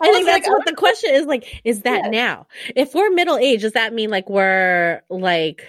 I 0.00 0.06
was 0.08 0.16
think 0.16 0.26
that's 0.26 0.46
like, 0.46 0.56
what 0.56 0.66
the 0.66 0.74
question 0.76 1.10
is. 1.12 1.26
Like, 1.26 1.60
is 1.64 1.82
that 1.82 2.10
now? 2.12 2.46
If 2.76 2.94
we're 2.94 3.10
middle 3.10 3.36
age, 3.36 3.62
does 3.62 3.72
that 3.72 3.92
mean 3.92 4.08
like 4.08 4.30
we're 4.30 5.02
like, 5.10 5.66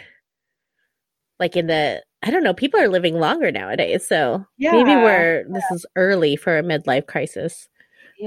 like 1.39 1.58
in 1.58 1.68
the? 1.68 2.03
I 2.22 2.30
don't 2.32 2.43
know. 2.43 2.53
People 2.53 2.80
are 2.80 2.88
living 2.88 3.20
longer 3.20 3.51
nowadays, 3.51 4.08
so 4.08 4.45
maybe 4.60 4.91
we're 4.95 5.43
this 5.49 5.64
is 5.72 5.86
early 5.95 6.36
for 6.36 6.58
a 6.58 6.64
midlife 6.64 7.08
crisis. 7.08 7.68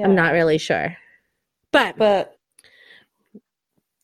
I'm 0.04 0.14
not 0.16 0.32
really 0.32 0.58
sure, 0.58 0.96
but 1.72 1.96
But 1.98 2.36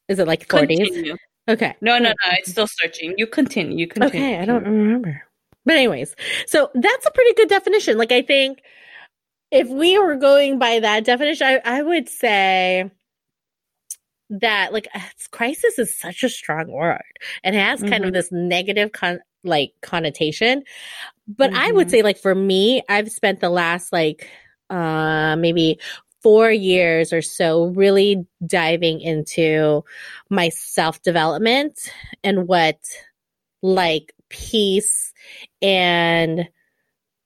is 0.08 0.18
it 0.18 0.26
like 0.26 0.46
40s? 0.48 1.16
Okay. 1.48 1.74
No, 1.80 1.98
no, 1.98 2.08
no. 2.08 2.32
It's 2.38 2.50
still 2.50 2.66
searching. 2.66 3.14
You 3.18 3.26
continue. 3.26 3.76
You 3.78 3.86
continue. 3.86 4.26
Okay, 4.26 4.38
I 4.38 4.44
don't 4.46 4.64
remember. 4.64 5.22
But 5.66 5.76
anyways, 5.76 6.14
so 6.46 6.70
that's 6.74 7.06
a 7.06 7.10
pretty 7.10 7.34
good 7.34 7.48
definition. 7.48 7.96
Like 7.98 8.12
I 8.12 8.22
think 8.22 8.60
if 9.50 9.68
we 9.68 9.98
were 9.98 10.16
going 10.16 10.58
by 10.58 10.80
that 10.80 11.04
definition, 11.04 11.46
I, 11.46 11.60
I 11.64 11.82
would 11.82 12.08
say 12.08 12.90
that 14.30 14.72
like 14.72 14.88
crisis 15.30 15.78
is 15.78 15.96
such 15.98 16.22
a 16.22 16.28
strong 16.28 16.70
word 16.70 17.02
and 17.44 17.54
it 17.54 17.58
has 17.58 17.80
kind 17.82 18.04
of 18.04 18.10
Mhm. 18.10 18.14
this 18.14 18.32
negative 18.32 18.92
con- 18.92 19.20
like 19.44 19.72
connotation. 19.82 20.64
But 21.28 21.52
I 21.54 21.72
would 21.72 21.88
Mhm. 21.88 21.90
say 21.90 22.02
like 22.02 22.18
for 22.18 22.34
me, 22.34 22.82
I've 22.88 23.10
spent 23.10 23.40
the 23.40 23.50
last 23.50 23.92
like 23.92 24.28
uh 24.70 25.36
maybe 25.38 25.78
four 26.24 26.50
years 26.50 27.12
or 27.12 27.20
so 27.20 27.66
really 27.66 28.26
diving 28.46 29.02
into 29.02 29.84
my 30.30 30.48
self 30.48 31.02
development 31.02 31.92
and 32.24 32.48
what 32.48 32.78
like 33.62 34.14
peace 34.30 35.12
and 35.60 36.48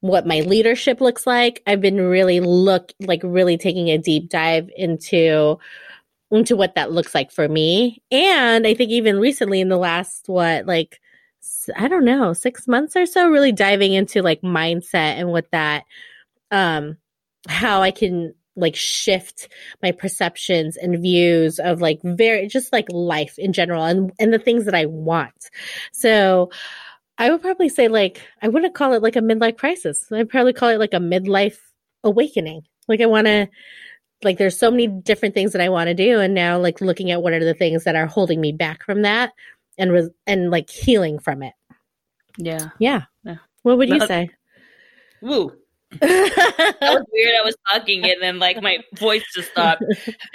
what 0.00 0.26
my 0.26 0.40
leadership 0.40 1.00
looks 1.00 1.28
like. 1.28 1.62
I've 1.64 1.80
been 1.80 2.00
really 2.00 2.40
look 2.40 2.92
like 3.00 3.20
really 3.22 3.56
taking 3.56 3.88
a 3.88 3.98
deep 3.98 4.28
dive 4.28 4.68
into 4.76 5.58
into 6.32 6.56
what 6.56 6.74
that 6.74 6.90
looks 6.90 7.14
like 7.14 7.30
for 7.30 7.48
me. 7.48 8.02
And 8.10 8.66
I 8.66 8.74
think 8.74 8.90
even 8.90 9.20
recently 9.20 9.60
in 9.60 9.68
the 9.68 9.78
last 9.78 10.24
what 10.26 10.66
like 10.66 11.00
I 11.76 11.86
don't 11.86 12.04
know, 12.04 12.32
6 12.32 12.66
months 12.66 12.96
or 12.96 13.06
so 13.06 13.30
really 13.30 13.52
diving 13.52 13.92
into 13.92 14.22
like 14.22 14.42
mindset 14.42 15.20
and 15.20 15.28
what 15.28 15.48
that 15.52 15.84
um 16.50 16.96
how 17.46 17.82
I 17.82 17.92
can 17.92 18.34
like 18.58 18.76
shift 18.76 19.48
my 19.82 19.92
perceptions 19.92 20.76
and 20.76 21.00
views 21.00 21.58
of 21.58 21.80
like 21.80 22.00
very 22.02 22.46
just 22.48 22.72
like 22.72 22.86
life 22.90 23.38
in 23.38 23.52
general 23.52 23.84
and 23.84 24.12
and 24.18 24.32
the 24.32 24.38
things 24.38 24.64
that 24.64 24.74
I 24.74 24.86
want. 24.86 25.50
So 25.92 26.50
I 27.16 27.30
would 27.30 27.42
probably 27.42 27.68
say 27.68 27.88
like 27.88 28.20
I 28.42 28.48
wouldn't 28.48 28.74
call 28.74 28.92
it 28.92 29.02
like 29.02 29.16
a 29.16 29.20
midlife 29.20 29.58
crisis. 29.58 30.04
I'd 30.12 30.28
probably 30.28 30.52
call 30.52 30.68
it 30.68 30.78
like 30.78 30.94
a 30.94 30.98
midlife 30.98 31.58
awakening. 32.04 32.62
Like 32.86 33.00
I 33.00 33.06
want 33.06 33.26
to 33.26 33.48
like 34.22 34.38
there's 34.38 34.58
so 34.58 34.70
many 34.70 34.86
different 34.86 35.34
things 35.34 35.52
that 35.52 35.62
I 35.62 35.68
want 35.68 35.88
to 35.88 35.94
do 35.94 36.18
and 36.18 36.34
now 36.34 36.58
like 36.58 36.80
looking 36.80 37.10
at 37.10 37.22
what 37.22 37.32
are 37.32 37.44
the 37.44 37.54
things 37.54 37.84
that 37.84 37.96
are 37.96 38.06
holding 38.06 38.40
me 38.40 38.52
back 38.52 38.84
from 38.84 39.02
that 39.02 39.32
and 39.76 39.92
re- 39.92 40.10
and 40.26 40.50
like 40.50 40.70
healing 40.70 41.18
from 41.18 41.42
it. 41.42 41.54
Yeah. 42.36 42.70
Yeah. 42.78 43.02
Yeah. 43.24 43.36
What 43.62 43.78
would 43.78 43.88
you 43.88 44.06
say? 44.06 44.30
Woo. 45.20 45.52
That 46.00 46.78
was 46.80 47.04
weird. 47.12 47.34
I 47.40 47.44
was 47.44 47.56
talking 47.70 48.04
and 48.04 48.20
then 48.20 48.38
like 48.38 48.62
my 48.62 48.78
voice 48.94 49.24
just 49.34 49.50
stopped. 49.50 49.82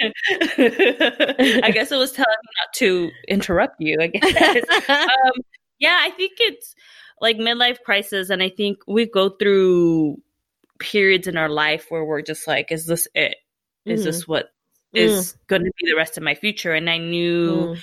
I 0.00 1.70
guess 1.72 1.92
it 1.92 1.96
was 1.96 2.12
telling 2.12 2.36
me 2.42 2.50
not 2.60 2.72
to 2.74 3.10
interrupt 3.28 3.76
you. 3.80 3.98
I 4.00 4.08
guess. 4.08 4.64
um, 4.88 5.32
yeah, 5.78 5.98
I 6.00 6.10
think 6.10 6.32
it's 6.38 6.74
like 7.20 7.36
midlife 7.36 7.80
crisis, 7.84 8.30
and 8.30 8.42
I 8.42 8.48
think 8.50 8.78
we 8.86 9.06
go 9.06 9.30
through 9.30 10.16
periods 10.80 11.26
in 11.28 11.36
our 11.36 11.48
life 11.48 11.86
where 11.88 12.04
we're 12.04 12.22
just 12.22 12.46
like, 12.46 12.72
"Is 12.72 12.86
this 12.86 13.06
it? 13.14 13.36
Is 13.86 14.02
Mhm. 14.02 14.04
this 14.04 14.28
what 14.28 14.50
is 14.92 15.36
going 15.46 15.62
to 15.64 15.70
be 15.78 15.90
the 15.90 15.96
rest 15.96 16.16
of 16.16 16.22
my 16.22 16.34
future?" 16.34 16.72
And 16.72 16.90
I 16.90 16.98
knew 16.98 17.68
Mm. 17.68 17.78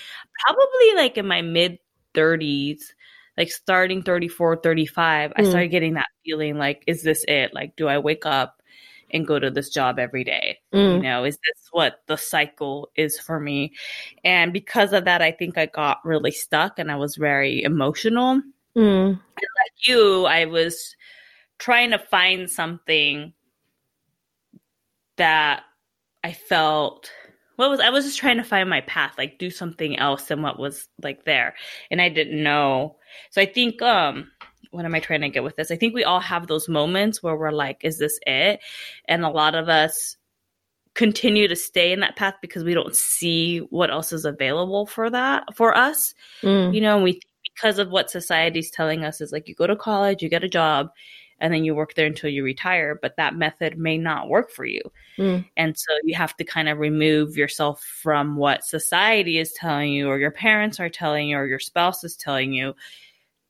probably 0.45 0.95
like 0.95 1.17
in 1.17 1.27
my 1.27 1.41
mid 1.41 1.79
30s 2.13 2.93
like 3.37 3.49
starting 3.49 4.01
34 4.03 4.57
35 4.57 5.31
i 5.35 5.41
Mm. 5.41 5.49
started 5.49 5.69
getting 5.69 5.93
that 5.93 6.07
feeling 6.25 6.57
like 6.57 6.83
is 6.87 7.03
this 7.03 7.23
it 7.27 7.53
like 7.53 7.75
do 7.75 7.87
i 7.87 7.97
wake 7.97 8.25
up 8.25 8.61
and 9.13 9.27
go 9.27 9.39
to 9.39 9.49
this 9.51 9.69
job 9.69 9.99
every 9.99 10.23
day 10.23 10.57
you 10.71 10.79
Mm. 10.79 11.01
know 11.01 11.23
is 11.23 11.35
this 11.37 11.67
what 11.71 12.01
the 12.07 12.17
cycle 12.17 12.91
is 12.95 13.19
for 13.19 13.39
me 13.39 13.73
and 14.23 14.53
because 14.53 14.93
of 14.93 15.05
that 15.05 15.21
i 15.21 15.31
think 15.31 15.57
i 15.57 15.65
got 15.65 15.99
really 16.05 16.31
stuck 16.31 16.79
and 16.79 16.91
i 16.91 16.95
was 16.95 17.15
very 17.15 17.63
emotional 17.63 18.41
Mm. 18.75 19.19
like 19.37 19.87
you 19.87 20.25
i 20.25 20.45
was 20.45 20.95
trying 21.57 21.91
to 21.91 21.99
find 21.99 22.49
something 22.49 23.33
that 25.17 25.63
i 26.23 26.31
felt 26.31 27.11
what 27.61 27.69
was 27.69 27.79
i 27.79 27.91
was 27.91 28.05
just 28.05 28.17
trying 28.17 28.37
to 28.37 28.43
find 28.43 28.67
my 28.67 28.81
path 28.81 29.13
like 29.19 29.37
do 29.37 29.51
something 29.51 29.97
else 29.99 30.23
than 30.23 30.41
what 30.41 30.57
was 30.57 30.89
like 31.03 31.25
there 31.25 31.53
and 31.91 32.01
i 32.01 32.09
didn't 32.09 32.41
know. 32.41 32.95
So 33.29 33.39
i 33.41 33.45
think 33.45 33.81
um 33.83 34.31
what 34.71 34.85
am 34.85 34.95
i 34.95 34.99
trying 34.99 35.21
to 35.21 35.29
get 35.29 35.43
with 35.43 35.57
this? 35.57 35.69
I 35.69 35.75
think 35.75 35.93
we 35.93 36.03
all 36.03 36.21
have 36.21 36.47
those 36.47 36.67
moments 36.67 37.21
where 37.21 37.35
we're 37.35 37.51
like 37.51 37.81
is 37.83 37.99
this 37.99 38.19
it? 38.25 38.61
And 39.07 39.23
a 39.23 39.29
lot 39.29 39.53
of 39.53 39.69
us 39.69 40.17
continue 40.93 41.47
to 41.47 41.55
stay 41.55 41.91
in 41.91 41.99
that 41.99 42.15
path 42.15 42.33
because 42.41 42.63
we 42.63 42.73
don't 42.73 42.95
see 42.95 43.59
what 43.59 43.91
else 43.91 44.11
is 44.11 44.25
available 44.25 44.85
for 44.87 45.09
that 45.09 45.55
for 45.55 45.77
us. 45.77 46.13
Mm. 46.41 46.73
you 46.73 46.81
know, 46.81 46.95
and 46.95 47.03
we 47.03 47.19
because 47.43 47.77
of 47.77 47.91
what 47.91 48.09
society's 48.09 48.71
telling 48.71 49.03
us 49.03 49.21
is 49.21 49.31
like 49.31 49.47
you 49.47 49.53
go 49.53 49.67
to 49.67 49.75
college, 49.75 50.23
you 50.23 50.29
get 50.29 50.43
a 50.43 50.49
job, 50.49 50.89
and 51.41 51.51
then 51.53 51.65
you 51.65 51.75
work 51.75 51.95
there 51.95 52.05
until 52.05 52.29
you 52.29 52.43
retire, 52.43 52.97
but 53.01 53.17
that 53.17 53.35
method 53.35 53.77
may 53.77 53.97
not 53.97 54.29
work 54.29 54.51
for 54.51 54.63
you. 54.63 54.81
Mm. 55.17 55.45
And 55.57 55.77
so 55.77 55.91
you 56.03 56.15
have 56.15 56.37
to 56.37 56.43
kind 56.43 56.69
of 56.69 56.77
remove 56.77 57.35
yourself 57.35 57.83
from 57.83 58.37
what 58.37 58.63
society 58.63 59.39
is 59.39 59.51
telling 59.51 59.91
you 59.91 60.07
or 60.07 60.19
your 60.19 60.31
parents 60.31 60.79
are 60.79 60.89
telling 60.89 61.29
you 61.29 61.37
or 61.37 61.47
your 61.47 61.59
spouse 61.59 62.03
is 62.03 62.15
telling 62.15 62.53
you 62.53 62.75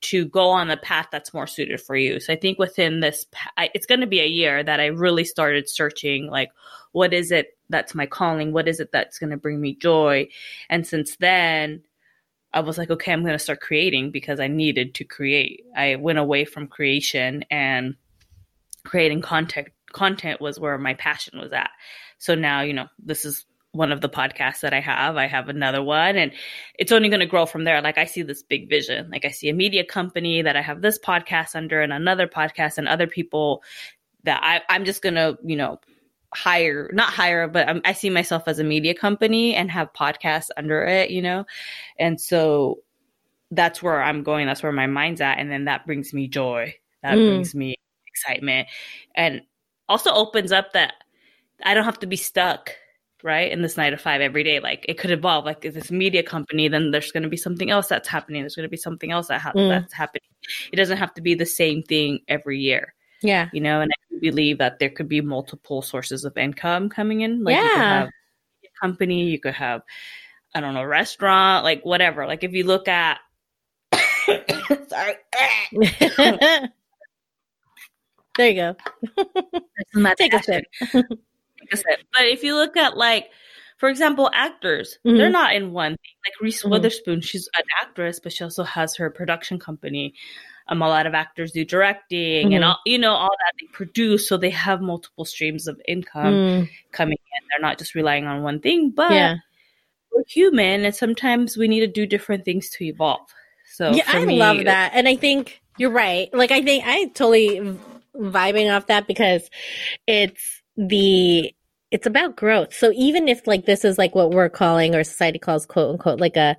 to 0.02 0.26
go 0.26 0.50
on 0.50 0.70
the 0.70 0.78
path 0.78 1.10
that's 1.12 1.34
more 1.34 1.46
suited 1.46 1.80
for 1.80 1.96
you. 1.96 2.20
So 2.20 2.34
I 2.34 2.38
think 2.38 2.58
within 2.58 3.02
this 3.02 3.26
it's 3.58 3.86
going 3.86 4.02
to 4.02 4.08
be 4.08 4.22
a 4.22 4.26
year 4.26 4.64
that 4.64 4.80
I 4.80 4.88
really 4.88 5.26
started 5.26 5.70
searching 5.70 6.28
like 6.28 6.50
what 6.94 7.14
is 7.14 7.32
it 7.32 7.58
that's 7.70 7.94
my 7.94 8.06
calling? 8.06 8.52
What 8.52 8.68
is 8.68 8.80
it 8.80 8.92
that's 8.92 9.20
going 9.20 9.30
to 9.30 9.38
bring 9.38 9.62
me 9.62 9.76
joy? 9.76 10.28
And 10.70 10.88
since 10.88 11.18
then, 11.18 11.84
I 12.54 12.60
was 12.62 12.78
like, 12.78 12.90
okay, 12.90 13.14
I'm 13.14 13.22
going 13.22 13.34
to 13.34 13.40
start 13.40 13.62
creating 13.62 14.12
because 14.12 14.40
I 14.40 14.48
needed 14.48 14.96
to 14.96 15.04
create. 15.04 15.66
I 15.76 15.96
went 15.96 16.20
away 16.20 16.46
from 16.46 16.68
creation 16.68 17.46
and 17.50 17.96
creating 18.84 19.22
content. 19.22 19.70
Content 19.94 20.42
was 20.42 20.60
where 20.60 20.78
my 20.78 20.94
passion 20.94 21.40
was 21.40 21.52
at. 21.54 21.70
So 22.18 22.36
now, 22.36 22.62
you 22.62 22.74
know, 22.74 22.88
this 23.00 23.26
is 23.26 23.46
one 23.74 23.92
of 23.92 24.02
the 24.02 24.10
podcasts 24.10 24.62
that 24.62 24.74
I 24.74 24.82
have. 24.82 25.16
I 25.16 25.28
have 25.28 25.48
another 25.48 25.82
one 25.82 26.18
and 26.18 26.34
it's 26.78 26.92
only 26.92 27.10
going 27.10 27.22
to 27.22 27.26
grow 27.26 27.46
from 27.46 27.64
there. 27.64 27.82
Like 27.82 27.98
I 27.98 28.06
see 28.06 28.22
this 28.22 28.44
big 28.44 28.70
vision. 28.70 29.10
Like 29.10 29.24
I 29.24 29.30
see 29.30 29.50
a 29.50 29.54
media 29.54 29.86
company 29.86 30.42
that 30.42 30.58
I 30.58 30.62
have 30.62 30.82
this 30.82 31.00
podcast 31.00 31.56
under 31.56 31.82
and 31.82 31.94
another 31.94 32.28
podcast 32.28 32.78
and 32.78 32.88
other 32.88 33.08
people 33.08 33.64
that 34.24 34.42
I, 34.44 34.62
I'm 34.74 34.84
just 34.84 35.02
going 35.02 35.16
to, 35.16 35.38
you 35.44 35.56
know, 35.56 35.80
hire, 36.34 36.90
not 36.94 37.14
hire, 37.14 37.48
but 37.48 37.68
I'm, 37.68 37.82
I 37.86 37.94
see 37.94 38.10
myself 38.10 38.44
as 38.48 38.60
a 38.60 38.64
media 38.64 38.94
company 38.94 39.54
and 39.54 39.70
have 39.72 39.92
podcasts 39.94 40.50
under 40.58 40.84
it, 40.84 41.10
you 41.12 41.22
know? 41.22 41.46
And 42.00 42.20
so 42.20 42.80
that's 43.52 43.84
where 43.84 44.02
I'm 44.02 44.24
going. 44.24 44.48
That's 44.48 44.64
where 44.64 44.72
my 44.72 44.88
mind's 44.88 45.22
at. 45.22 45.38
And 45.40 45.52
then 45.52 45.66
that 45.66 45.86
brings 45.86 46.14
me 46.14 46.28
joy. 46.28 46.74
That 47.04 47.18
Mm. 47.18 47.26
brings 47.26 47.56
me 47.56 47.76
excitement 48.08 48.68
and 49.16 49.42
also 49.90 50.12
opens 50.12 50.52
up 50.52 50.74
that 50.74 50.94
I 51.64 51.74
don't 51.74 51.86
have 51.86 52.00
to 52.00 52.08
be 52.08 52.16
stuck 52.18 52.72
right 53.24 53.52
in 53.52 53.62
this 53.62 53.78
nine 53.78 53.92
to 53.92 53.98
five 53.98 54.20
every 54.22 54.44
day 54.44 54.60
like 54.60 54.86
it 54.90 54.98
could 54.98 55.12
evolve 55.12 55.46
like 55.46 55.64
if 55.64 55.74
this 55.74 55.92
media 55.92 56.22
company 56.24 56.68
then 56.68 56.92
there's 56.92 57.12
going 57.12 57.24
to 57.24 57.30
be 57.30 57.38
something 57.38 57.70
else 57.70 57.88
that's 57.88 58.08
happening 58.08 58.42
there's 58.42 58.56
going 58.56 58.66
to 58.66 58.70
be 58.70 58.78
something 58.78 59.12
else 59.12 59.28
that 59.28 59.40
ha- 59.42 59.54
Mm. 59.56 59.70
that's 59.70 59.94
happening 59.94 60.28
it 60.72 60.76
doesn't 60.76 60.98
have 60.98 61.14
to 61.14 61.22
be 61.22 61.36
the 61.36 61.46
same 61.46 61.84
thing 61.84 62.20
every 62.28 62.60
year 62.60 62.94
Yeah. 63.22 63.50
you 63.54 63.62
know 63.62 63.82
and 63.82 63.92
i 63.92 64.20
believe 64.20 64.58
that 64.60 64.80
there 64.80 64.90
could 64.90 65.08
be 65.08 65.22
multiple 65.22 65.82
sources 65.82 66.26
of 66.26 66.38
income 66.38 66.90
coming 66.90 67.22
in 67.22 67.44
like 67.44 67.56
you 67.56 67.62
could 67.70 67.78
have 67.78 68.08
a 68.08 68.68
company 68.82 69.26
you 69.26 69.40
could 69.40 69.54
have 69.54 69.82
i 70.56 70.60
don't 70.60 70.74
know 70.74 70.84
restaurant 70.84 71.64
like 71.64 71.84
whatever 71.86 72.26
like 72.28 72.44
if 72.44 72.54
you 72.54 72.64
look 72.66 72.88
at 72.88 73.20
sorry 74.88 75.16
there 78.38 78.50
you 78.50 78.56
go. 78.56 78.76
This 79.18 79.88
is 79.94 80.02
my 80.02 80.14
Take 80.16 80.34
a 80.34 80.42
sip. 80.42 80.64
Take 80.80 81.74
a 81.74 81.78
sip. 81.78 82.00
But 82.14 82.24
if 82.28 82.44
you 82.44 82.56
look 82.56 82.78
at 82.78 82.96
like, 82.96 83.30
for 83.78 83.90
example, 83.90 84.30
actors, 84.34 84.98
Mhm. 85.06 85.18
they're 85.18 85.30
not 85.30 85.54
in 85.54 85.74
one 85.74 85.92
thing. 85.92 86.16
Like 86.26 86.40
Reese 86.42 86.64
Mhm. 86.64 86.72
Witherspoon, 86.72 87.22
she's 87.22 87.50
an 87.58 87.64
actress, 87.82 88.20
but 88.22 88.32
she 88.32 88.44
also 88.44 88.64
has 88.64 88.96
her 88.96 89.10
production 89.10 89.60
company. 89.60 90.14
Um, 90.72 90.82
a 90.82 90.88
lot 90.88 91.06
of 91.06 91.14
actors 91.14 91.52
do 91.52 91.66
directing 91.66 92.56
and 92.56 92.64
Mhm. 92.64 92.68
all, 92.70 92.80
you 92.86 92.98
know, 92.98 93.12
all 93.12 93.30
that 93.30 93.54
they 93.60 93.68
produce, 93.74 94.28
so 94.28 94.38
they 94.38 94.50
have 94.50 94.82
multiple 94.82 95.26
streams 95.26 95.68
of 95.68 95.80
income 95.86 96.36
Mm, 96.36 96.70
coming 96.94 97.18
in. 97.18 97.48
They're 97.50 97.60
not 97.60 97.78
just 97.78 97.94
relying 97.94 98.26
on 98.26 98.42
one 98.42 98.62
thing. 98.62 98.90
But 98.90 99.12
yeah. 99.12 99.36
we're 100.16 100.24
human, 100.28 100.86
and 100.86 100.96
sometimes 100.96 101.58
we 101.58 101.68
need 101.68 101.82
to 101.82 101.88
do 101.88 102.06
different 102.06 102.46
things 102.46 102.70
to 102.70 102.86
evolve. 102.86 103.28
So 103.76 103.92
yeah, 103.92 104.04
I 104.08 104.24
me, 104.24 104.40
love 104.40 104.64
that. 104.64 104.92
And 104.94 105.10
I 105.10 105.18
think 105.18 105.62
you're 105.78 105.92
right. 105.92 106.34
Like, 106.34 106.52
I 106.52 106.62
think 106.62 106.86
I 106.88 107.06
totally 107.08 107.78
vibing 108.16 108.74
off 108.74 108.88
that 108.88 109.08
because 109.08 109.50
it's 110.08 110.62
the, 110.78 111.54
it's 111.92 112.08
about 112.08 112.38
growth. 112.38 112.74
So 112.74 112.94
even 112.96 113.28
if 113.28 113.46
like 113.46 113.66
this 113.66 113.84
is 113.84 113.98
like 113.98 114.16
what 114.16 114.32
we're 114.32 114.50
calling 114.50 114.96
or 114.96 115.04
society 115.04 115.40
calls 115.40 115.66
quote 115.66 115.92
unquote 115.92 116.20
like 116.22 116.38
a, 116.38 116.56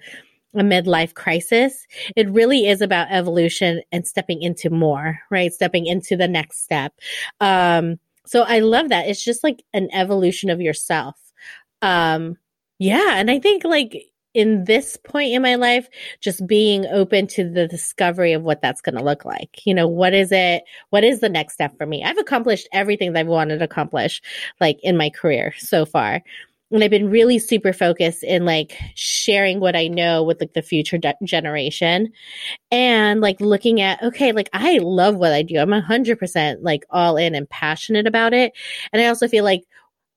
a 0.55 0.63
midlife 0.63 1.15
crisis, 1.15 1.87
it 2.17 2.29
really 2.31 2.67
is 2.67 2.81
about 2.81 3.11
evolution 3.11 3.83
and 3.91 4.07
stepping 4.07 4.43
into 4.43 4.71
more, 4.71 5.19
right? 5.31 5.53
Stepping 5.53 5.87
into 5.87 6.17
the 6.17 6.29
next 6.29 6.63
step. 6.63 6.93
Um, 7.41 7.99
so 8.27 8.43
I 8.43 8.61
love 8.61 8.91
that. 8.91 9.09
It's 9.09 9.23
just 9.23 9.43
like 9.43 9.63
an 9.73 9.89
evolution 9.93 10.51
of 10.51 10.61
yourself. 10.61 11.17
Um, 11.81 12.37
yeah. 12.79 13.17
And 13.17 13.31
I 13.31 13.39
think 13.39 13.65
like 13.65 14.13
in 14.35 14.65
this 14.65 14.97
point 14.97 15.33
in 15.33 15.43
my 15.43 15.57
life, 15.57 15.89
just 16.21 16.47
being 16.47 16.87
open 16.87 17.27
to 17.27 17.49
the 17.49 17.69
discovery 17.69 18.33
of 18.33 18.43
what 18.43 18.63
that's 18.63 18.81
going 18.81 18.97
to 18.97 19.05
look 19.05 19.25
like. 19.25 19.61
You 19.67 19.75
know, 19.75 19.87
what 19.87 20.15
is 20.15 20.33
it? 20.33 20.65
What 20.91 21.05
is 21.05 21.21
the 21.21 21.29
next 21.29 21.55
step 21.55 21.77
for 21.77 21.87
me? 21.87 22.03
I've 22.03 22.19
accomplished 22.19 22.69
everything 22.73 23.13
that 23.13 23.21
I've 23.21 23.27
wanted 23.27 23.59
to 23.59 23.65
accomplish, 23.65 24.23
like 24.61 24.79
in 24.83 24.97
my 24.97 25.11
career 25.11 25.53
so 25.59 25.85
far. 25.85 26.23
And 26.73 26.83
I've 26.83 26.91
been 26.91 27.11
really 27.11 27.39
super 27.39 27.73
focused 27.73 28.25
in 28.25 28.45
like 28.45 28.79
sharing 28.95 29.61
what 29.61 29.77
I 29.77 29.89
know 29.89 30.23
with 30.23 30.41
like 30.41 30.55
the 30.55 30.63
future 30.63 30.99
de- 30.99 31.15
generation 31.23 32.11
and 32.71 33.21
like 33.21 33.41
looking 33.41 33.81
at, 33.81 34.03
okay, 34.03 34.33
like 34.33 34.49
I 34.53 34.79
love 34.79 35.17
what 35.17 35.33
I 35.33 35.43
do. 35.43 35.59
I'm 35.59 35.73
a 35.73 35.81
hundred 35.83 36.19
percent 36.19 36.63
like 36.63 36.85
all 36.91 37.17
in 37.17 37.35
and 37.35 37.49
passionate 37.49 38.07
about 38.07 38.33
it. 38.33 38.53
And 38.93 39.03
I 39.03 39.07
also 39.07 39.29
feel 39.29 39.45
like, 39.45 39.65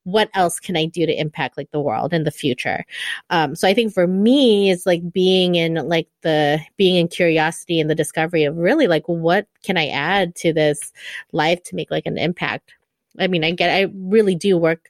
what 0.04 0.30
else 0.34 0.60
can 0.60 0.76
I 0.76 0.86
do 0.86 1.04
to 1.04 1.20
impact 1.20 1.56
like 1.56 1.72
the 1.72 1.80
world 1.80 2.14
in 2.14 2.22
the 2.22 2.30
future? 2.30 2.84
Um, 3.28 3.56
so 3.56 3.66
I 3.66 3.74
think 3.74 3.92
for 3.92 4.06
me, 4.06 4.70
it's 4.70 4.86
like 4.86 5.12
being 5.12 5.56
in 5.56 5.74
like 5.74 6.06
the 6.22 6.60
being 6.76 6.94
in 6.94 7.08
curiosity 7.08 7.80
and 7.80 7.90
the 7.90 7.94
discovery 7.94 8.44
of 8.44 8.56
really 8.56 8.86
like 8.86 9.02
what 9.06 9.48
can 9.64 9.76
I 9.76 9.88
add 9.88 10.36
to 10.36 10.52
this 10.52 10.92
life 11.32 11.60
to 11.64 11.74
make 11.74 11.90
like 11.90 12.06
an 12.06 12.18
impact. 12.18 12.72
I 13.18 13.26
mean, 13.26 13.42
I 13.42 13.50
get, 13.50 13.68
I 13.68 13.92
really 13.94 14.36
do 14.36 14.56
work 14.56 14.88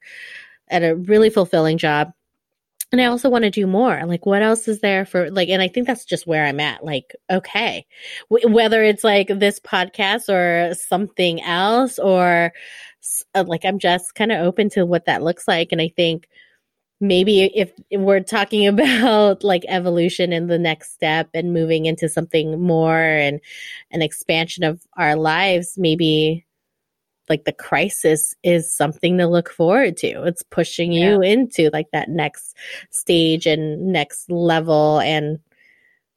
at 0.68 0.82
a 0.82 0.96
really 0.96 1.30
fulfilling 1.30 1.78
job. 1.78 2.12
And 2.92 3.00
I 3.00 3.06
also 3.06 3.28
want 3.28 3.44
to 3.44 3.50
do 3.50 3.66
more. 3.66 4.00
Like, 4.06 4.26
what 4.26 4.42
else 4.42 4.68
is 4.68 4.80
there 4.80 5.04
for 5.04 5.30
like, 5.30 5.48
and 5.48 5.60
I 5.60 5.68
think 5.68 5.86
that's 5.86 6.04
just 6.04 6.26
where 6.26 6.46
I'm 6.46 6.60
at. 6.60 6.84
Like, 6.84 7.16
okay, 7.30 7.84
w- 8.30 8.54
whether 8.54 8.82
it's 8.84 9.02
like 9.02 9.26
this 9.28 9.58
podcast 9.58 10.28
or 10.28 10.72
something 10.74 11.42
else, 11.42 11.98
or 11.98 12.52
uh, 13.34 13.44
like, 13.46 13.64
I'm 13.64 13.80
just 13.80 14.14
kind 14.14 14.30
of 14.30 14.40
open 14.40 14.70
to 14.70 14.86
what 14.86 15.06
that 15.06 15.22
looks 15.22 15.48
like. 15.48 15.72
And 15.72 15.80
I 15.80 15.88
think 15.88 16.28
maybe 17.00 17.44
if 17.54 17.72
we're 17.92 18.20
talking 18.20 18.66
about 18.68 19.44
like 19.44 19.64
evolution 19.68 20.32
and 20.32 20.48
the 20.48 20.58
next 20.58 20.94
step 20.94 21.28
and 21.34 21.52
moving 21.52 21.86
into 21.86 22.08
something 22.08 22.60
more 22.60 23.00
and 23.00 23.40
an 23.90 24.02
expansion 24.02 24.64
of 24.64 24.80
our 24.96 25.16
lives, 25.16 25.74
maybe 25.76 26.45
like 27.28 27.44
the 27.44 27.52
crisis 27.52 28.34
is 28.42 28.72
something 28.72 29.18
to 29.18 29.26
look 29.26 29.50
forward 29.50 29.96
to. 29.98 30.24
It's 30.24 30.42
pushing 30.42 30.92
you 30.92 31.20
into 31.22 31.70
like 31.72 31.90
that 31.92 32.08
next 32.08 32.56
stage 32.90 33.46
and 33.46 33.92
next 33.92 34.30
level 34.30 35.00
and 35.00 35.38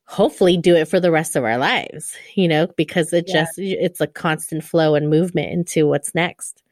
hopefully 0.05 0.57
do 0.57 0.76
it 0.76 0.88
for 0.88 0.99
the 0.99 1.12
rest 1.12 1.36
of 1.36 1.43
our 1.43 1.57
lives, 1.57 2.16
you 2.36 2.47
know, 2.47 2.68
because 2.78 3.14
it 3.14 3.28
Yeah. 3.28 3.43
just 3.43 3.60
it's 3.60 4.01
a 4.01 4.07
constant 4.07 4.64
flow 4.64 4.95
and 4.95 5.10
movement 5.10 5.51
into 5.51 5.88
what's 5.88 6.16
next. 6.16 6.64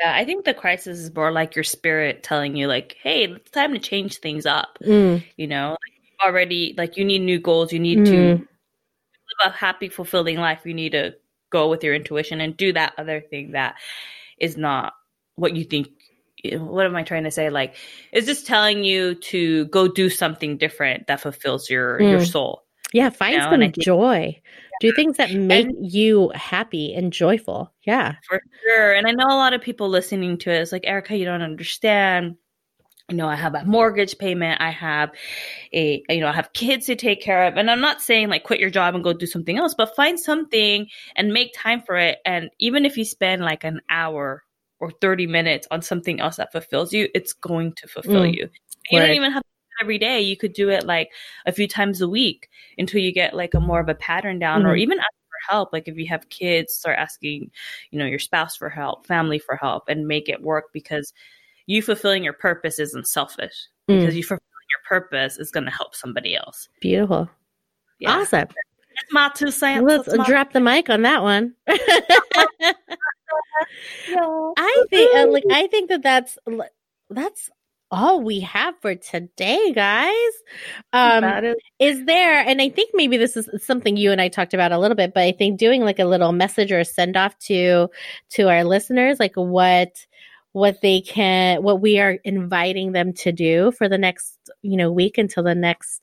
Yeah, 0.00 0.14
I 0.14 0.24
think 0.24 0.44
the 0.46 0.54
crisis 0.54 0.98
is 0.98 1.14
more 1.14 1.30
like 1.30 1.54
your 1.54 1.64
spirit 1.64 2.22
telling 2.22 2.56
you, 2.56 2.68
like, 2.68 2.96
"Hey, 3.02 3.24
it's 3.24 3.50
time 3.50 3.74
to 3.74 3.78
change 3.78 4.18
things 4.18 4.46
up." 4.46 4.78
Mm, 4.82 5.22
You 5.36 5.46
know, 5.46 5.70
like 5.72 6.26
already 6.26 6.74
like 6.76 6.96
you 6.96 7.04
need 7.04 7.20
new 7.20 7.38
goals. 7.38 7.72
You 7.72 7.80
need 7.80 8.06
to 8.06 8.16
Mm. 8.16 8.38
live 8.38 8.48
a 9.46 9.50
happy, 9.50 9.88
fulfilling 9.88 10.38
life. 10.38 10.60
You 10.64 10.74
need 10.74 10.92
to 10.92 11.14
go 11.50 11.68
with 11.68 11.84
your 11.84 11.94
intuition 11.94 12.40
and 12.40 12.56
do 12.56 12.72
that 12.72 12.94
other 12.98 13.20
thing 13.20 13.52
that 13.52 13.76
is 14.38 14.56
not 14.56 14.94
what 15.36 15.54
you 15.56 15.64
think. 15.64 15.88
What 16.54 16.86
am 16.86 16.96
I 16.96 17.02
trying 17.02 17.24
to 17.24 17.30
say? 17.30 17.50
Like, 17.50 17.74
it's 18.12 18.26
just 18.26 18.46
telling 18.46 18.82
you 18.82 19.14
to 19.16 19.66
go 19.66 19.88
do 19.88 20.08
something 20.08 20.56
different 20.56 21.06
that 21.06 21.20
fulfills 21.20 21.68
your 21.68 22.00
your 22.00 22.20
Mm. 22.20 22.26
soul. 22.26 22.62
yeah, 22.92 23.08
find 23.10 23.36
know, 23.36 23.50
some 23.50 23.60
think- 23.60 23.78
joy. 23.78 24.40
Do 24.80 24.90
things 24.96 25.18
that 25.18 25.32
make 25.32 25.66
And- 25.66 25.92
you 25.92 26.30
happy 26.34 26.94
and 26.94 27.12
joyful. 27.12 27.70
Yeah. 27.84 28.14
For 28.26 28.40
sure. 28.62 28.94
And 28.94 29.06
I 29.06 29.10
know 29.12 29.26
a 29.26 29.36
lot 29.36 29.52
of 29.52 29.60
people 29.60 29.88
listening 29.90 30.38
to 30.38 30.50
it 30.50 30.60
is 30.62 30.72
like, 30.72 30.86
Erica, 30.86 31.14
you 31.16 31.26
don't 31.26 31.42
understand. 31.42 32.36
You 33.10 33.16
know, 33.16 33.28
I 33.28 33.34
have 33.34 33.56
a 33.56 33.64
mortgage 33.64 34.16
payment. 34.18 34.60
I 34.60 34.70
have 34.70 35.10
a, 35.72 36.02
you 36.08 36.20
know, 36.20 36.28
I 36.28 36.32
have 36.32 36.52
kids 36.52 36.86
to 36.86 36.94
take 36.94 37.20
care 37.20 37.44
of. 37.48 37.56
And 37.56 37.68
I'm 37.68 37.80
not 37.80 38.00
saying 38.00 38.28
like 38.28 38.44
quit 38.44 38.60
your 38.60 38.70
job 38.70 38.94
and 38.94 39.02
go 39.02 39.12
do 39.12 39.26
something 39.26 39.58
else, 39.58 39.74
but 39.74 39.96
find 39.96 40.18
something 40.18 40.86
and 41.16 41.32
make 41.32 41.52
time 41.52 41.82
for 41.82 41.96
it. 41.96 42.18
And 42.24 42.50
even 42.60 42.86
if 42.86 42.96
you 42.96 43.04
spend 43.04 43.42
like 43.42 43.64
an 43.64 43.80
hour 43.90 44.44
or 44.78 44.92
30 45.00 45.26
minutes 45.26 45.66
on 45.72 45.82
something 45.82 46.20
else 46.20 46.36
that 46.36 46.52
fulfills 46.52 46.92
you, 46.92 47.08
it's 47.12 47.32
going 47.32 47.72
to 47.74 47.88
fulfill 47.88 48.24
Mm. 48.26 48.34
you. 48.36 48.48
You 48.90 49.00
Right. 49.00 49.08
don't 49.08 49.16
even 49.16 49.32
have 49.32 49.42
to 49.42 49.48
do 49.48 49.72
it 49.80 49.82
every 49.84 49.98
day. 49.98 50.20
You 50.20 50.36
could 50.36 50.52
do 50.52 50.70
it 50.70 50.86
like 50.86 51.10
a 51.46 51.52
few 51.52 51.66
times 51.66 52.00
a 52.00 52.08
week 52.08 52.48
until 52.78 53.00
you 53.00 53.12
get 53.12 53.34
like 53.34 53.54
a 53.54 53.60
more 53.60 53.80
of 53.80 53.88
a 53.88 53.94
pattern 53.96 54.38
down 54.38 54.64
or 54.66 54.76
Mhm. 54.76 54.80
even 54.80 54.98
ask 55.00 55.08
for 55.08 55.52
help. 55.52 55.72
Like 55.72 55.88
if 55.88 55.96
you 55.96 56.06
have 56.06 56.28
kids, 56.28 56.74
start 56.74 56.96
asking, 56.98 57.50
you 57.90 57.98
know, 57.98 58.06
your 58.06 58.18
spouse 58.20 58.56
for 58.56 58.68
help, 58.68 59.06
family 59.06 59.40
for 59.40 59.56
help 59.56 59.88
and 59.88 60.06
make 60.06 60.28
it 60.28 60.42
work 60.42 60.66
because 60.72 61.12
you 61.70 61.82
fulfilling 61.82 62.24
your 62.24 62.32
purpose 62.32 62.78
isn't 62.80 63.06
selfish 63.06 63.54
Mm, 63.88 64.00
because 64.00 64.16
you 64.16 64.22
fulfilling 64.22 64.70
your 64.70 65.00
purpose 65.00 65.38
is 65.38 65.50
going 65.50 65.64
to 65.64 65.70
help 65.70 65.94
somebody 65.94 66.34
else. 66.36 66.68
beautiful. 66.80 67.28
Yeah. 67.98 68.12
Awesome. 68.18 68.48
That's 68.48 69.12
my 69.12 69.30
two 69.34 69.50
cents. 69.50 69.84
Let's 69.86 70.28
drop 70.28 70.52
the 70.52 70.60
mic 70.60 70.88
on 70.90 71.02
that 71.02 71.22
one. 71.22 71.54
I 74.56 74.84
think 74.90 75.14
uh, 75.16 75.26
like 75.28 75.44
I 75.50 75.66
think 75.68 75.88
that 75.90 76.02
that's 76.02 76.38
that's 77.10 77.50
all 77.92 78.20
we 78.22 78.38
have 78.40 78.74
for 78.80 78.94
today, 78.94 79.72
guys. 79.72 80.32
Um 80.92 81.24
is- 81.44 81.56
is 81.78 82.04
there 82.06 82.38
and 82.46 82.60
I 82.62 82.68
think 82.68 82.90
maybe 82.94 83.16
this 83.16 83.36
is 83.36 83.48
something 83.64 83.96
you 83.96 84.12
and 84.12 84.20
I 84.20 84.28
talked 84.28 84.54
about 84.54 84.72
a 84.72 84.78
little 84.78 84.96
bit, 84.96 85.12
but 85.14 85.22
I 85.24 85.32
think 85.32 85.58
doing 85.58 85.82
like 85.82 85.98
a 85.98 86.04
little 86.04 86.32
message 86.32 86.70
or 86.72 86.84
send 86.84 87.16
off 87.16 87.36
to 87.50 87.88
to 88.30 88.48
our 88.48 88.64
listeners 88.64 89.18
like 89.18 89.34
what 89.34 90.06
what 90.52 90.80
they 90.80 91.00
can 91.00 91.62
what 91.62 91.80
we 91.80 91.98
are 91.98 92.18
inviting 92.24 92.92
them 92.92 93.12
to 93.12 93.30
do 93.30 93.70
for 93.72 93.88
the 93.88 93.98
next 93.98 94.36
you 94.62 94.76
know 94.76 94.90
week 94.90 95.18
until 95.18 95.42
the 95.42 95.54
next 95.54 96.02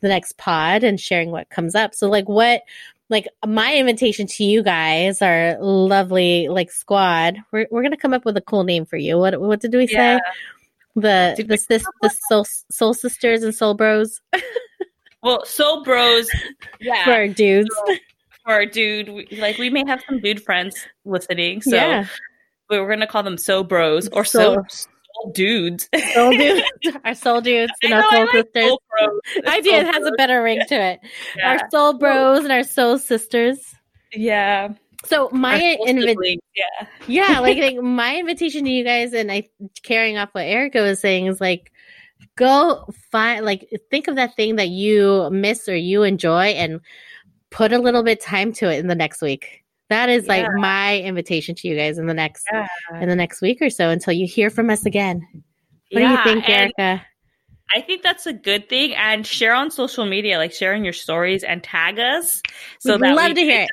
the 0.00 0.08
next 0.08 0.36
pod 0.36 0.82
and 0.82 1.00
sharing 1.00 1.30
what 1.30 1.48
comes 1.50 1.74
up 1.74 1.94
so 1.94 2.08
like 2.08 2.28
what 2.28 2.62
like 3.10 3.28
my 3.46 3.76
invitation 3.76 4.26
to 4.26 4.42
you 4.44 4.62
guys 4.62 5.22
our 5.22 5.56
lovely 5.60 6.48
like 6.48 6.70
squad 6.70 7.36
we're, 7.52 7.66
we're 7.70 7.82
gonna 7.82 7.96
come 7.96 8.12
up 8.12 8.24
with 8.24 8.36
a 8.36 8.42
cool 8.42 8.64
name 8.64 8.84
for 8.84 8.96
you 8.96 9.18
what 9.18 9.40
what 9.40 9.60
did 9.60 9.72
we 9.74 9.86
say. 9.86 10.18
The 10.96 11.34
Did 11.36 11.58
sis, 11.58 11.82
talk 11.82 11.94
the 12.02 12.10
soul 12.28 12.46
soul 12.70 12.94
sisters 12.94 13.42
and 13.42 13.52
soul 13.52 13.74
bros 13.74 14.20
Well, 15.24 15.42
Soul 15.46 15.82
Bros, 15.82 16.30
yeah, 16.80 17.02
for 17.02 17.12
our 17.12 17.28
dudes. 17.28 17.70
for 18.44 18.52
our 18.52 18.66
dude. 18.66 19.08
We, 19.08 19.26
like 19.38 19.56
we 19.56 19.70
may 19.70 19.82
have 19.86 20.04
some 20.06 20.20
dude 20.20 20.42
friends 20.42 20.76
listening, 21.06 21.62
so 21.62 21.74
yeah, 21.74 22.06
we 22.70 22.80
we're 22.80 22.88
gonna 22.88 23.06
call 23.06 23.22
them 23.22 23.38
So 23.38 23.62
Bros 23.64 24.08
or 24.08 24.24
Soul- 24.24 24.64
So, 24.68 24.86
soul 25.22 25.32
Dudes. 25.32 25.88
soul 26.14 26.30
dudes, 26.32 26.62
our 27.04 27.14
soul 27.14 27.40
dudes 27.40 27.72
I 27.82 27.86
and 27.86 27.94
our 27.94 28.00
I 28.04 28.10
soul 28.10 28.20
like 28.20 28.30
sisters. 28.32 28.64
Soul 28.68 28.82
Bros. 28.90 29.20
I. 29.46 29.60
Soul 29.62 29.74
It 29.74 29.86
has 29.86 30.06
a 30.06 30.12
better 30.16 30.42
ring 30.42 30.60
to 30.68 30.74
it. 30.74 31.00
Yeah. 31.36 31.50
Our 31.52 31.70
soul 31.70 31.92
bros 31.98 32.44
and 32.44 32.52
our 32.52 32.64
soul 32.64 32.98
sisters. 32.98 33.74
yeah. 34.12 34.74
So 35.06 35.28
my 35.32 35.76
invitation, 35.86 36.40
yeah. 36.56 36.86
yeah, 37.06 37.40
like, 37.40 37.58
like 37.58 37.76
my 37.76 38.16
invitation 38.16 38.64
to 38.64 38.70
you 38.70 38.84
guys, 38.84 39.12
and 39.12 39.30
I 39.30 39.48
carrying 39.82 40.16
off 40.16 40.30
what 40.32 40.46
Erica 40.46 40.80
was 40.80 40.98
saying 40.98 41.26
is 41.26 41.42
like, 41.42 41.70
go 42.36 42.86
find 43.12 43.44
like 43.44 43.68
think 43.90 44.08
of 44.08 44.16
that 44.16 44.34
thing 44.34 44.56
that 44.56 44.70
you 44.70 45.28
miss 45.30 45.68
or 45.68 45.76
you 45.76 46.04
enjoy, 46.04 46.46
and 46.56 46.80
put 47.50 47.72
a 47.74 47.78
little 47.78 48.02
bit 48.02 48.20
time 48.22 48.50
to 48.54 48.70
it 48.72 48.78
in 48.78 48.86
the 48.86 48.94
next 48.94 49.20
week. 49.20 49.63
That 49.90 50.08
is 50.08 50.26
like 50.26 50.42
Yeah. 50.44 50.48
my 50.56 50.98
invitation 51.00 51.54
to 51.56 51.68
you 51.68 51.76
guys 51.76 51.98
in 51.98 52.06
the 52.06 52.14
next 52.14 52.44
Yeah. 52.52 52.66
in 53.00 53.08
the 53.08 53.16
next 53.16 53.40
week 53.42 53.60
or 53.60 53.70
so 53.70 53.90
until 53.90 54.12
you 54.12 54.26
hear 54.26 54.50
from 54.50 54.70
us 54.70 54.86
again. 54.86 55.26
What 55.90 56.00
do 56.00 56.06
you 56.08 56.18
think, 56.24 56.48
Erica? 56.48 57.04
I 57.74 57.80
think 57.80 58.02
that's 58.02 58.26
a 58.26 58.32
good 58.32 58.68
thing. 58.68 58.94
And 58.94 59.26
share 59.26 59.54
on 59.54 59.70
social 59.70 60.06
media, 60.06 60.38
like 60.38 60.52
sharing 60.52 60.84
your 60.84 60.92
stories 60.92 61.44
and 61.44 61.62
tag 61.62 61.98
us. 61.98 62.42
So 62.78 62.94
We'd 62.94 63.02
that 63.02 63.16
love 63.16 63.28
we 63.30 63.34
to 63.34 63.40
hear 63.42 63.60
it. 63.62 63.70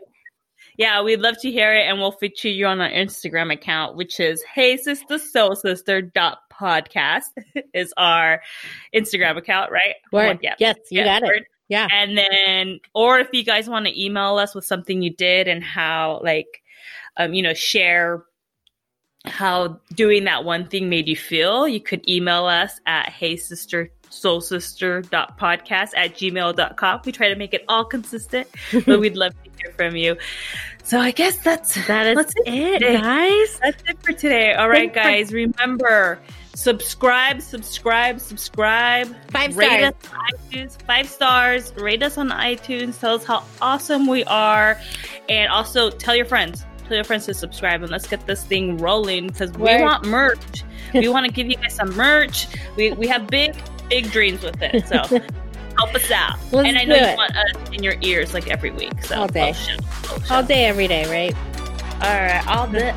Yeah, 0.77 1.01
we'd 1.01 1.19
love 1.19 1.35
to 1.41 1.51
hear 1.51 1.73
it, 1.75 1.81
and 1.87 1.99
we'll 1.99 2.13
feature 2.13 2.47
you 2.47 2.65
on 2.65 2.79
our 2.81 2.89
Instagram 2.89 3.51
account, 3.53 3.95
which 3.97 4.19
is 4.19 4.41
Hey 4.53 4.77
Sister 4.77 5.17
Soul 5.19 5.55
Sister 5.55 6.01
dot 6.01 6.39
podcast 6.51 7.23
is 7.73 7.93
our 7.97 8.41
Instagram 8.95 9.37
account, 9.37 9.71
right? 9.71 9.95
Word. 10.11 10.39
Yeah. 10.41 10.55
Yes, 10.59 10.77
you 10.89 11.01
Yeah, 11.01 11.19
got 11.19 11.29
it. 11.29 11.43
Yeah. 11.71 11.87
And 11.89 12.17
then, 12.17 12.81
or 12.93 13.17
if 13.19 13.29
you 13.31 13.45
guys 13.45 13.69
want 13.69 13.85
to 13.85 13.97
email 14.03 14.35
us 14.37 14.53
with 14.53 14.65
something 14.65 15.01
you 15.01 15.09
did 15.09 15.47
and 15.47 15.63
how, 15.63 16.19
like, 16.21 16.61
um, 17.15 17.33
you 17.33 17.41
know, 17.41 17.53
share 17.53 18.23
how 19.23 19.79
doing 19.95 20.25
that 20.25 20.43
one 20.43 20.67
thing 20.67 20.89
made 20.89 21.07
you 21.07 21.15
feel, 21.15 21.67
you 21.69 21.79
could 21.79 22.07
email 22.09 22.45
us 22.45 22.81
at 22.87 23.07
hey 23.09 23.37
sister 23.37 23.89
soul 24.09 24.41
sister 24.41 25.01
dot 25.03 25.39
podcast 25.39 25.91
at 25.95 26.15
gmail.com. 26.15 27.01
We 27.05 27.11
try 27.13 27.29
to 27.29 27.35
make 27.35 27.53
it 27.53 27.63
all 27.69 27.85
consistent, 27.85 28.49
but 28.85 28.99
we'd 28.99 29.15
love 29.15 29.31
to 29.45 29.49
hear 29.63 29.71
from 29.77 29.95
you. 29.95 30.17
So 30.83 30.99
I 30.99 31.11
guess 31.11 31.37
that's 31.37 31.75
That 31.87 32.05
is 32.07 32.15
that's 32.17 32.33
it, 32.47 32.79
today. 32.79 32.97
guys. 32.99 33.59
That's 33.63 33.81
it 33.87 33.97
for 34.03 34.11
today. 34.11 34.55
All 34.55 34.67
right, 34.67 34.93
Thanks 34.93 34.97
for- 34.97 35.03
guys. 35.03 35.31
Remember, 35.33 36.19
subscribe, 36.55 37.41
subscribe, 37.41 38.19
subscribe. 38.19 39.15
Five 39.31 39.55
Rate 39.57 39.67
stars. 39.67 39.93
us 39.93 40.09
on 40.11 40.19
iTunes, 40.51 40.81
five 40.83 41.07
stars. 41.09 41.73
Rate 41.75 42.03
us 42.03 42.17
on 42.17 42.29
iTunes. 42.29 42.99
Tell 42.99 43.15
us 43.15 43.23
how 43.25 43.43
awesome 43.61 44.07
we 44.07 44.23
are, 44.25 44.77
and 45.29 45.51
also 45.51 45.89
tell 45.89 46.15
your 46.15 46.25
friends. 46.25 46.65
Tell 46.87 46.95
your 46.95 47.03
friends 47.03 47.25
to 47.27 47.33
subscribe, 47.33 47.81
and 47.81 47.91
let's 47.91 48.07
get 48.07 48.25
this 48.27 48.43
thing 48.43 48.77
rolling 48.77 49.27
because 49.27 49.51
we 49.53 49.81
want 49.81 50.05
merch. 50.05 50.63
we 50.93 51.07
want 51.09 51.25
to 51.25 51.31
give 51.31 51.49
you 51.49 51.55
guys 51.57 51.75
some 51.75 51.95
merch. 51.95 52.47
We 52.75 52.91
we 52.93 53.07
have 53.07 53.27
big 53.27 53.55
big 53.89 54.11
dreams 54.11 54.43
with 54.43 54.61
it. 54.61 54.87
So. 54.87 55.19
Help 55.77 55.95
us 55.95 56.11
out, 56.11 56.37
Let's 56.51 56.67
and 56.67 56.77
I 56.77 56.83
know 56.83 56.95
you 56.95 57.01
it. 57.01 57.17
want 57.17 57.31
us 57.35 57.69
in 57.71 57.81
your 57.81 57.95
ears 58.01 58.33
like 58.33 58.49
every 58.49 58.71
week. 58.71 59.03
So 59.05 59.21
All 59.21 59.27
day. 59.27 59.49
oh, 59.49 59.53
shit. 59.53 59.79
Oh. 60.03 60.21
All 60.29 60.43
day, 60.43 60.65
every 60.65 60.85
day, 60.87 61.09
right? 61.09 61.35
All 62.01 62.09
right, 62.09 62.43
all 62.47 62.67
the 62.67 62.79
day. 62.79 62.93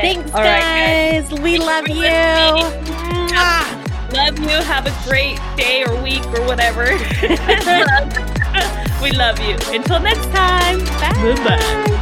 Thanks, 0.00 0.32
All 0.32 0.40
right, 0.40 0.60
guys. 0.60 1.28
guys. 1.30 1.40
We 1.40 1.58
love 1.58 1.88
you. 1.88 1.94
Mwah. 1.94 4.12
Love 4.12 4.38
you. 4.40 4.48
Have 4.48 4.86
a 4.86 5.08
great 5.08 5.38
day 5.56 5.84
or 5.84 5.94
week 6.02 6.24
or 6.26 6.42
whatever. 6.46 6.84
we 9.02 9.10
love 9.12 9.38
you. 9.40 9.54
Until 9.72 10.00
next 10.00 10.26
time. 10.34 10.80
Bye. 11.00 11.94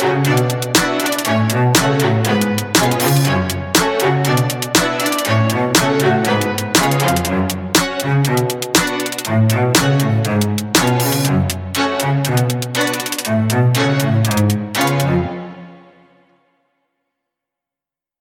Bye-bye. 0.00 0.58